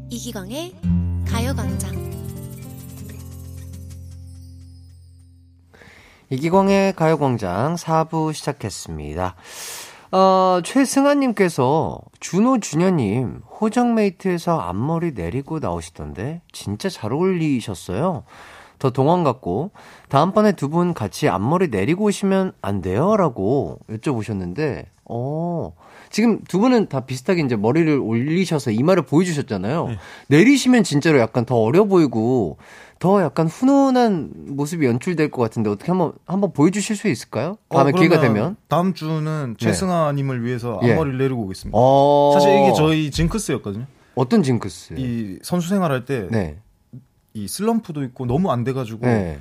이기광의 0.10 0.74
가요광장 1.28 2.10
이기광의 6.30 6.94
가요광장 6.94 7.76
4부 7.76 8.34
시작했습니다. 8.34 9.36
어, 10.12 10.62
최승아님께서 10.64 12.00
준호 12.20 12.60
준현님 12.60 13.42
호정메이트에서 13.60 14.60
앞머리 14.60 15.12
내리고 15.12 15.60
나오시던데 15.60 16.42
진짜 16.52 16.90
잘 16.90 17.12
어울리셨어요. 17.12 18.24
더 18.80 18.90
동안 18.92 19.24
같고 19.24 19.72
다음번에 20.08 20.54
두 20.54 20.70
분 20.70 20.94
같이 20.94 21.28
앞머리 21.28 21.68
내리고 21.68 22.06
오시면 22.06 22.54
안 22.62 22.82
돼요? 22.82 23.18
라고 23.18 23.80
여쭤보셨는데 23.90 24.86
어 25.06 25.74
지금 26.12 26.42
두 26.48 26.60
분은 26.60 26.88
다 26.88 27.02
비슷하게 27.02 27.42
이제 27.42 27.56
머리를 27.56 28.00
올리셔서 28.00 28.72
이마를 28.72 29.04
보여주셨잖아요. 29.04 29.90
내리시면 30.28 30.84
진짜로 30.84 31.20
약간 31.20 31.46
더 31.46 31.56
어려 31.58 31.86
보이고 31.86 32.58
더 33.00 33.22
약간 33.24 33.48
훈훈한 33.48 34.32
모습이 34.50 34.86
연출될 34.86 35.32
것 35.32 35.42
같은데 35.42 35.70
어떻게 35.70 35.92
한번 35.92 36.12
한번 36.26 36.52
보여주실 36.54 36.96
수 36.96 37.08
있을까요? 37.08 37.58
다음에 37.70 37.92
어, 37.92 37.94
기회가 37.96 38.20
되면. 38.20 38.56
다음 38.68 38.94
주는 38.94 39.56
네. 39.60 39.66
최승아님을 39.66 40.44
위해서 40.44 40.80
예. 40.84 40.92
앞머리를 40.92 41.18
내리고 41.18 41.42
오겠습니다. 41.44 41.76
어. 41.80 42.32
사실 42.34 42.50
이게 42.52 42.74
저희 42.74 43.10
징크스였거든요. 43.10 43.86
어떤 44.16 44.44
징크스? 44.44 44.96
이 44.98 45.40
선수 45.42 45.70
생활할 45.70 46.06
때 46.06 46.28
이 47.34 47.42
네. 47.42 47.48
슬럼프도 47.48 48.04
있고 48.04 48.26
너무 48.26 48.52
안 48.52 48.64
돼가지고 48.64 49.06
네. 49.06 49.40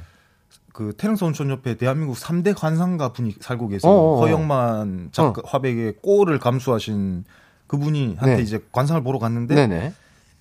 그 0.73 0.93
태릉 0.97 1.17
선수촌 1.17 1.51
옆에 1.51 1.77
대한민국 1.77 2.17
3대 2.17 2.55
관상가 2.57 3.13
분이 3.13 3.37
살고 3.41 3.69
계세요. 3.69 3.91
어어어. 3.91 4.21
허영만 4.21 5.09
작가 5.13 5.43
화백의 5.45 5.97
골을 6.03 6.39
감수하신 6.39 7.25
그분이 7.67 8.17
한테 8.19 8.37
네. 8.37 8.43
이제 8.43 8.65
관상을 8.73 9.03
보러 9.03 9.19
갔는데 9.19 9.55
네네. 9.55 9.93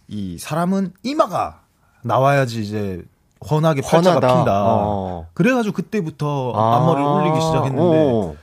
이 0.08 0.38
사람은 0.38 0.94
이마가 1.04 1.62
나와야지 2.04 2.62
이제 2.62 3.04
훤하게 3.50 3.82
팔자가 3.82 4.20
훤하다. 4.20 4.36
핀다. 4.36 4.64
어. 4.66 5.28
그래가지고 5.34 5.76
그때부터 5.76 6.54
아. 6.56 6.78
앞머리를 6.78 7.06
올리기 7.06 7.42
시작했는데 7.42 7.98
어. 8.14 8.36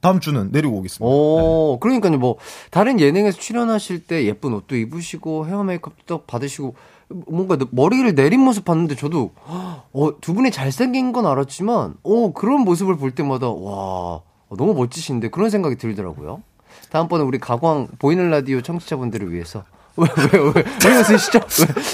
다음 0.00 0.20
주는 0.20 0.50
내리고 0.52 0.76
오겠습니다. 0.78 1.04
오, 1.04 1.78
그러니까요, 1.80 2.18
뭐, 2.18 2.36
다른 2.70 3.00
예능에서 3.00 3.36
출연하실 3.38 4.06
때 4.06 4.24
예쁜 4.26 4.54
옷도 4.54 4.76
입으시고, 4.76 5.46
헤어 5.46 5.64
메이크업도 5.64 6.22
받으시고, 6.22 6.76
뭔가 7.08 7.56
머리를 7.70 8.14
내린 8.14 8.40
모습 8.40 8.64
봤는데 8.64 8.94
저도, 8.94 9.32
어, 9.46 10.10
두 10.20 10.34
분이 10.34 10.50
잘생긴 10.50 11.12
건 11.12 11.26
알았지만, 11.26 11.94
어, 12.02 12.32
그런 12.34 12.60
모습을 12.60 12.96
볼 12.96 13.12
때마다, 13.12 13.48
와, 13.48 14.20
너무 14.50 14.74
멋지신데, 14.74 15.30
그런 15.30 15.48
생각이 15.50 15.76
들더라고요. 15.76 16.42
다음번에 16.90 17.24
우리 17.24 17.38
가광 17.38 17.88
보이는 17.98 18.30
라디오 18.30 18.60
청취자분들을 18.60 19.32
위해서. 19.32 19.64
왜, 19.98 20.06
왜, 20.32 20.38
왜, 20.38 20.64
왜 20.86 20.96
웃으시죠? 20.96 21.40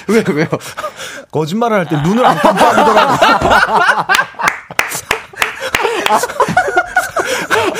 왜, 0.08 0.22
왜, 0.28 0.34
왜요? 0.34 0.48
거짓말을 1.30 1.78
할 1.78 1.86
때 1.88 1.96
눈을 2.02 2.24
안 2.26 2.36
깜빡이더라고. 2.36 3.12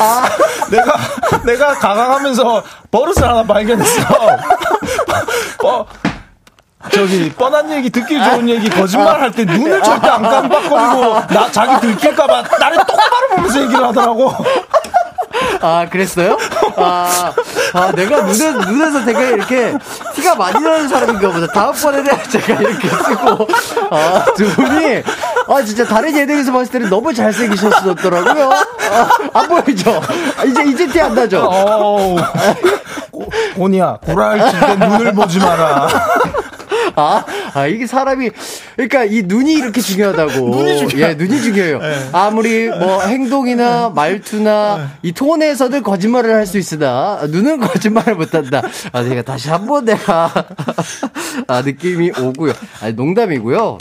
아, 0.00 0.28
내가 0.70 0.96
내가 1.44 1.74
가강하면서 1.74 2.62
버릇을 2.90 3.22
하나 3.22 3.42
발견했어. 3.44 4.00
어, 4.02 4.38
저기 6.94 7.30
뻔한 7.32 7.70
얘기 7.72 7.90
듣기 7.90 8.22
좋은 8.22 8.48
얘기 8.48 8.68
거짓말 8.70 9.20
할 9.20 9.30
때 9.32 9.44
눈을 9.44 9.82
절대 9.82 10.08
안 10.08 10.22
깜빡거리고 10.22 11.34
나 11.34 11.50
자기 11.50 11.80
들킬까봐 11.80 12.44
나를 12.60 12.76
똑바로 12.78 13.28
보면서 13.36 13.62
얘기를 13.62 13.84
하더라고. 13.84 14.32
아, 15.60 15.86
그랬어요? 15.90 16.36
아, 16.76 17.32
아, 17.72 17.92
내가 17.92 18.22
눈에, 18.22 18.52
눈에서 18.52 19.04
되게 19.04 19.28
이렇게 19.30 19.74
티가 20.14 20.34
많이 20.36 20.60
나는 20.60 20.88
사람인가 20.88 21.30
보다. 21.32 21.46
다음번에는 21.52 22.12
제가 22.30 22.60
이렇게 22.60 22.88
쓰고, 22.88 23.48
아, 23.90 24.24
두 24.36 24.46
분이, 24.54 25.02
아, 25.48 25.62
진짜 25.64 25.84
다른 25.84 26.14
예능에서 26.16 26.52
봤을 26.52 26.70
때는 26.72 26.88
너무 26.90 27.12
잘생기셨었더라고요. 27.14 28.50
아, 28.50 29.08
안 29.40 29.48
보이죠? 29.48 30.00
아, 30.38 30.44
이제, 30.44 30.62
이제 30.64 30.86
티 30.86 31.00
안 31.00 31.14
나죠? 31.14 31.40
어우, 31.40 32.16
고- 33.10 33.30
고니야 33.56 33.96
구라를 34.04 34.50
칠때 34.50 34.74
눈을 34.76 35.12
보지 35.14 35.38
마라. 35.38 35.88
아, 36.96 37.24
아, 37.54 37.66
이게 37.66 37.86
사람이, 37.86 38.30
그러니까 38.76 39.04
이 39.04 39.22
눈이 39.22 39.52
이렇게 39.54 39.80
중요하다고. 39.80 40.32
눈이 40.56 40.78
중요해요. 40.88 41.08
예, 41.08 41.14
눈이 41.14 41.40
중요해요. 41.42 41.80
아무리 42.12 42.68
뭐 42.68 43.02
행동이나 43.02 43.90
말투나 43.90 44.92
이 45.02 45.12
톤에서는 45.12 45.82
거짓말을 45.82 46.32
할 46.34 46.44
수 46.46 46.58
있으나, 46.58 47.20
눈은 47.30 47.58
거짓말을 47.60 48.14
못한다. 48.16 48.62
아, 48.92 49.02
내가 49.02 49.22
다시 49.22 49.48
한 49.50 49.66
번 49.66 49.84
내가, 49.86 50.30
아, 51.48 51.62
느낌이 51.62 52.12
오고요. 52.20 52.52
아니, 52.82 52.92
농담이고요. 52.92 53.78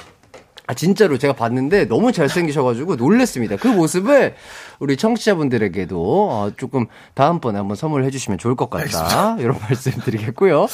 아, 0.66 0.74
진짜로 0.74 1.18
제가 1.18 1.34
봤는데 1.34 1.90
너무 1.90 2.14
잘생기셔가지고 2.14 2.96
놀랬습니다. 2.96 3.58
그 3.58 3.68
모습을 3.68 4.34
우리 4.80 4.96
청취자분들에게도 4.96 5.98
어, 6.32 6.52
조금 6.56 6.86
다음번에 7.16 7.58
한번 7.58 7.76
선물해 7.76 8.10
주시면 8.12 8.38
좋을 8.40 8.56
것 8.56 8.70
같다. 8.70 9.36
이런 9.40 9.58
말씀 9.68 9.92
드리겠고요. 9.92 10.68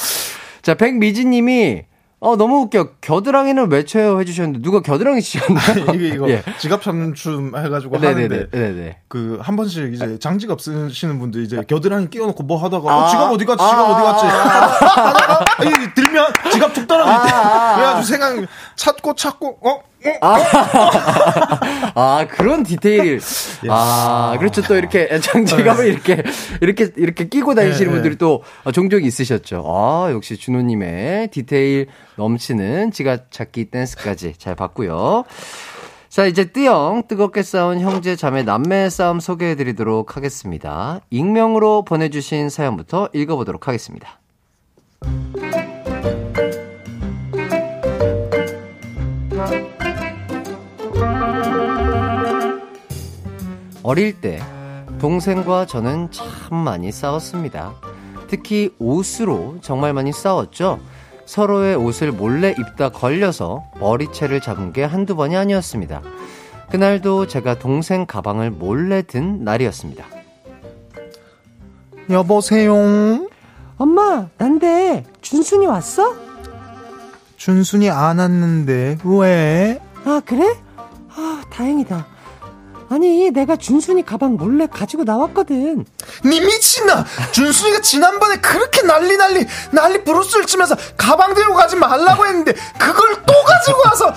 자, 0.62 0.74
백미진 0.74 1.30
님이 1.30 1.82
어, 2.22 2.36
너무 2.36 2.58
웃겨. 2.60 2.88
겨드랑이는 3.00 3.70
왜 3.72 3.82
쳐요? 3.86 4.20
해주셨는데, 4.20 4.60
누가 4.60 4.80
겨드랑이 4.80 5.22
치셨나요? 5.22 5.86
이게 5.96 6.08
이거 6.08 6.28
예. 6.28 6.42
지갑 6.58 6.82
참춤 6.82 7.56
해가지고 7.56 7.98
네네네. 7.98 8.22
하는데 8.22 8.50
네네. 8.50 8.98
그 9.08 9.38
한 9.40 9.56
번씩 9.56 9.94
이제 9.94 10.18
장지갑 10.18 10.60
쓰시는 10.60 11.18
분들 11.18 11.42
이제 11.42 11.62
겨드랑이 11.66 12.10
끼워놓고 12.10 12.42
뭐 12.42 12.62
하다가 12.62 12.92
아. 12.92 12.96
어 12.96 13.08
지갑 13.08 13.32
어디 13.32 13.44
갔지 13.46 13.64
지갑 13.64 13.78
아. 13.78 13.92
어디 13.92 14.02
갔지 14.02 14.26
하다가 14.26 15.44
이 15.64 15.94
들면 15.94 16.26
지갑 16.52 16.74
툭 16.74 16.86
떨어질 16.86 17.12
때 17.26 17.34
아. 17.34 17.74
그래가지고 17.76 18.02
생각 18.02 18.48
찾고 18.76 19.14
찾고 19.14 19.58
어 19.62 19.80
아, 21.94 22.26
그런 22.30 22.62
디테일. 22.62 23.20
아, 23.68 24.36
그렇죠. 24.38 24.62
또 24.62 24.76
이렇게 24.76 25.20
장지갑을 25.20 25.86
이렇게, 25.86 26.22
이렇게, 26.60 26.90
이렇게 26.96 27.28
끼고 27.28 27.54
다니시는 27.54 27.88
네, 27.88 27.94
분들이 27.94 28.16
또 28.16 28.42
종종 28.72 29.02
있으셨죠. 29.02 29.64
아, 29.66 30.10
역시 30.12 30.36
준호님의 30.36 31.28
디테일 31.28 31.86
넘치는 32.16 32.92
지갑 32.92 33.30
찾기 33.30 33.66
댄스까지 33.66 34.34
잘 34.38 34.54
봤고요. 34.54 35.24
자, 36.08 36.26
이제 36.26 36.46
띠영, 36.46 37.04
뜨겁게 37.06 37.42
싸운 37.42 37.78
형제, 37.80 38.16
자매, 38.16 38.42
남매 38.42 38.90
싸움 38.90 39.20
소개해 39.20 39.54
드리도록 39.54 40.16
하겠습니다. 40.16 41.00
익명으로 41.10 41.84
보내주신 41.84 42.48
사연부터 42.48 43.10
읽어보도록 43.12 43.68
하겠습니다. 43.68 44.18
어릴 53.82 54.20
때 54.20 54.42
동생과 55.00 55.66
저는 55.66 56.10
참 56.10 56.56
많이 56.58 56.92
싸웠습니다. 56.92 57.74
특히 58.28 58.74
옷으로 58.78 59.56
정말 59.62 59.92
많이 59.92 60.12
싸웠죠. 60.12 60.78
서로의 61.24 61.76
옷을 61.76 62.12
몰래 62.12 62.50
입다 62.50 62.90
걸려서 62.90 63.64
머리채를 63.78 64.40
잡은 64.40 64.72
게 64.72 64.84
한두 64.84 65.16
번이 65.16 65.36
아니었습니다. 65.36 66.02
그날도 66.70 67.26
제가 67.26 67.58
동생 67.58 68.06
가방을 68.06 68.50
몰래 68.50 69.02
든 69.02 69.44
날이었습니다. 69.44 70.04
여보세요 72.10 73.28
엄마, 73.78 74.28
난데 74.36 75.04
준순이 75.20 75.66
왔어? 75.66 76.14
준순이 77.36 77.88
안 77.88 78.18
왔는데 78.18 78.98
왜 79.04 79.80
아, 80.04 80.20
그래? 80.24 80.44
아, 81.08 81.42
다행이다. 81.50 82.06
아니, 82.90 83.30
내가 83.30 83.54
준순이 83.56 84.04
가방 84.04 84.36
몰래 84.36 84.66
가지고 84.66 85.04
나왔거든. 85.04 85.84
니 86.24 86.40
미친나 86.40 87.04
준순이가 87.30 87.80
지난번에 87.82 88.36
그렇게 88.36 88.82
난리 88.82 89.16
난리 89.16 89.46
난리 89.70 90.02
브루스를 90.02 90.44
치면서 90.46 90.74
가방 90.96 91.32
들고 91.34 91.54
가지 91.54 91.76
말라고 91.76 92.26
했는데 92.26 92.52
그걸 92.78 93.14
또 93.24 93.32
가지고 93.44 93.80
와서 93.84 94.12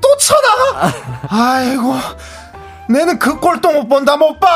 또 0.00 0.16
쳐나가 0.18 0.92
아이고 1.28 1.94
내는 2.88 3.18
그 3.18 3.38
꼴도 3.38 3.70
못 3.72 3.88
본다 3.88 4.16
못봐 4.16 4.46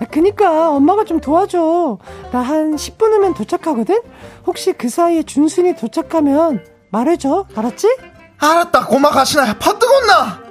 아, 0.00 0.04
그니까 0.10 0.70
엄마가 0.70 1.04
좀 1.04 1.20
도와줘. 1.20 1.98
나 2.32 2.40
한 2.42 2.74
10분 2.76 3.12
후면 3.12 3.34
도착하거든? 3.34 4.00
혹시 4.46 4.72
그 4.72 4.88
사이에 4.88 5.22
준순이 5.22 5.76
도착하면 5.76 6.64
말해줘. 6.90 7.46
알았지? 7.54 7.96
알았다 8.38 8.86
고마 8.86 9.10
가시나 9.10 9.54
퍼뜨겠나 9.58 10.43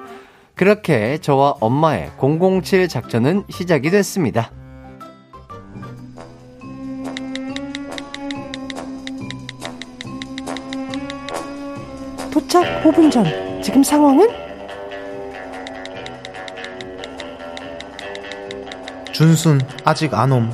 그렇게 0.56 1.18
저와 1.18 1.56
엄마의 1.60 2.12
007 2.20 2.88
작전은 2.88 3.44
시작이 3.50 3.90
됐습니다. 3.90 4.52
도착 12.32 12.84
5분 12.84 13.12
전. 13.12 13.26
지금 13.62 13.84
상황은? 13.84 14.28
준순 19.12 19.60
아직 19.84 20.14
안 20.14 20.32
옴 20.32 20.52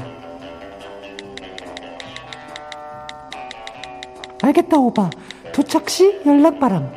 알겠다, 4.41 4.78
오바. 4.78 5.10
도착 5.54 5.89
시 5.89 6.22
연락 6.26 6.60
바람. 6.60 6.89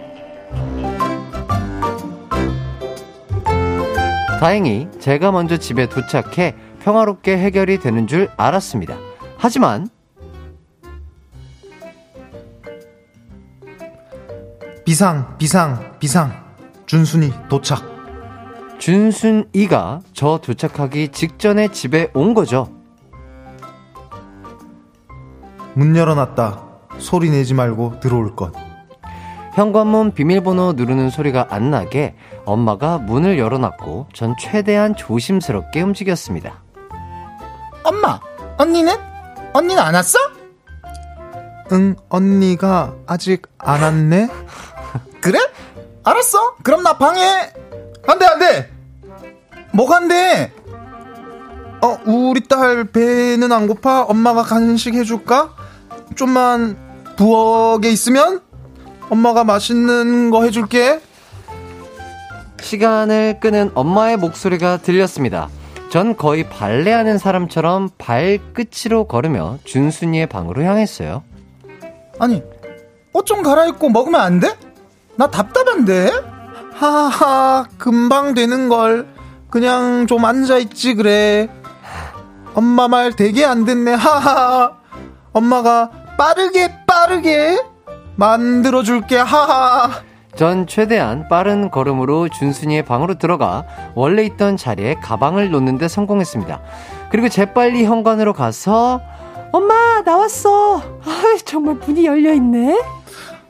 다행히 4.43 4.88
제가 4.99 5.30
먼저 5.30 5.57
집에 5.57 5.88
도착해 5.88 6.57
평화롭게 6.80 7.38
해결이 7.38 7.78
되는 7.78 8.09
줄 8.09 8.28
알았습니다. 8.36 8.99
하지만 9.38 9.88
비상 14.84 15.38
비상 15.38 15.97
비상 16.01 16.32
준순이 16.86 17.32
도착 17.49 17.84
준순이가 18.80 20.01
저 20.12 20.40
도착하기 20.43 21.11
직전에 21.11 21.68
집에 21.68 22.11
온 22.12 22.34
거죠. 22.34 22.66
문 25.74 25.95
열어놨다 25.95 26.64
소리 26.99 27.30
내지 27.30 27.55
말고 27.55 28.01
들어올 28.01 28.34
것 28.34 28.53
현관문 29.55 30.12
비밀번호 30.14 30.72
누르는 30.74 31.11
소리가 31.11 31.48
안 31.50 31.70
나게 31.70 32.14
엄마가 32.44 32.98
문을 32.98 33.38
열어놨고 33.38 34.09
전 34.14 34.34
최대한 34.38 34.96
조심스럽게 34.96 35.82
움직였습니다. 35.82 36.62
엄마 37.84 38.18
언니는? 38.59 38.94
언니는 39.53 39.82
안 39.82 39.94
왔어? 39.94 40.18
응 41.72 41.96
언니가 42.09 42.94
아직 43.07 43.42
안 43.59 43.82
왔네 43.82 44.28
그래? 45.20 45.38
알았어 46.05 46.57
그럼 46.62 46.82
나 46.82 46.98
방에 46.98 47.22
안 48.07 48.18
돼 48.18 48.26
안 48.26 48.38
돼 48.38 48.70
뭐가 49.72 49.96
안 49.98 50.09
돼 50.09 50.50
어 51.84 51.98
우리 52.07 52.46
딸 52.46 52.84
배는 52.84 53.50
안 53.53 53.66
고파 53.66 54.03
엄마가 54.03 54.42
간식 54.42 54.94
해줄까 54.94 55.50
좀만 56.14 56.76
부엌에 57.16 57.90
있으면 57.90 58.40
엄마가 59.11 59.44
맛있는 59.44 60.30
거 60.30 60.44
해줄게. 60.44 61.00
시간을 62.61 63.40
끄는 63.40 63.72
엄마의 63.74 64.16
목소리가 64.16 64.78
들렸습니다. 64.78 65.48
전 65.90 66.16
거의 66.16 66.48
발레하는 66.48 67.18
사람처럼 67.18 67.90
발끝으로 67.98 69.05
걸으며 69.05 69.59
준순이의 69.64 70.26
방으로 70.28 70.62
향했어요. 70.62 71.22
아니 72.18 72.42
옷 73.12 73.26
좀 73.26 73.42
갈아입고 73.42 73.90
먹으면 73.90 74.20
안 74.20 74.40
돼? 74.40 74.57
나 75.16 75.26
답답한데? 75.26 76.11
하하 76.72 77.66
금방 77.76 78.32
되는 78.34 78.68
걸. 78.70 79.07
그냥 79.50 80.07
좀 80.07 80.24
앉아 80.24 80.57
있지 80.59 80.94
그래. 80.94 81.48
엄마 82.55 82.88
말 82.88 83.12
되게 83.14 83.44
안 83.44 83.64
듣네. 83.66 83.92
하하. 83.92 84.72
엄마가 85.34 85.90
빠르게 86.16 86.72
빠르게 86.86 87.59
만들어 88.16 88.82
줄게 88.82 89.16
하하 89.16 89.90
전 90.36 90.66
최대한 90.66 91.28
빠른 91.28 91.70
걸음으로 91.70 92.28
준순이의 92.28 92.84
방으로 92.84 93.14
들어가 93.18 93.64
원래 93.94 94.22
있던 94.24 94.56
자리에 94.56 94.94
가방을 95.02 95.50
놓는데 95.50 95.88
성공했습니다. 95.88 96.60
그리고 97.10 97.28
재빨리 97.28 97.84
현관으로 97.84 98.32
가서 98.32 99.00
엄마, 99.52 100.00
나왔어. 100.02 100.78
아, 100.78 101.22
정말 101.44 101.74
문이 101.74 102.06
열려 102.06 102.32
있네. 102.32 102.80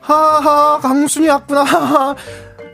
하하 0.01 0.79
강순이 0.81 1.29
왔구나 1.29 1.63
하하 1.63 2.15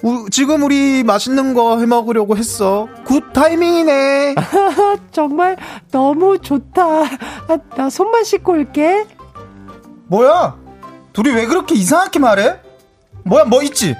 우- 0.01 0.27
지금 0.31 0.63
우리 0.63 1.03
맛있는 1.03 1.53
거 1.53 1.77
해 1.77 1.85
먹으려고 1.85 2.35
했어 2.37 2.87
good 3.05 3.31
timing이네 3.33 4.33
정말 5.11 5.55
너무 5.91 6.39
좋다. 6.39 6.81
아, 7.03 7.57
나 7.75 7.89
손만 7.91 8.23
씻고 8.23 8.53
올게. 8.53 9.05
뭐야? 10.07 10.55
둘이 11.13 11.31
왜 11.33 11.45
그렇게 11.45 11.75
이상하게 11.75 12.19
말해? 12.19 12.55
뭐야, 13.23 13.45
뭐 13.45 13.61
있지? 13.63 13.95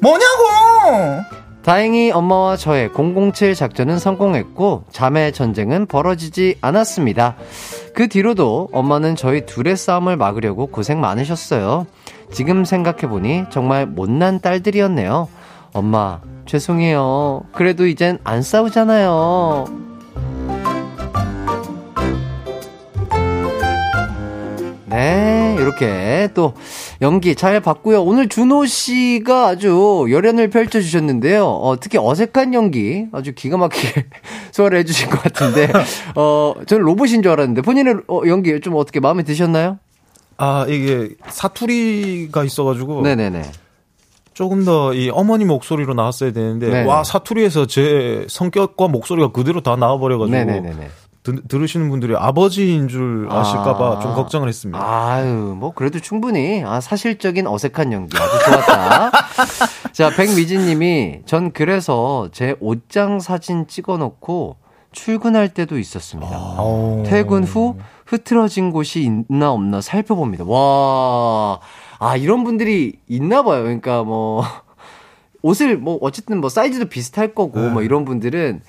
뭐냐고! 0.00 1.22
다행히 1.62 2.10
엄마와 2.10 2.56
저의 2.56 2.90
007 2.92 3.54
작전은 3.54 3.98
성공했고 4.00 4.84
자매 4.90 5.30
전쟁은 5.30 5.86
벌어지지 5.86 6.58
않았습니다. 6.60 7.36
그 7.94 8.08
뒤로도 8.08 8.70
엄마는 8.72 9.14
저희 9.14 9.46
둘의 9.46 9.76
싸움을 9.76 10.16
막으려고 10.16 10.66
고생 10.66 11.00
많으셨어요. 11.00 11.86
지금 12.32 12.64
생각해보니 12.64 13.44
정말 13.50 13.86
못난 13.86 14.40
딸들이었네요. 14.40 15.28
엄마, 15.72 16.20
죄송해요. 16.46 17.42
그래도 17.52 17.86
이젠 17.86 18.18
안 18.24 18.42
싸우잖아요. 18.42 19.66
네, 24.86 25.51
이렇게 25.62 26.28
또 26.34 26.54
연기 27.00 27.34
잘 27.34 27.60
봤고요. 27.60 28.02
오늘 28.02 28.28
준호 28.28 28.66
씨가 28.66 29.46
아주 29.48 30.06
열연을 30.10 30.50
펼쳐주셨는데요. 30.50 31.46
어, 31.46 31.76
특히 31.80 31.98
어색한 31.98 32.54
연기 32.54 33.06
아주 33.12 33.32
기가 33.34 33.56
막히게 33.56 34.06
소화를 34.52 34.78
해주신 34.80 35.08
것 35.10 35.22
같은데, 35.22 35.68
어, 36.16 36.54
저는 36.66 36.84
로봇인 36.84 37.22
줄 37.22 37.32
알았는데 37.32 37.62
본인의 37.62 37.94
어, 38.08 38.20
연기 38.26 38.60
좀 38.60 38.74
어떻게 38.76 39.00
마음에 39.00 39.22
드셨나요? 39.22 39.78
아 40.38 40.66
이게 40.68 41.10
사투리가 41.28 42.44
있어가지고 42.44 43.02
네네네. 43.02 43.42
조금 44.34 44.64
더 44.64 44.92
이 44.94 45.10
어머니 45.12 45.44
목소리로 45.44 45.94
나왔어야 45.94 46.32
되는데 46.32 46.68
네네. 46.68 46.84
와 46.88 47.04
사투리에서 47.04 47.66
제 47.66 48.26
성격과 48.28 48.88
목소리가 48.88 49.30
그대로 49.30 49.60
다 49.60 49.76
나와버려가지고 49.76 50.36
네네네네. 50.36 50.88
드- 51.22 51.42
들으시는 51.46 51.88
분들이 51.88 52.16
아버지인 52.16 52.88
줄 52.88 53.28
아실까봐 53.30 53.96
아. 53.96 54.00
좀 54.00 54.14
걱정을 54.14 54.48
했습니다. 54.48 54.82
아유, 54.84 55.54
뭐, 55.56 55.72
그래도 55.72 56.00
충분히, 56.00 56.64
아, 56.66 56.80
사실적인 56.80 57.46
어색한 57.46 57.92
연기. 57.92 58.16
아주 58.16 58.44
좋았다. 58.44 59.12
자, 59.92 60.10
백미진 60.10 60.66
님이, 60.66 61.20
전 61.24 61.52
그래서 61.52 62.28
제 62.32 62.56
옷장 62.60 63.20
사진 63.20 63.68
찍어 63.68 63.98
놓고 63.98 64.56
출근할 64.90 65.54
때도 65.54 65.78
있었습니다. 65.78 66.36
어. 66.36 67.02
퇴근 67.06 67.44
후 67.44 67.76
흐트러진 68.06 68.72
곳이 68.72 69.00
있나 69.02 69.52
없나 69.52 69.80
살펴봅니다. 69.80 70.44
와, 70.44 71.60
아, 72.00 72.16
이런 72.16 72.42
분들이 72.42 72.98
있나 73.08 73.42
봐요. 73.42 73.62
그러니까 73.62 74.02
뭐, 74.02 74.42
옷을 75.42 75.76
뭐, 75.78 75.98
어쨌든 76.00 76.40
뭐, 76.40 76.50
사이즈도 76.50 76.86
비슷할 76.86 77.32
거고, 77.32 77.60
네. 77.60 77.68
뭐, 77.70 77.82
이런 77.82 78.04
분들은 78.04 78.60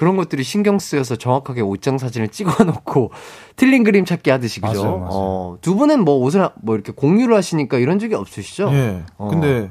그런 0.00 0.16
것들이 0.16 0.44
신경 0.44 0.78
쓰여서 0.78 1.16
정확하게 1.16 1.60
옷장 1.60 1.98
사진을 1.98 2.28
찍어 2.28 2.64
놓고 2.64 3.12
틀린 3.54 3.84
그림 3.84 4.06
찾기 4.06 4.30
하듯이, 4.30 4.62
그죠? 4.62 4.82
맞아요, 4.82 4.96
맞아요. 4.96 5.08
어, 5.12 5.58
두 5.60 5.74
분은 5.74 6.06
뭐, 6.06 6.14
옷을 6.24 6.48
뭐, 6.62 6.74
이렇게 6.74 6.90
공유를 6.90 7.36
하시니까 7.36 7.76
이런 7.76 7.98
적이 7.98 8.14
없으시죠? 8.14 8.70
예. 8.72 9.02
어. 9.18 9.28
근데 9.28 9.70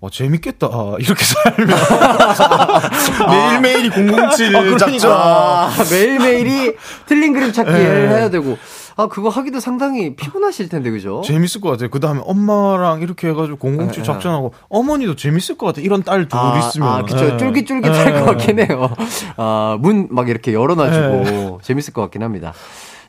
와 0.00 0.08
재밌겠다. 0.10 0.68
아, 0.68 0.96
이렇게 0.98 1.24
살면 1.24 1.76
매일매일이 3.60 3.90
007 3.90 4.56
아, 4.56 4.60
그러니까. 4.60 4.78
작전. 4.78 5.12
아, 5.12 5.70
매일매일이 5.90 6.74
틀린 7.04 7.34
그림 7.34 7.52
찾기를 7.52 8.08
네. 8.08 8.14
해야 8.14 8.30
되고. 8.30 8.56
아, 8.96 9.06
그거 9.08 9.28
하기도 9.28 9.60
상당히 9.60 10.14
피곤하실 10.14 10.68
텐데, 10.68 10.90
그죠? 10.90 11.22
재밌을 11.24 11.60
것 11.60 11.70
같아요. 11.70 11.90
그 11.90 11.98
다음에 12.00 12.20
엄마랑 12.24 13.02
이렇게 13.02 13.28
해가지고 13.28 13.58
007 13.58 13.86
네, 13.88 14.02
작전하고 14.02 14.52
어머니도 14.68 15.16
재밌을 15.16 15.56
것 15.58 15.66
같아. 15.66 15.80
이런 15.80 16.02
딸 16.02 16.28
둘 16.28 16.38
아, 16.38 16.58
있으면. 16.58 16.88
아, 16.88 17.02
그쵸. 17.02 17.24
예. 17.24 17.36
쫄깃쫄깃할 17.36 18.06
예. 18.14 18.20
것 18.20 18.24
같긴 18.26 18.60
해요. 18.60 18.90
아, 19.36 19.76
문 19.80 20.08
막 20.10 20.28
이렇게 20.28 20.52
열어놔주고 20.52 21.60
재밌을 21.62 21.92
것 21.92 22.02
같긴 22.02 22.22
합니다. 22.22 22.52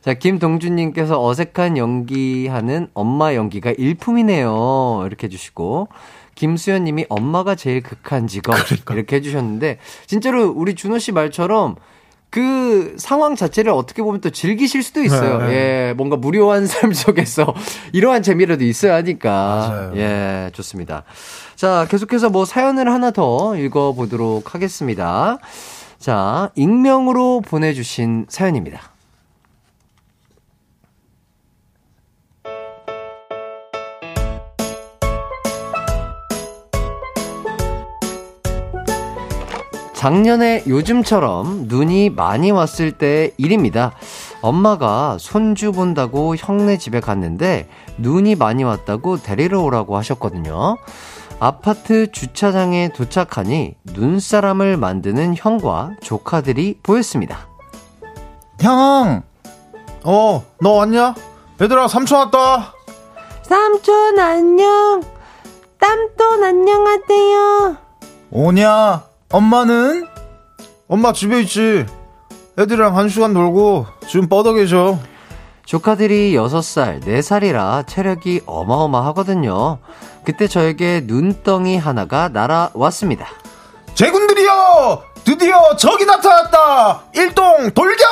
자, 0.00 0.14
김동준님께서 0.14 1.24
어색한 1.24 1.76
연기하는 1.76 2.88
엄마 2.94 3.34
연기가 3.34 3.72
일품이네요. 3.76 5.02
이렇게 5.06 5.26
해주시고. 5.26 5.88
김수현님이 6.36 7.06
엄마가 7.08 7.54
제일 7.54 7.82
극한 7.82 8.26
직업. 8.26 8.54
이렇게 8.90 9.16
해주셨는데, 9.16 9.78
진짜로 10.06 10.50
우리 10.54 10.74
준호 10.74 10.98
씨 10.98 11.10
말처럼 11.12 11.76
그 12.36 12.96
상황 12.98 13.34
자체를 13.34 13.72
어떻게 13.72 14.02
보면 14.02 14.20
또 14.20 14.28
즐기실 14.28 14.82
수도 14.82 15.02
있어요. 15.02 15.38
네, 15.38 15.46
네. 15.46 15.54
예, 15.54 15.94
뭔가 15.96 16.16
무료한 16.16 16.66
삶 16.68 16.92
속에서 16.92 17.54
이러한 17.94 18.22
재미라도 18.22 18.62
있어야 18.62 18.96
하니까. 18.96 19.30
맞아요. 19.70 19.92
예, 19.96 20.50
좋습니다. 20.52 21.04
자, 21.54 21.86
계속해서 21.88 22.28
뭐 22.28 22.44
사연을 22.44 22.92
하나 22.92 23.10
더 23.10 23.56
읽어보도록 23.56 24.54
하겠습니다. 24.54 25.38
자, 25.98 26.50
익명으로 26.56 27.40
보내주신 27.40 28.26
사연입니다. 28.28 28.82
작년에 40.06 40.62
요즘처럼 40.68 41.64
눈이 41.66 42.10
많이 42.10 42.52
왔을 42.52 42.92
때 42.92 43.32
일입니다. 43.38 43.90
엄마가 44.40 45.16
손주 45.18 45.72
본다고 45.72 46.36
형네 46.36 46.78
집에 46.78 47.00
갔는데 47.00 47.68
눈이 47.98 48.36
많이 48.36 48.62
왔다고 48.62 49.16
데리러 49.16 49.62
오라고 49.62 49.96
하셨거든요. 49.96 50.76
아파트 51.40 52.12
주차장에 52.12 52.90
도착하니 52.94 53.74
눈사람을 53.82 54.76
만드는 54.76 55.34
형과 55.36 55.90
조카들이 56.00 56.78
보였습니다. 56.84 57.48
형, 58.60 59.24
어, 60.04 60.44
너 60.60 60.70
왔냐? 60.70 61.16
얘들아, 61.60 61.88
삼촌 61.88 62.18
왔다. 62.18 62.72
삼촌 63.42 64.20
안녕. 64.20 65.02
땀돈 65.80 66.44
안녕하세요. 66.44 67.76
오냐? 68.30 69.15
엄마는? 69.30 70.06
엄마 70.88 71.12
집에 71.12 71.40
있지. 71.40 71.84
애들이랑 72.58 72.96
한 72.96 73.08
시간 73.08 73.32
놀고 73.34 73.86
지금 74.08 74.28
뻗어 74.28 74.52
계셔. 74.52 74.98
조카들이 75.64 76.32
6살, 76.34 77.02
4살이라 77.02 77.86
체력이 77.88 78.42
어마어마하거든요. 78.46 79.78
그때 80.24 80.46
저에게 80.46 81.02
눈덩이 81.04 81.76
하나가 81.76 82.28
날아왔습니다. 82.28 83.26
제군들이여! 83.94 85.02
드디어 85.24 85.74
적이 85.76 86.04
나타났다! 86.06 87.02
일동 87.14 87.70
돌격! 87.72 88.06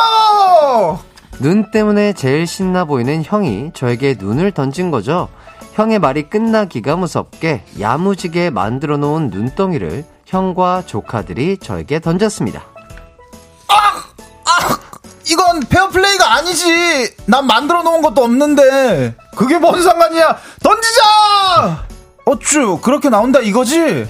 눈 1.41 1.71
때문에 1.71 2.12
제일 2.15 2.47
신나 2.47 2.85
보이는 2.85 3.23
형이 3.25 3.71
저에게 3.73 4.17
눈을 4.19 4.51
던진 4.51 4.91
거죠. 4.91 5.29
형의 5.75 6.01
말이 6.01 6.25
끝나기가 6.29 6.97
무섭게 6.97 7.65
야무지게 7.79 8.51
만들어 8.51 8.97
놓은 8.97 9.31
눈덩이를 9.31 10.05
형과 10.39 10.82
조카들이 10.85 11.59
저에게 11.59 12.01
던졌습니다. 12.01 12.64
이건 15.30 15.61
페어플레이가 15.61 16.35
아니지. 16.35 17.14
난 17.26 17.47
만들어 17.47 17.85
놓은 17.85 18.03
것도 18.03 18.24
없는데. 18.24 19.14
그게 19.37 19.59
뭔 19.59 19.80
상관이야! 19.80 20.37
던지자! 20.62 21.87
어쭈, 22.26 22.80
그렇게 22.82 23.09
나온다 23.11 23.39
이거지? 23.39 24.07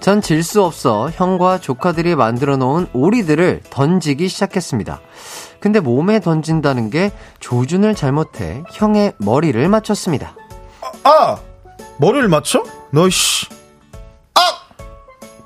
전 0.00 0.20
질 0.22 0.42
수 0.44 0.62
없어 0.62 1.10
형과 1.12 1.58
조카들이 1.58 2.14
만들어 2.14 2.56
놓은 2.56 2.86
오리들을 2.92 3.62
던지기 3.68 4.28
시작했습니다. 4.28 5.00
근데 5.58 5.80
몸에 5.80 6.20
던진다는 6.20 6.90
게 6.90 7.10
조준을 7.40 7.96
잘못해 7.96 8.62
형의 8.70 9.14
머리를 9.18 9.68
맞췄습니다. 9.68 10.36
아! 11.02 11.38
머리를 11.98 12.28
맞춰? 12.28 12.62
너, 12.92 13.10
씨. 13.10 13.46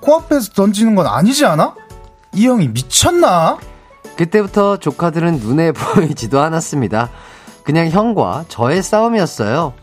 코앞에서 0.01 0.53
던지는 0.53 0.95
건 0.95 1.07
아니지 1.07 1.45
않아? 1.47 1.75
이 2.35 2.47
형이 2.47 2.69
미쳤나? 2.69 3.59
그때부터 4.17 4.77
조카들은 4.79 5.39
눈에 5.39 5.73
보이지도 5.73 6.41
않았습니다. 6.41 7.11
그냥 7.65 7.89
형과 7.91 8.45
저의 8.49 8.83
싸움이었어요. 8.83 9.75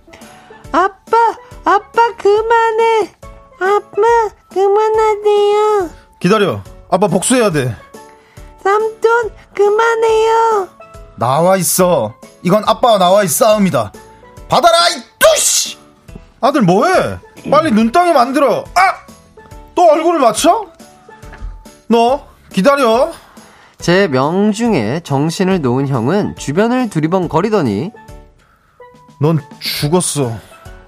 아빠, 0.71 1.17
아빠 1.63 2.15
그만해. 2.17 3.11
아빠 3.59 4.35
그만하세요. 4.53 5.89
기다려. 6.19 6.61
아빠 6.89 7.07
복수해야 7.07 7.51
돼. 7.51 7.75
삼촌 8.63 9.31
그만해요. 9.55 10.67
나와 11.15 11.57
있어. 11.57 12.13
이건 12.43 12.63
아빠와 12.67 12.97
나와의 12.97 13.27
싸움이다. 13.27 13.91
받아라, 14.47 14.89
이 14.89 15.01
뚜시! 15.19 15.77
아들 16.39 16.61
뭐해? 16.61 17.17
빨리 17.49 17.71
눈덩이 17.71 18.13
만들어. 18.13 18.63
아! 18.75 19.06
또 19.77 19.91
얼굴을 19.91 20.19
맞춰? 20.19 20.65
너 21.87 22.25
기다려. 22.51 23.11
제 23.77 24.07
명중에 24.07 25.01
정신을 25.01 25.61
놓은 25.61 25.87
형은 25.87 26.35
주변을 26.35 26.89
두리번 26.89 27.29
거리더니 27.29 27.91
넌 29.21 29.39
죽었어. 29.59 30.35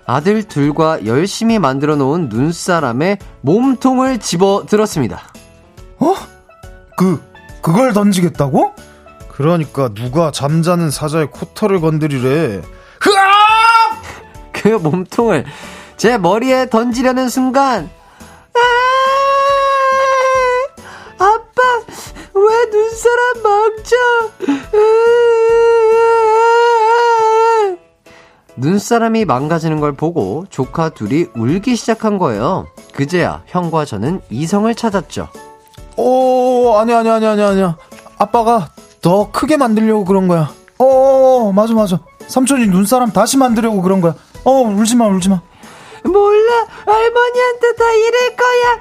아들 0.08 0.42
둘과 0.42 1.06
열심히 1.06 1.60
만들어 1.60 1.98
놓은 1.98 2.30
눈사람에 2.30 3.20
몸통을 3.42 4.18
집어 4.18 4.66
들었습니다. 4.68 5.22
어? 6.00 6.16
그, 6.98 7.24
그걸 7.62 7.94
던지겠다고? 7.94 8.74
그러니까 9.28 9.90
누가 9.94 10.32
잠자는 10.32 10.90
사자의 10.90 11.28
코털을 11.28 11.80
건드리래. 11.80 12.64
그 14.52 14.68
몸통을 14.68 15.46
제 15.96 16.18
머리에 16.18 16.70
던지려는 16.72 17.30
순간 17.30 17.92
눈사람 22.72 23.44
망쳐? 23.44 23.96
눈사람이 28.56 29.26
망가지는 29.26 29.80
걸 29.80 29.94
보고 29.94 30.46
조카 30.50 30.90
둘이 30.90 31.28
울기 31.36 31.76
시작한 31.76 32.18
거예요. 32.18 32.68
그제야 32.94 33.44
형과 33.48 33.86
저는 33.86 34.22
이성을 34.30 34.74
찾았죠. 34.76 35.30
오, 35.96 36.76
아니야, 36.78 37.00
아니야, 37.00 37.16
아니야, 37.16 37.32
아니야, 37.32 37.48
아니야. 37.50 37.78
아빠가 38.18 38.70
더 39.02 39.32
크게 39.32 39.56
만들려고 39.58 40.04
그런 40.06 40.28
거야. 40.28 40.52
어, 40.78 41.52
맞아, 41.54 41.74
맞아. 41.74 42.00
삼촌이 42.28 42.68
눈사람 42.68 43.12
다시 43.12 43.38
만들려고 43.38 43.82
그런 43.82 44.02
거야. 44.02 44.14
어, 44.44 44.52
울지 44.52 44.96
마, 44.98 45.08
울지 45.08 45.30
마. 45.30 45.42
몰라 46.04 46.66
할머니한테 46.86 47.76
다 47.78 47.94
이럴 47.94 48.36
거야. 48.36 48.80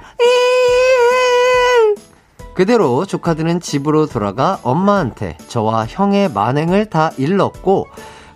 그대로 2.58 3.06
조카들은 3.06 3.60
집으로 3.60 4.06
돌아가 4.06 4.58
엄마한테 4.64 5.38
저와 5.46 5.86
형의 5.88 6.28
만행을 6.28 6.86
다 6.86 7.12
일렀고 7.16 7.86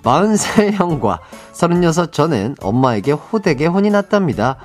40살 0.04 0.70
형과 0.70 1.18
36 1.50 2.12
저는 2.12 2.54
엄마에게 2.60 3.10
호되게 3.10 3.66
혼이 3.66 3.90
났답니다. 3.90 4.58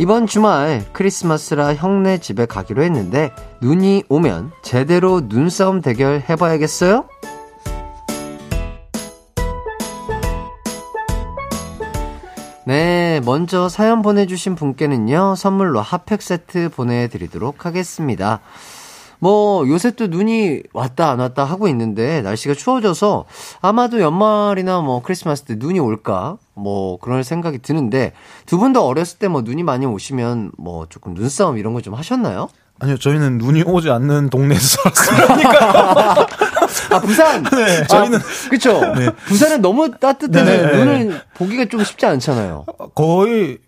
이번 0.00 0.26
주말 0.26 0.84
크리스마스라 0.92 1.76
형네 1.76 2.18
집에 2.18 2.44
가기로 2.44 2.82
했는데 2.82 3.30
눈이 3.60 4.02
오면 4.08 4.50
제대로 4.62 5.20
눈싸움 5.20 5.80
대결 5.80 6.20
해봐야겠어요? 6.28 7.04
네, 12.64 13.20
먼저 13.24 13.68
사연 13.68 14.02
보내주신 14.02 14.56
분께는요, 14.56 15.36
선물로 15.36 15.80
핫팩 15.80 16.20
세트 16.20 16.70
보내드리도록 16.70 17.64
하겠습니다. 17.64 18.40
뭐, 19.20 19.66
요새 19.68 19.90
또 19.92 20.06
눈이 20.06 20.62
왔다 20.72 21.10
안 21.10 21.18
왔다 21.18 21.44
하고 21.44 21.66
있는데, 21.68 22.22
날씨가 22.22 22.54
추워져서 22.54 23.24
아마도 23.60 24.00
연말이나 24.00 24.80
뭐 24.80 25.02
크리스마스 25.02 25.42
때 25.42 25.54
눈이 25.56 25.78
올까? 25.80 26.36
뭐, 26.54 26.98
그런 26.98 27.22
생각이 27.22 27.58
드는데, 27.58 28.12
두분다 28.46 28.82
어렸을 28.82 29.18
때 29.18 29.28
뭐 29.28 29.42
눈이 29.42 29.62
많이 29.62 29.84
오시면 29.86 30.52
뭐 30.56 30.86
조금 30.88 31.14
눈싸움 31.14 31.58
이런 31.58 31.74
거 31.74 31.80
좀 31.80 31.94
하셨나요? 31.94 32.48
아니요, 32.80 32.96
저희는 32.96 33.38
눈이 33.38 33.62
오지 33.66 33.90
않는 33.90 34.30
동네에서 34.30 34.78
살았으니까. 34.94 36.26
아, 36.90 37.00
부산! 37.00 37.42
네, 37.42 37.84
저희는. 37.88 38.18
아, 38.18 38.22
그쵸? 38.50 38.80
부산은 39.26 39.60
너무 39.62 39.90
따뜻해서 39.98 40.44
네, 40.44 40.62
네. 40.64 40.76
눈을 40.78 41.20
보기가 41.34 41.64
좀 41.64 41.82
쉽지 41.82 42.06
않잖아요. 42.06 42.66
거의, 42.94 43.58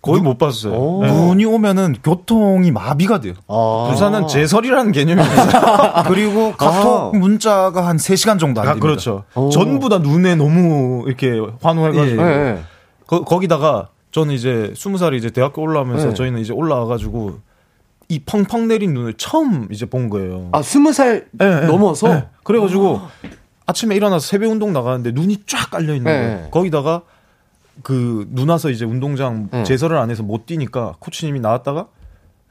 거의 0.00 0.20
못 0.22 0.38
봤어요. 0.38 0.74
오. 0.74 1.02
네. 1.04 1.12
눈이 1.12 1.44
오면은 1.44 1.96
교통이 2.04 2.70
마비가 2.70 3.20
돼요. 3.20 3.34
아. 3.48 3.88
부산은 3.90 4.28
제설이라는 4.28 4.92
개념이 4.92 5.20
있어요. 5.22 6.04
그리고 6.06 6.52
카톡 6.56 7.16
문자가 7.16 7.86
한 7.86 7.96
3시간 7.96 8.38
정도 8.38 8.60
안 8.60 8.68
아, 8.68 8.70
됩니다. 8.70 8.86
그렇죠. 8.86 9.24
오. 9.34 9.48
전부 9.50 9.88
다 9.88 9.98
눈에 9.98 10.36
너무 10.36 11.04
이렇게 11.06 11.40
환호해가지고. 11.62 12.22
예. 12.22 12.26
네. 12.26 12.62
거, 13.06 13.24
거기다가 13.24 13.88
저는 14.12 14.34
이제 14.34 14.72
스무 14.76 14.98
살이 14.98 15.16
이제 15.16 15.30
대학교 15.30 15.62
올라오면서 15.62 16.08
네. 16.08 16.14
저희는 16.14 16.40
이제 16.40 16.52
올라와가지고 16.52 17.38
이 18.08 18.20
펑펑 18.20 18.68
내린 18.68 18.94
눈을 18.94 19.14
처음 19.14 19.68
이제 19.70 19.84
본 19.84 20.08
거예요. 20.08 20.48
아, 20.52 20.62
스무 20.62 20.92
살 20.92 21.26
예, 21.42 21.44
예. 21.44 21.66
넘어서? 21.66 22.08
예. 22.10 22.24
그래가지고 22.44 23.00
아침에 23.66 23.96
일어나서 23.96 24.26
새벽 24.26 24.50
운동 24.50 24.72
나가는데 24.72 25.10
눈이 25.12 25.42
쫙 25.46 25.70
깔려 25.70 25.94
있는 25.94 26.04
네. 26.04 26.18
거예요. 26.34 26.50
거기다가 26.50 27.02
그눈 27.82 28.48
와서 28.48 28.70
이제 28.70 28.84
운동장 28.84 29.48
네. 29.50 29.62
제설을 29.64 29.96
안 29.98 30.10
해서 30.10 30.22
못 30.22 30.46
뛰니까 30.46 30.94
코치님이 31.00 31.40
나왔다가 31.40 31.86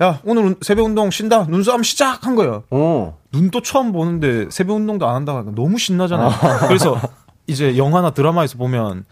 야 0.01 0.19
오늘 0.25 0.43
운- 0.45 0.55
새벽 0.61 0.85
운동 0.85 1.09
쉰다 1.11 1.45
눈싸움 1.45 1.83
시작한 1.83 2.35
거예요. 2.35 2.63
오. 2.71 3.13
눈도 3.33 3.61
처음 3.61 3.91
보는데 3.91 4.47
새벽 4.51 4.75
운동도 4.75 5.07
안 5.07 5.15
한다고 5.15 5.39
하니까 5.39 5.53
너무 5.55 5.77
신나잖아요. 5.77 6.29
그래서 6.67 6.99
이제 7.47 7.77
영화나 7.77 8.11
드라마에서 8.11 8.57
보면 8.57 9.05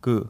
그 0.00 0.28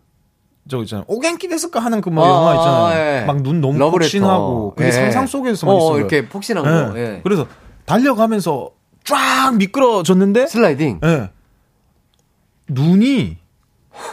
저기 0.69 0.83
있잖아요. 0.83 1.05
오겐키 1.07 1.49
데스까 1.49 1.79
하는 1.81 2.01
그뭐 2.01 2.25
아, 2.25 2.29
영화 2.29 2.55
있잖아요. 2.57 2.99
예. 3.23 3.25
막눈 3.27 3.61
너무 3.61 3.79
러브레터. 3.79 4.05
폭신하고 4.07 4.75
그게 4.75 4.89
예. 4.89 4.93
상상 4.93 5.27
속에서만 5.29 5.75
어, 5.75 5.79
있어요. 5.79 5.99
이렇게 5.99 6.29
폭신한 6.29 6.65
예. 6.65 6.69
거. 6.93 6.99
예. 6.99 7.21
그래서 7.23 7.47
달려가면서 7.85 8.71
쫙 9.05 9.55
미끄러졌는데 9.57 10.49
슬라이딩. 10.49 11.01
예. 11.05 11.31
눈이 12.69 13.37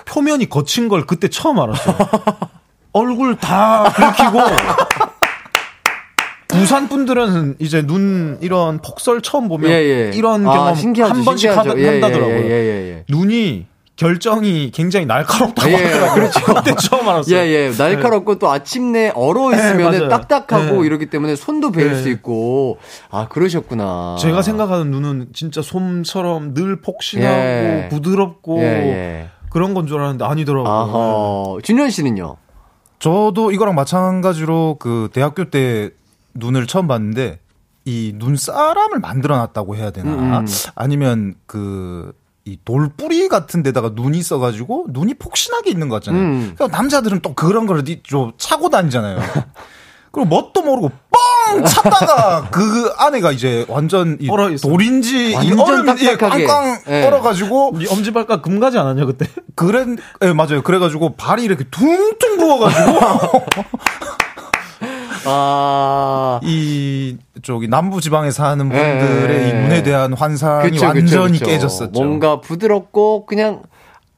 표면이 0.05 0.49
거친 0.49 0.89
걸 0.89 1.05
그때 1.05 1.27
처음 1.27 1.60
알았어요. 1.60 1.95
얼굴 2.93 3.35
다 3.38 3.84
긁히고 3.95 4.39
부산 6.47 6.88
분들은 6.88 7.55
이제 7.60 7.81
눈 7.81 8.38
이런 8.41 8.80
폭설 8.80 9.22
처음 9.22 9.47
보면 9.47 9.72
예, 9.72 9.76
예. 9.76 10.11
이런 10.14 10.47
아, 10.47 10.53
경험 10.53 10.76
신기하죠, 10.76 11.14
한 11.14 11.26
번씩. 11.26 11.49
하, 11.49 11.64
예, 11.77 11.88
한다더라고요. 11.88 12.35
예, 12.35 12.43
예, 12.43 12.49
예, 12.49 12.89
예. 12.91 13.05
눈이 13.10 13.65
결정이 13.95 14.72
굉장히 14.72 15.05
날카롭다고 15.05 15.72
예, 15.72 15.76
하더라고요. 15.76 16.14
그렇죠. 16.14 16.39
그때 16.53 16.76
처음 16.76 17.07
알았어요. 17.07 17.35
예, 17.35 17.47
예. 17.47 17.72
날카롭고 17.77 18.39
또 18.39 18.51
아침 18.51 18.91
내 18.91 19.10
얼어 19.10 19.53
있으면. 19.53 20.10
딱딱하고 20.10 20.81
네. 20.81 20.85
이러기 20.85 21.07
때문에 21.07 21.35
손도 21.35 21.72
베일 21.72 21.91
네. 21.91 22.01
수 22.01 22.10
있고. 22.10 22.77
아, 23.11 23.27
그러셨구나. 23.27 24.18
제가 24.19 24.41
생각하는 24.41 24.89
눈은 24.91 25.27
진짜 25.34 25.61
솜처럼 25.61 26.53
늘 26.53 26.81
폭신하고 26.81 27.35
예. 27.35 27.88
부드럽고 27.91 28.60
예, 28.60 28.64
예. 28.64 29.30
그런 29.53 29.73
건 29.73 29.88
줄 29.88 29.99
알았는데 29.99 30.25
아니더라고요. 30.25 30.71
아하. 30.71 31.57
준현 31.63 31.89
씨는요? 31.91 32.38
저도 32.99 33.51
이거랑 33.51 33.75
마찬가지로 33.75 34.77
그 34.80 35.09
대학교 35.13 35.49
때 35.49 35.91
눈을 36.34 36.67
처음 36.67 36.88
봤는데 36.88 37.39
이 37.85 38.13
눈사람을 38.15 38.99
만들어 38.99 39.38
놨다고 39.38 39.75
해야 39.75 39.91
되나? 39.91 40.11
음, 40.11 40.34
음. 40.34 40.45
아니면 40.75 41.35
그 41.45 42.13
이 42.45 42.57
돌뿌리 42.65 43.30
같은 43.30 43.63
데다가 43.63 43.91
눈이 43.93 44.17
있어가지고 44.17 44.88
눈이 44.89 45.13
폭신하게 45.13 45.69
있는 45.71 45.88
거 45.88 45.95
같잖아요. 45.95 46.21
음. 46.21 46.53
그러니까 46.57 46.77
남자들은 46.77 47.21
또 47.21 47.34
그런 47.34 47.65
걸 47.67 47.81
좀 48.03 48.34
차고 48.38 48.69
다니잖아요. 48.69 49.17
그리고 50.11 50.27
뭣도 50.27 50.61
모르고 50.61 50.89
뻥 50.89 50.99
찼다가 51.65 52.47
그 52.51 52.91
안에가 52.97 53.31
이제 53.31 53.65
완전 53.67 54.17
이. 54.19 54.27
돌인지 54.61 55.34
완전 55.35 55.59
얼음이 55.59 56.05
예. 56.05 56.17
꽝꽝 56.17 56.80
예. 56.89 57.03
얼어가지고 57.05 57.73
네 57.80 57.85
엄지발가락 57.89 58.41
금가지 58.41 58.77
않았냐 58.77 59.05
그때? 59.05 59.27
그래, 59.55 59.85
예, 60.23 60.34
맞아요. 60.34 60.61
그래가지고 60.63 61.15
발이 61.15 61.43
이렇게 61.43 61.63
퉁퉁 61.69 62.38
부어가지고 62.38 62.99
아. 65.25 66.39
이 66.43 67.17
저기 67.43 67.67
남부 67.67 68.01
지방에 68.01 68.31
사는 68.31 68.65
예, 68.73 68.99
분들의 68.99 69.43
예, 69.43 69.49
이 69.49 69.53
눈에 69.53 69.75
예. 69.77 69.84
대한 69.84 70.13
환상이 70.13 70.71
그쵸, 70.71 70.91
그쵸, 70.91 71.19
완전히 71.19 71.39
그쵸. 71.39 71.45
깨졌었죠. 71.45 71.91
뭔가 71.93 72.41
부드럽고 72.41 73.25
그냥 73.25 73.61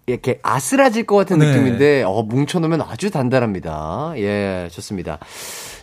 이렇게 0.07 0.39
아스라질 0.43 1.05
것 1.05 1.15
같은 1.15 1.39
네. 1.39 1.47
느낌인데 1.47 2.03
어, 2.03 2.23
뭉쳐놓으면 2.23 2.81
아주 2.81 3.09
단단합니다. 3.09 4.13
예, 4.17 4.69
좋습니다. 4.71 5.19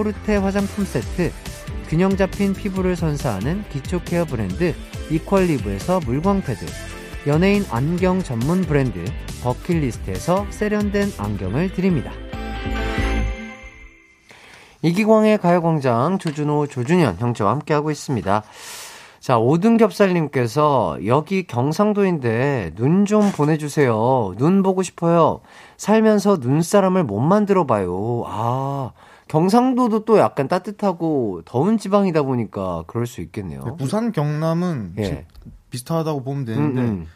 코르테 0.00 0.36
화장품 0.36 0.86
세트, 0.86 1.30
균형 1.88 2.16
잡힌 2.16 2.54
피부를 2.54 2.96
선사하는 2.96 3.64
기초 3.68 4.02
케어 4.02 4.24
브랜드 4.24 4.74
이퀄리브에서 5.10 6.00
물광 6.06 6.40
패드, 6.40 6.64
연예인 7.26 7.66
안경 7.70 8.22
전문 8.22 8.62
브랜드 8.62 9.04
버킷리스트에서 9.42 10.46
세련된 10.48 11.12
안경을 11.18 11.72
드립니다. 11.74 12.12
이기광의 14.80 15.36
가요광장 15.36 16.18
조준호, 16.18 16.68
조준현 16.68 17.16
형제와 17.18 17.50
함께하고 17.50 17.90
있습니다. 17.90 18.42
자, 19.20 19.38
오등겹살님께서 19.38 21.00
여기 21.04 21.46
경상도인데 21.46 22.72
눈 22.74 23.04
좀 23.04 23.32
보내주세요. 23.32 24.32
눈 24.38 24.62
보고 24.62 24.82
싶어요. 24.82 25.40
살면서 25.76 26.38
눈사람을 26.40 27.04
못 27.04 27.20
만들어 27.20 27.66
봐요. 27.66 28.24
아, 28.26 28.92
경상도도 29.30 30.04
또 30.04 30.18
약간 30.18 30.48
따뜻하고 30.48 31.42
더운 31.44 31.78
지방이다 31.78 32.22
보니까 32.22 32.82
그럴 32.88 33.06
수 33.06 33.20
있겠네요. 33.20 33.76
부산 33.78 34.10
경남은 34.10 34.94
예. 34.98 35.04
지- 35.04 35.24
비슷하다고 35.70 36.24
보면 36.24 36.44
되는데 36.44 36.80
음, 36.80 36.86
음. 36.86 37.06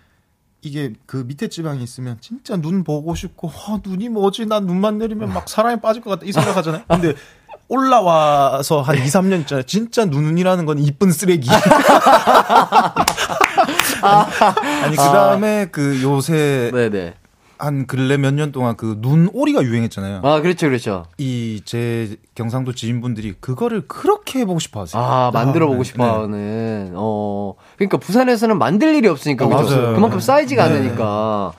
이게 0.62 0.92
그 1.06 1.24
밑에 1.26 1.48
지방에 1.48 1.82
있으면 1.82 2.18
진짜 2.20 2.56
눈 2.56 2.84
보고 2.84 3.16
싶고 3.16 3.48
아, 3.48 3.80
눈이 3.84 4.10
뭐지 4.10 4.46
난 4.46 4.64
눈만 4.64 4.98
내리면 4.98 5.32
막 5.32 5.48
사랑에 5.48 5.80
빠질 5.80 6.02
것 6.02 6.10
같다 6.10 6.24
이 6.24 6.30
생각하잖아요. 6.30 6.84
근데 6.88 7.14
올라와서 7.66 8.80
한 8.80 8.96
2, 8.96 9.00
3년 9.00 9.40
있잖아요. 9.40 9.64
진짜 9.64 10.04
눈이라는 10.04 10.66
건 10.66 10.78
이쁜 10.78 11.10
쓰레기. 11.10 11.48
아니 14.02 14.94
그 14.96 15.02
다음에 15.02 15.66
그 15.72 16.00
요새 16.00 16.70
네네. 16.72 17.14
한 17.58 17.86
근래 17.86 18.16
몇 18.16 18.34
년 18.34 18.50
동안 18.52 18.76
그 18.76 18.96
눈오리가 19.00 19.62
유행했잖아요. 19.62 20.20
아, 20.24 20.40
그렇죠, 20.40 20.66
그렇죠. 20.68 21.06
이 21.18 21.60
제 21.64 22.16
경상도 22.34 22.74
지인분들이 22.74 23.34
그거를 23.40 23.86
그렇게 23.88 24.40
해보고 24.40 24.58
싶어 24.58 24.80
하세요. 24.82 25.00
아, 25.00 25.30
만들어 25.32 25.66
보고 25.66 25.78
네, 25.82 25.84
싶어 25.84 26.04
네. 26.04 26.10
하는, 26.12 26.92
어. 26.96 27.54
그러니까 27.76 27.96
부산에서는 27.98 28.58
만들 28.58 28.94
일이 28.94 29.08
없으니까, 29.08 29.46
어, 29.46 29.48
그죠? 29.48 29.76
맞아요. 29.80 29.94
그만큼 29.94 30.20
쌓이지가 30.20 30.68
네. 30.68 30.74
않으니까. 30.78 31.52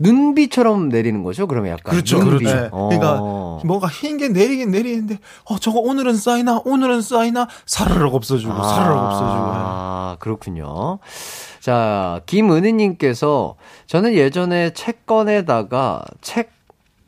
눈비처럼 0.00 0.88
내리는 0.88 1.22
거죠? 1.22 1.46
그러면 1.46 1.70
약간. 1.72 1.92
그렇죠, 1.92 2.18
눈비. 2.18 2.44
그렇죠. 2.44 2.68
어. 2.72 2.88
그러니까 2.88 3.20
뭐가 3.64 3.86
흰 3.88 4.16
게 4.18 4.28
내리긴 4.28 4.70
내리는데 4.72 5.18
어 5.44 5.58
저거 5.58 5.78
오늘은 5.78 6.16
쌓이나 6.16 6.60
오늘은 6.64 7.00
쌓이나 7.00 7.46
사르륵 7.64 8.12
없어지고 8.14 8.52
사르륵 8.52 8.96
없어지고. 8.98 9.28
아, 9.54 10.16
그렇군요. 10.18 10.98
자, 11.74 12.20
김은희님께서 12.26 13.56
저는 13.86 14.12
예전에 14.12 14.74
책 14.74 15.06
꺼내다가 15.06 16.04
책 16.20 16.50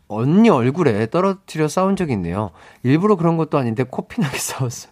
언니 0.09 0.49
얼굴에 0.49 1.11
떨어뜨려 1.11 1.69
싸운 1.69 1.95
적이 1.95 2.15
있네요. 2.15 2.53
일부러 2.83 3.17
그런 3.17 3.37
것도 3.37 3.59
아닌데 3.59 3.83
코피나게 3.83 4.39
싸웠어요. 4.41 4.91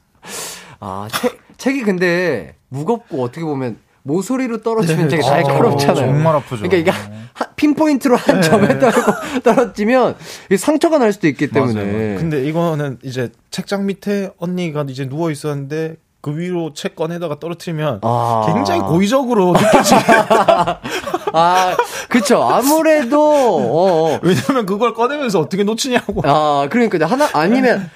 아, 0.80 1.08
책, 1.10 1.38
책이 1.56 1.80
근데 1.80 2.56
무겁고 2.68 3.22
어떻게 3.22 3.40
보면 3.42 3.78
모서리로 4.02 4.60
떨어지면 4.60 5.08
되게 5.08 5.26
아, 5.26 5.30
날카롭잖아요. 5.30 6.08
정말 6.08 6.36
아프죠. 6.36 6.56
그러니까 6.68 6.76
이게 6.76 6.90
한- 6.90 7.48
핀포인트로 7.56 8.16
한 8.16 8.42
점에 8.42 8.78
떨고 8.78 9.00
떨어지면 9.42 10.16
상처가 10.58 10.98
날 10.98 11.14
수도 11.14 11.26
있기 11.26 11.46
때문에. 11.48 11.84
맞아요. 11.84 12.18
근데 12.18 12.44
이거는 12.46 12.98
이제 13.02 13.30
책장 13.50 13.86
밑에 13.86 14.30
언니가 14.36 14.84
이제 14.90 15.08
누워 15.08 15.30
있었는데 15.30 15.96
그 16.24 16.34
위로 16.38 16.72
책 16.72 16.96
꺼내다가 16.96 17.38
떨어뜨리면 17.38 17.98
아. 18.00 18.44
굉장히 18.46 18.80
고의적으로 18.80 19.52
느껴지. 19.52 19.94
아, 21.34 21.76
그쵸. 22.08 22.42
아무래도, 22.42 23.20
어, 23.20 24.14
어. 24.14 24.20
왜냐면 24.22 24.64
그걸 24.64 24.94
꺼내면서 24.94 25.38
어떻게 25.38 25.64
놓치냐고. 25.64 26.22
아, 26.24 26.66
그러니까 26.70 27.04
하나, 27.04 27.28
아니면, 27.34 27.90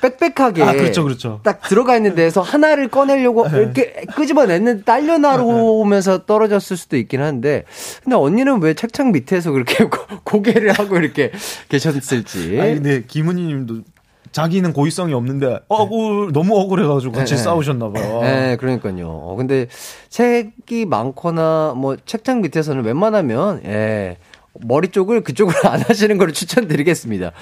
빽빽하게. 0.00 0.62
아, 0.62 0.72
그렇죠, 0.74 1.02
그렇죠. 1.02 1.40
딱 1.42 1.60
들어가 1.62 1.96
있는 1.96 2.14
데에서 2.14 2.40
하나를 2.40 2.86
꺼내려고 2.86 3.48
이렇게 3.48 4.04
끄집어냈는데 4.14 4.84
딸려 4.84 5.18
나오면서 5.18 6.24
떨어졌을 6.24 6.76
수도 6.76 6.96
있긴 6.96 7.20
한데, 7.20 7.64
근데 8.04 8.14
언니는 8.14 8.62
왜 8.62 8.74
책장 8.74 9.10
밑에서 9.10 9.50
그렇게 9.50 9.82
고, 9.90 9.98
고개를 10.22 10.70
하고 10.72 10.98
이렇게 10.98 11.32
계셨을지. 11.68 12.60
아니 12.60 12.74
근데 12.74 13.02
김은희 13.08 13.42
님도 13.42 13.80
자기는 14.32 14.72
고의성이 14.72 15.12
없는데 15.14 15.60
억울 15.68 16.32
너무 16.32 16.58
억울해가지고 16.58 17.12
같이 17.12 17.36
네. 17.36 17.42
싸우셨나 17.42 17.90
봐요. 17.90 18.20
네, 18.22 18.56
그러니까요. 18.56 19.08
어, 19.08 19.36
근데 19.36 19.66
책이 20.08 20.86
많거나 20.86 21.74
뭐 21.76 21.96
책장 22.04 22.40
밑에서는 22.40 22.82
웬만하면 22.82 23.62
예. 23.66 24.16
머리 24.60 24.88
쪽을 24.88 25.22
그쪽으로 25.22 25.56
안 25.68 25.80
하시는 25.80 26.16
걸 26.18 26.32
추천드리겠습니다. 26.32 27.32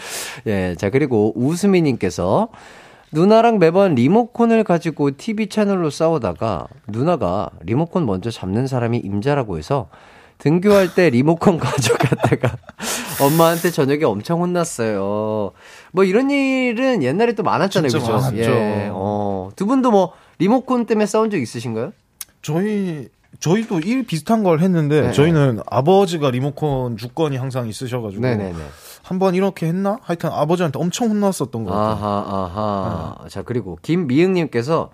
예. 0.47 0.75
자, 0.77 0.91
그리고 0.91 1.33
우수미 1.37 1.83
님께서 1.83 2.49
누나랑 3.13 3.59
매번 3.59 3.95
리모컨을 3.95 4.63
가지고 4.63 5.17
TV 5.17 5.49
채널로 5.49 5.91
싸우다가 5.91 6.69
누나가 6.87 7.51
리모컨 7.61 8.07
먼저 8.07 8.31
잡는 8.31 8.67
사람이 8.67 8.99
임자라고 8.99 9.59
해서 9.59 9.89
등교할 10.39 10.95
때 10.95 11.11
리모컨 11.11 11.59
가져갔다가 11.59 12.57
엄마한테 13.21 13.71
저녁에 13.71 14.05
엄청 14.05 14.41
혼났어요. 14.41 15.53
뭐 15.93 16.05
이런 16.05 16.31
일은 16.31 17.03
옛날에 17.03 17.33
또 17.33 17.43
많았잖아요. 17.43 17.91
그죠? 17.91 18.13
많았죠. 18.13 18.37
예. 18.37 18.89
어. 18.93 19.51
두 19.57 19.67
분도 19.67 19.91
뭐 19.91 20.13
리모컨 20.39 20.87
때문에 20.87 21.07
싸운 21.07 21.31
적 21.31 21.39
있으신가요? 21.39 21.93
저희 22.43 23.09
저희도 23.39 23.81
일 23.81 24.05
비슷한 24.05 24.43
걸 24.43 24.61
했는데 24.61 25.03
네. 25.03 25.13
저희는 25.13 25.61
아버지가 25.67 26.31
리모컨 26.31 26.97
주권이 26.97 27.37
항상 27.37 27.69
있으셔가지고 27.69 28.21
네네네. 28.23 28.59
한번 29.03 29.35
이렇게 29.35 29.67
했나? 29.67 29.99
하여튼 30.03 30.31
아버지한테 30.31 30.79
엄청 30.79 31.09
혼났었던 31.11 31.65
것 31.65 31.71
같아요. 31.71 32.05
아하, 32.05 33.17
아하. 33.23 33.29
자, 33.29 33.43
그리고 33.43 33.79
김미응님께서 33.83 34.91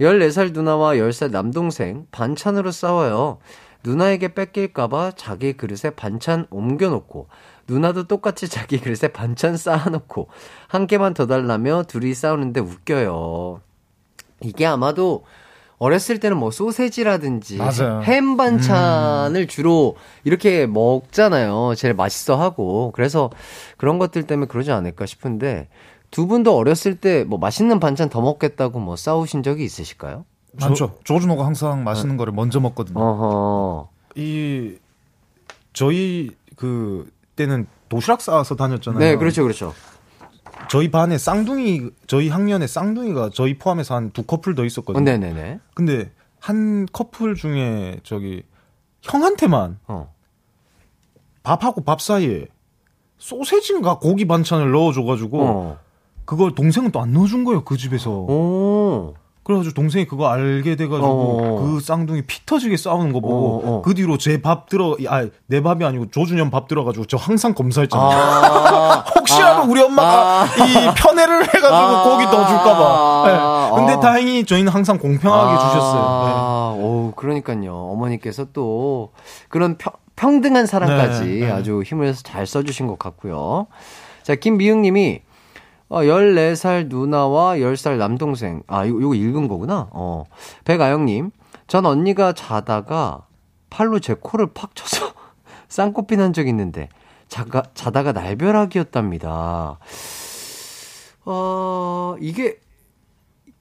14살 0.00 0.52
누나와 0.52 0.94
10살 0.94 1.30
남동생 1.30 2.06
반찬으로 2.10 2.70
싸워요. 2.70 3.38
누나에게 3.84 4.34
뺏길까봐 4.34 5.12
자기 5.16 5.52
그릇에 5.52 5.90
반찬 5.94 6.46
옮겨놓고, 6.50 7.28
누나도 7.68 8.04
똑같이 8.04 8.48
자기 8.48 8.80
그릇에 8.80 9.12
반찬 9.12 9.56
쌓아놓고, 9.56 10.28
한 10.68 10.86
개만 10.86 11.14
더 11.14 11.26
달라며 11.26 11.84
둘이 11.88 12.14
싸우는데 12.14 12.60
웃겨요. 12.60 13.60
이게 14.42 14.66
아마도 14.66 15.24
어렸을 15.78 16.20
때는 16.20 16.36
뭐 16.36 16.50
소세지라든지 16.50 17.56
맞아요. 17.58 18.00
햄 18.02 18.36
반찬을 18.36 19.48
주로 19.48 19.96
이렇게 20.22 20.66
먹잖아요. 20.66 21.74
제일 21.76 21.94
맛있어 21.94 22.36
하고. 22.36 22.92
그래서 22.94 23.30
그런 23.76 23.98
것들 23.98 24.22
때문에 24.24 24.46
그러지 24.46 24.70
않을까 24.72 25.04
싶은데 25.04 25.68
두 26.10 26.26
분도 26.26 26.56
어렸을 26.56 26.94
때 26.94 27.24
뭐 27.24 27.38
맛있는 27.38 27.80
반찬 27.80 28.08
더 28.08 28.20
먹겠다고 28.20 28.78
뭐 28.78 28.96
싸우신 28.96 29.42
적이 29.42 29.64
있으실까요? 29.64 30.24
많죠. 30.52 30.94
조준호가 31.02 31.44
항상 31.44 31.82
맛있는 31.82 32.16
거를 32.16 32.32
먼저 32.32 32.60
먹거든요. 32.60 32.98
어허. 33.00 33.88
이 34.14 34.76
저희 35.72 36.30
그 36.56 37.10
때는 37.36 37.66
도시락 37.88 38.20
싸서 38.20 38.56
다녔잖아요. 38.56 38.98
네, 39.00 39.16
그렇죠, 39.16 39.42
그렇죠. 39.42 39.74
저희 40.70 40.90
반에 40.90 41.18
쌍둥이 41.18 41.90
저희 42.06 42.28
학년에 42.28 42.66
쌍둥이가 42.66 43.30
저희 43.34 43.58
포함해서 43.58 43.94
한 43.96 44.10
두 44.12 44.22
커플 44.22 44.54
더 44.54 44.62
어, 44.62 44.64
있었거든요. 44.64 45.02
네네네. 45.04 45.60
근데 45.74 46.10
한 46.40 46.86
커플 46.92 47.34
중에 47.34 48.00
저기 48.04 48.42
형한테만 49.02 49.78
어. 49.86 50.14
밥하고 51.42 51.82
밥 51.84 52.00
사이에 52.00 52.46
소세지인가 53.18 53.98
고기 53.98 54.26
반찬을 54.26 54.70
넣어줘가지고 54.72 55.42
어. 55.42 55.78
그걸 56.24 56.54
동생은 56.54 56.90
또 56.90 57.00
안 57.00 57.12
넣어준 57.12 57.44
거예요 57.44 57.64
그 57.64 57.76
집에서. 57.76 58.10
오. 58.10 59.14
그래가지고 59.44 59.74
동생이 59.74 60.06
그거 60.06 60.28
알게 60.28 60.74
돼가지고 60.76 61.06
어. 61.06 61.60
그 61.62 61.80
쌍둥이 61.80 62.22
피 62.22 62.44
터지게 62.46 62.76
싸우는 62.78 63.12
거 63.12 63.20
보고 63.20 63.62
어, 63.64 63.76
어. 63.78 63.82
그 63.82 63.94
뒤로 63.94 64.16
제 64.18 64.40
밥 64.40 64.68
들어 64.68 64.96
아내 65.06 65.62
밥이 65.62 65.84
아니고 65.84 66.10
조준현 66.10 66.50
밥 66.50 66.66
들어가지고 66.66 67.04
저 67.06 67.16
항상 67.16 67.54
검사했잖아요. 67.54 68.08
아. 68.18 69.04
혹시라도 69.14 69.70
우리 69.70 69.80
엄마가 69.82 70.46
이 70.46 70.94
편애를 70.96 71.42
해가지고 71.42 71.74
아. 71.74 72.02
고기 72.04 72.24
넣어줄까봐. 72.24 73.24
네. 73.26 73.76
근데 73.76 73.92
아. 73.94 74.00
다행히 74.00 74.44
저희는 74.44 74.72
항상 74.72 74.98
공평하게 74.98 75.58
주셨어요. 75.58 76.02
아, 76.02 76.74
오, 76.76 77.12
그러니까요. 77.14 77.74
어머니께서 77.74 78.46
또 78.52 79.12
그런 79.48 79.76
평, 79.76 79.92
평등한 80.16 80.66
사랑까지 80.66 81.24
네, 81.24 81.46
네. 81.46 81.50
아주 81.50 81.82
힘을 81.84 82.14
잘 82.14 82.46
써주신 82.46 82.86
것 82.86 82.98
같고요. 82.98 83.66
자, 84.22 84.34
김미영 84.34 84.82
님이 84.82 85.20
어, 85.94 86.00
14살 86.02 86.88
누나와 86.88 87.54
10살 87.58 87.98
남동생. 87.98 88.64
아, 88.66 88.84
이거, 88.84 88.98
이거 88.98 89.14
읽은 89.14 89.46
거구나. 89.46 89.88
어. 89.92 90.24
백아영님, 90.64 91.30
전 91.68 91.86
언니가 91.86 92.32
자다가 92.32 93.26
팔로 93.70 94.00
제 94.00 94.14
코를 94.16 94.48
팍 94.54 94.74
쳐서 94.74 95.12
쌍코피 95.68 96.16
난 96.16 96.32
적 96.32 96.48
있는데, 96.48 96.88
자가, 97.28 97.62
자다가 97.74 98.10
날벼락이었답니다. 98.10 99.78
어, 101.26 102.16
이게, 102.20 102.58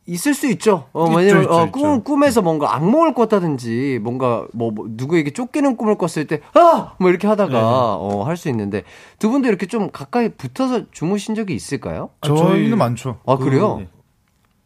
있을 0.05 0.33
수 0.33 0.47
있죠. 0.51 0.87
어, 0.91 1.05
있죠, 1.07 1.17
왜냐면, 1.17 1.43
있죠, 1.43 1.53
어, 1.53 1.65
있죠. 1.65 1.71
꿈, 1.71 2.03
꿈에서 2.03 2.41
뭔가 2.41 2.75
악몽을 2.75 3.13
꿨다든지, 3.13 3.99
뭔가, 4.01 4.45
뭐, 4.53 4.71
뭐 4.71 4.85
누구에게 4.89 5.31
쫓기는 5.31 5.77
꿈을 5.77 5.97
꿨을 5.97 6.27
때, 6.27 6.41
아! 6.53 6.95
뭐 6.99 7.09
이렇게 7.09 7.25
하다가, 7.27 7.51
네. 7.53 7.59
어, 7.61 8.23
할 8.25 8.35
수 8.35 8.49
있는데, 8.49 8.83
두 9.19 9.29
분도 9.29 9.47
이렇게 9.47 9.65
좀 9.65 9.89
가까이 9.91 10.29
붙어서 10.29 10.91
주무신 10.91 11.35
적이 11.35 11.55
있을까요? 11.55 12.09
아, 12.21 12.27
저희는 12.27 12.77
많죠. 12.77 13.19
아, 13.25 13.37
그- 13.37 13.45
그래요? 13.45 13.81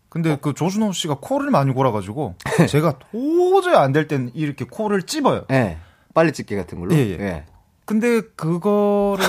근데 0.10 0.38
그 0.42 0.54
조준호 0.56 0.94
씨가 0.94 1.18
코를 1.22 1.52
많이 1.52 1.72
골아 1.74 1.92
가지고 1.92 2.34
제가 2.70 2.98
도저히 3.12 3.76
안 3.76 3.92
될 3.92 4.08
땐 4.08 4.32
이렇게 4.34 4.66
코를 4.66 5.04
찝어요. 5.04 5.44
예. 5.52 5.54
네. 5.54 5.78
빨리 6.16 6.32
찍기 6.32 6.56
같은 6.56 6.80
걸로? 6.80 6.96
예, 6.96 7.00
예. 7.20 7.46
근데 7.86 8.22
그거를 8.36 9.24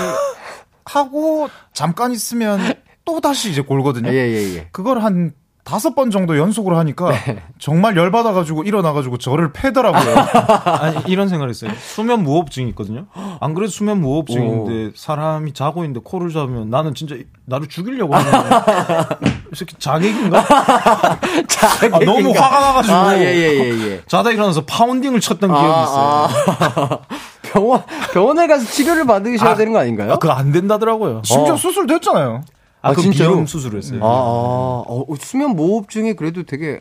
하고 0.84 1.48
잠깐 1.74 2.12
있으면 2.12 2.60
또 3.04 3.20
다시 3.20 3.50
이제 3.50 3.60
골거든요. 3.60 4.08
예, 4.10 4.14
예, 4.14 4.56
예. 4.56 4.68
그걸 4.72 5.00
한 5.00 5.32
다섯 5.68 5.94
번 5.94 6.10
정도 6.10 6.38
연속으로 6.38 6.78
하니까 6.78 7.10
네. 7.10 7.42
정말 7.58 7.94
열받아가지고 7.94 8.62
일어나가지고 8.62 9.18
저를 9.18 9.52
패더라고요. 9.52 10.14
아니 10.64 10.96
이런 11.08 11.28
생각을 11.28 11.50
했어요. 11.50 11.70
수면 11.78 12.22
무호흡증이 12.22 12.70
있거든요. 12.70 13.04
안 13.38 13.52
그래도 13.52 13.70
수면 13.70 14.00
무호흡증인데 14.00 14.92
사람이 14.96 15.52
자고 15.52 15.84
있는데 15.84 16.00
코를 16.02 16.32
잡으면 16.32 16.70
나는 16.70 16.94
진짜 16.94 17.16
나를 17.44 17.68
죽이려고 17.68 18.14
하는 18.14 18.30
거야. 18.30 19.08
이 19.52 19.56
새끼 19.56 19.74
자객인가? 19.78 20.38
아, 20.38 21.98
너무 22.02 22.30
화가 22.30 22.60
나가지고 22.60 22.96
아, 22.96 23.18
예, 23.18 23.24
예, 23.24 23.58
예, 23.58 23.90
예. 23.90 24.02
자다 24.06 24.30
일어나서 24.30 24.64
파운딩을 24.64 25.20
쳤던 25.20 25.50
기억이 25.50 25.66
있어요. 25.66 25.84
아, 25.84 26.28
아. 26.76 26.98
병원, 27.42 27.82
병원에 28.14 28.46
가서 28.46 28.64
치료를 28.64 29.06
받으셔야 29.06 29.54
되는 29.54 29.74
거 29.74 29.80
아닌가요? 29.80 30.12
아, 30.14 30.16
그거 30.16 30.32
안 30.32 30.50
된다더라고요. 30.50 31.20
심지어 31.24 31.54
어. 31.54 31.56
수술도 31.58 31.94
했잖아요. 31.94 32.42
아, 32.88 32.90
아, 32.90 32.94
그? 32.94 33.10
비염 33.10 33.46
수술을 33.46 33.78
했어요. 33.78 34.00
아, 34.02 34.06
아, 34.06 34.82
어, 34.86 35.06
수면 35.20 35.56
모호흡증이 35.56 36.14
그래도 36.14 36.42
되게 36.42 36.80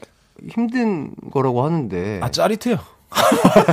힘든 0.50 1.12
거라고 1.32 1.66
하는데. 1.66 2.20
아, 2.24 2.32
짜릿해요. 2.32 2.80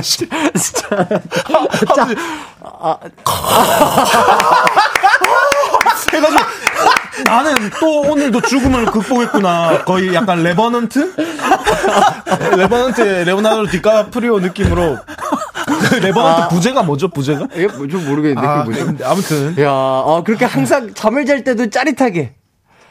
해가지고 6.15 6.43
나는 7.23 7.53
또 7.79 8.01
오늘도 8.01 8.41
죽음을 8.41 8.85
극복했구나. 8.85 9.83
거의 9.85 10.13
약간 10.13 10.43
Revenant? 10.43 11.15
Revenant의 12.57 13.25
레오나르도 13.25 13.71
디카프리오 13.71 14.39
느낌으로. 14.39 14.97
그 15.65 15.95
Revenant 15.95 16.55
부제가 16.55 16.83
뭐죠? 16.83 17.07
부제가? 17.07 17.47
이게 17.53 17.67
뭐, 17.67 17.87
좀 17.87 18.05
모르겠는데, 18.07 18.47
아, 18.47 18.63
그게 18.63 18.77
뭐죠? 18.77 18.85
근데 18.85 19.05
아무튼 19.05 19.55
야, 19.59 19.71
어, 19.71 20.23
그렇게 20.25 20.45
항상 20.45 20.93
잠을 20.93 21.25
잘 21.25 21.43
때도 21.43 21.69
짜릿하게. 21.69 22.35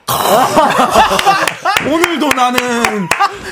오늘도 1.90 2.28
나는 2.32 2.60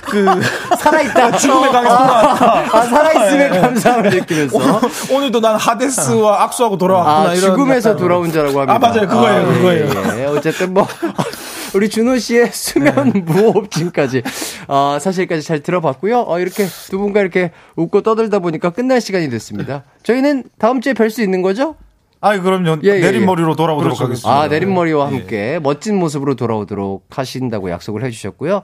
그 0.04 0.24
살아있다. 0.78 1.36
죽음의 1.38 1.72
강에서 1.72 1.96
돌아왔다. 1.98 2.78
아, 2.78 2.82
살아있음의 2.82 3.50
예. 3.54 3.60
감사함을 3.60 4.10
느끼면서. 4.10 4.80
오 5.10 5.20
늘도 5.20 5.40
난 5.40 5.56
하데스와 5.56 6.42
악수하고 6.44 6.78
돌아왔구나. 6.78 7.30
아, 7.30 7.34
이런 7.34 7.50
죽음에서 7.50 7.96
돌아온 7.96 8.32
자라고 8.32 8.60
합니다. 8.60 8.74
아, 8.74 8.78
맞아요. 8.78 9.09
그거예요. 9.09 9.48
예, 9.48 9.54
그거예요. 9.54 10.20
예. 10.20 10.24
어쨌든 10.26 10.74
뭐, 10.74 10.86
우리 11.74 11.88
준호 11.88 12.18
씨의 12.18 12.50
수면 12.52 13.12
네. 13.12 13.20
무호흡증까지, 13.20 14.22
어, 14.68 14.98
사실까지 15.00 15.42
잘 15.42 15.60
들어봤고요. 15.60 16.24
어, 16.26 16.38
이렇게 16.38 16.66
두 16.90 16.98
분과 16.98 17.20
이렇게 17.20 17.50
웃고 17.76 18.02
떠들다 18.02 18.40
보니까 18.40 18.70
끝날 18.70 19.00
시간이 19.00 19.30
됐습니다. 19.30 19.82
저희는 20.02 20.44
다음 20.59 20.80
주에 20.80 20.92
뵐 20.92 21.09
수 21.10 21.22
있는 21.22 21.40
거죠? 21.42 21.76
아이, 22.24 22.39
그럼요. 22.39 22.78
예, 22.85 22.89
예, 22.97 23.01
내린 23.01 23.23
예. 23.23 23.27
머리로 23.27 23.57
돌아오도록 23.57 23.99
그렇죠, 23.99 24.05
하겠습니다. 24.05 24.40
아, 24.43 24.47
내린머리와 24.49 25.09
함께 25.09 25.59
멋진 25.61 25.99
모습으로 25.99 26.36
돌아오도록 26.36 27.07
하신다고 27.11 27.69
약속을 27.70 28.05
해주셨고요. 28.05 28.62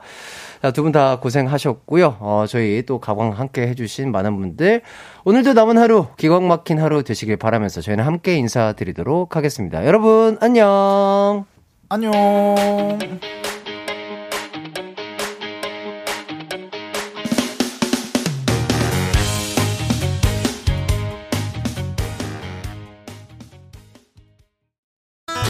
자, 0.62 0.70
두 0.70 0.82
분 0.84 0.92
다 0.92 1.18
고생하셨고요. 1.18 2.16
어, 2.20 2.44
저희 2.48 2.84
또 2.86 3.00
가광 3.00 3.32
함께 3.32 3.62
해주신 3.66 4.12
많은 4.12 4.36
분들. 4.38 4.82
오늘도 5.24 5.54
남은 5.54 5.76
하루, 5.76 6.06
기광 6.16 6.46
막힌 6.46 6.78
하루 6.80 7.02
되시길 7.02 7.36
바라면서 7.36 7.80
저희는 7.80 8.04
함께 8.04 8.36
인사드리도록 8.36 9.34
하겠습니다. 9.36 9.84
여러분, 9.84 10.38
안녕! 10.40 11.44
안녕. 11.88 12.12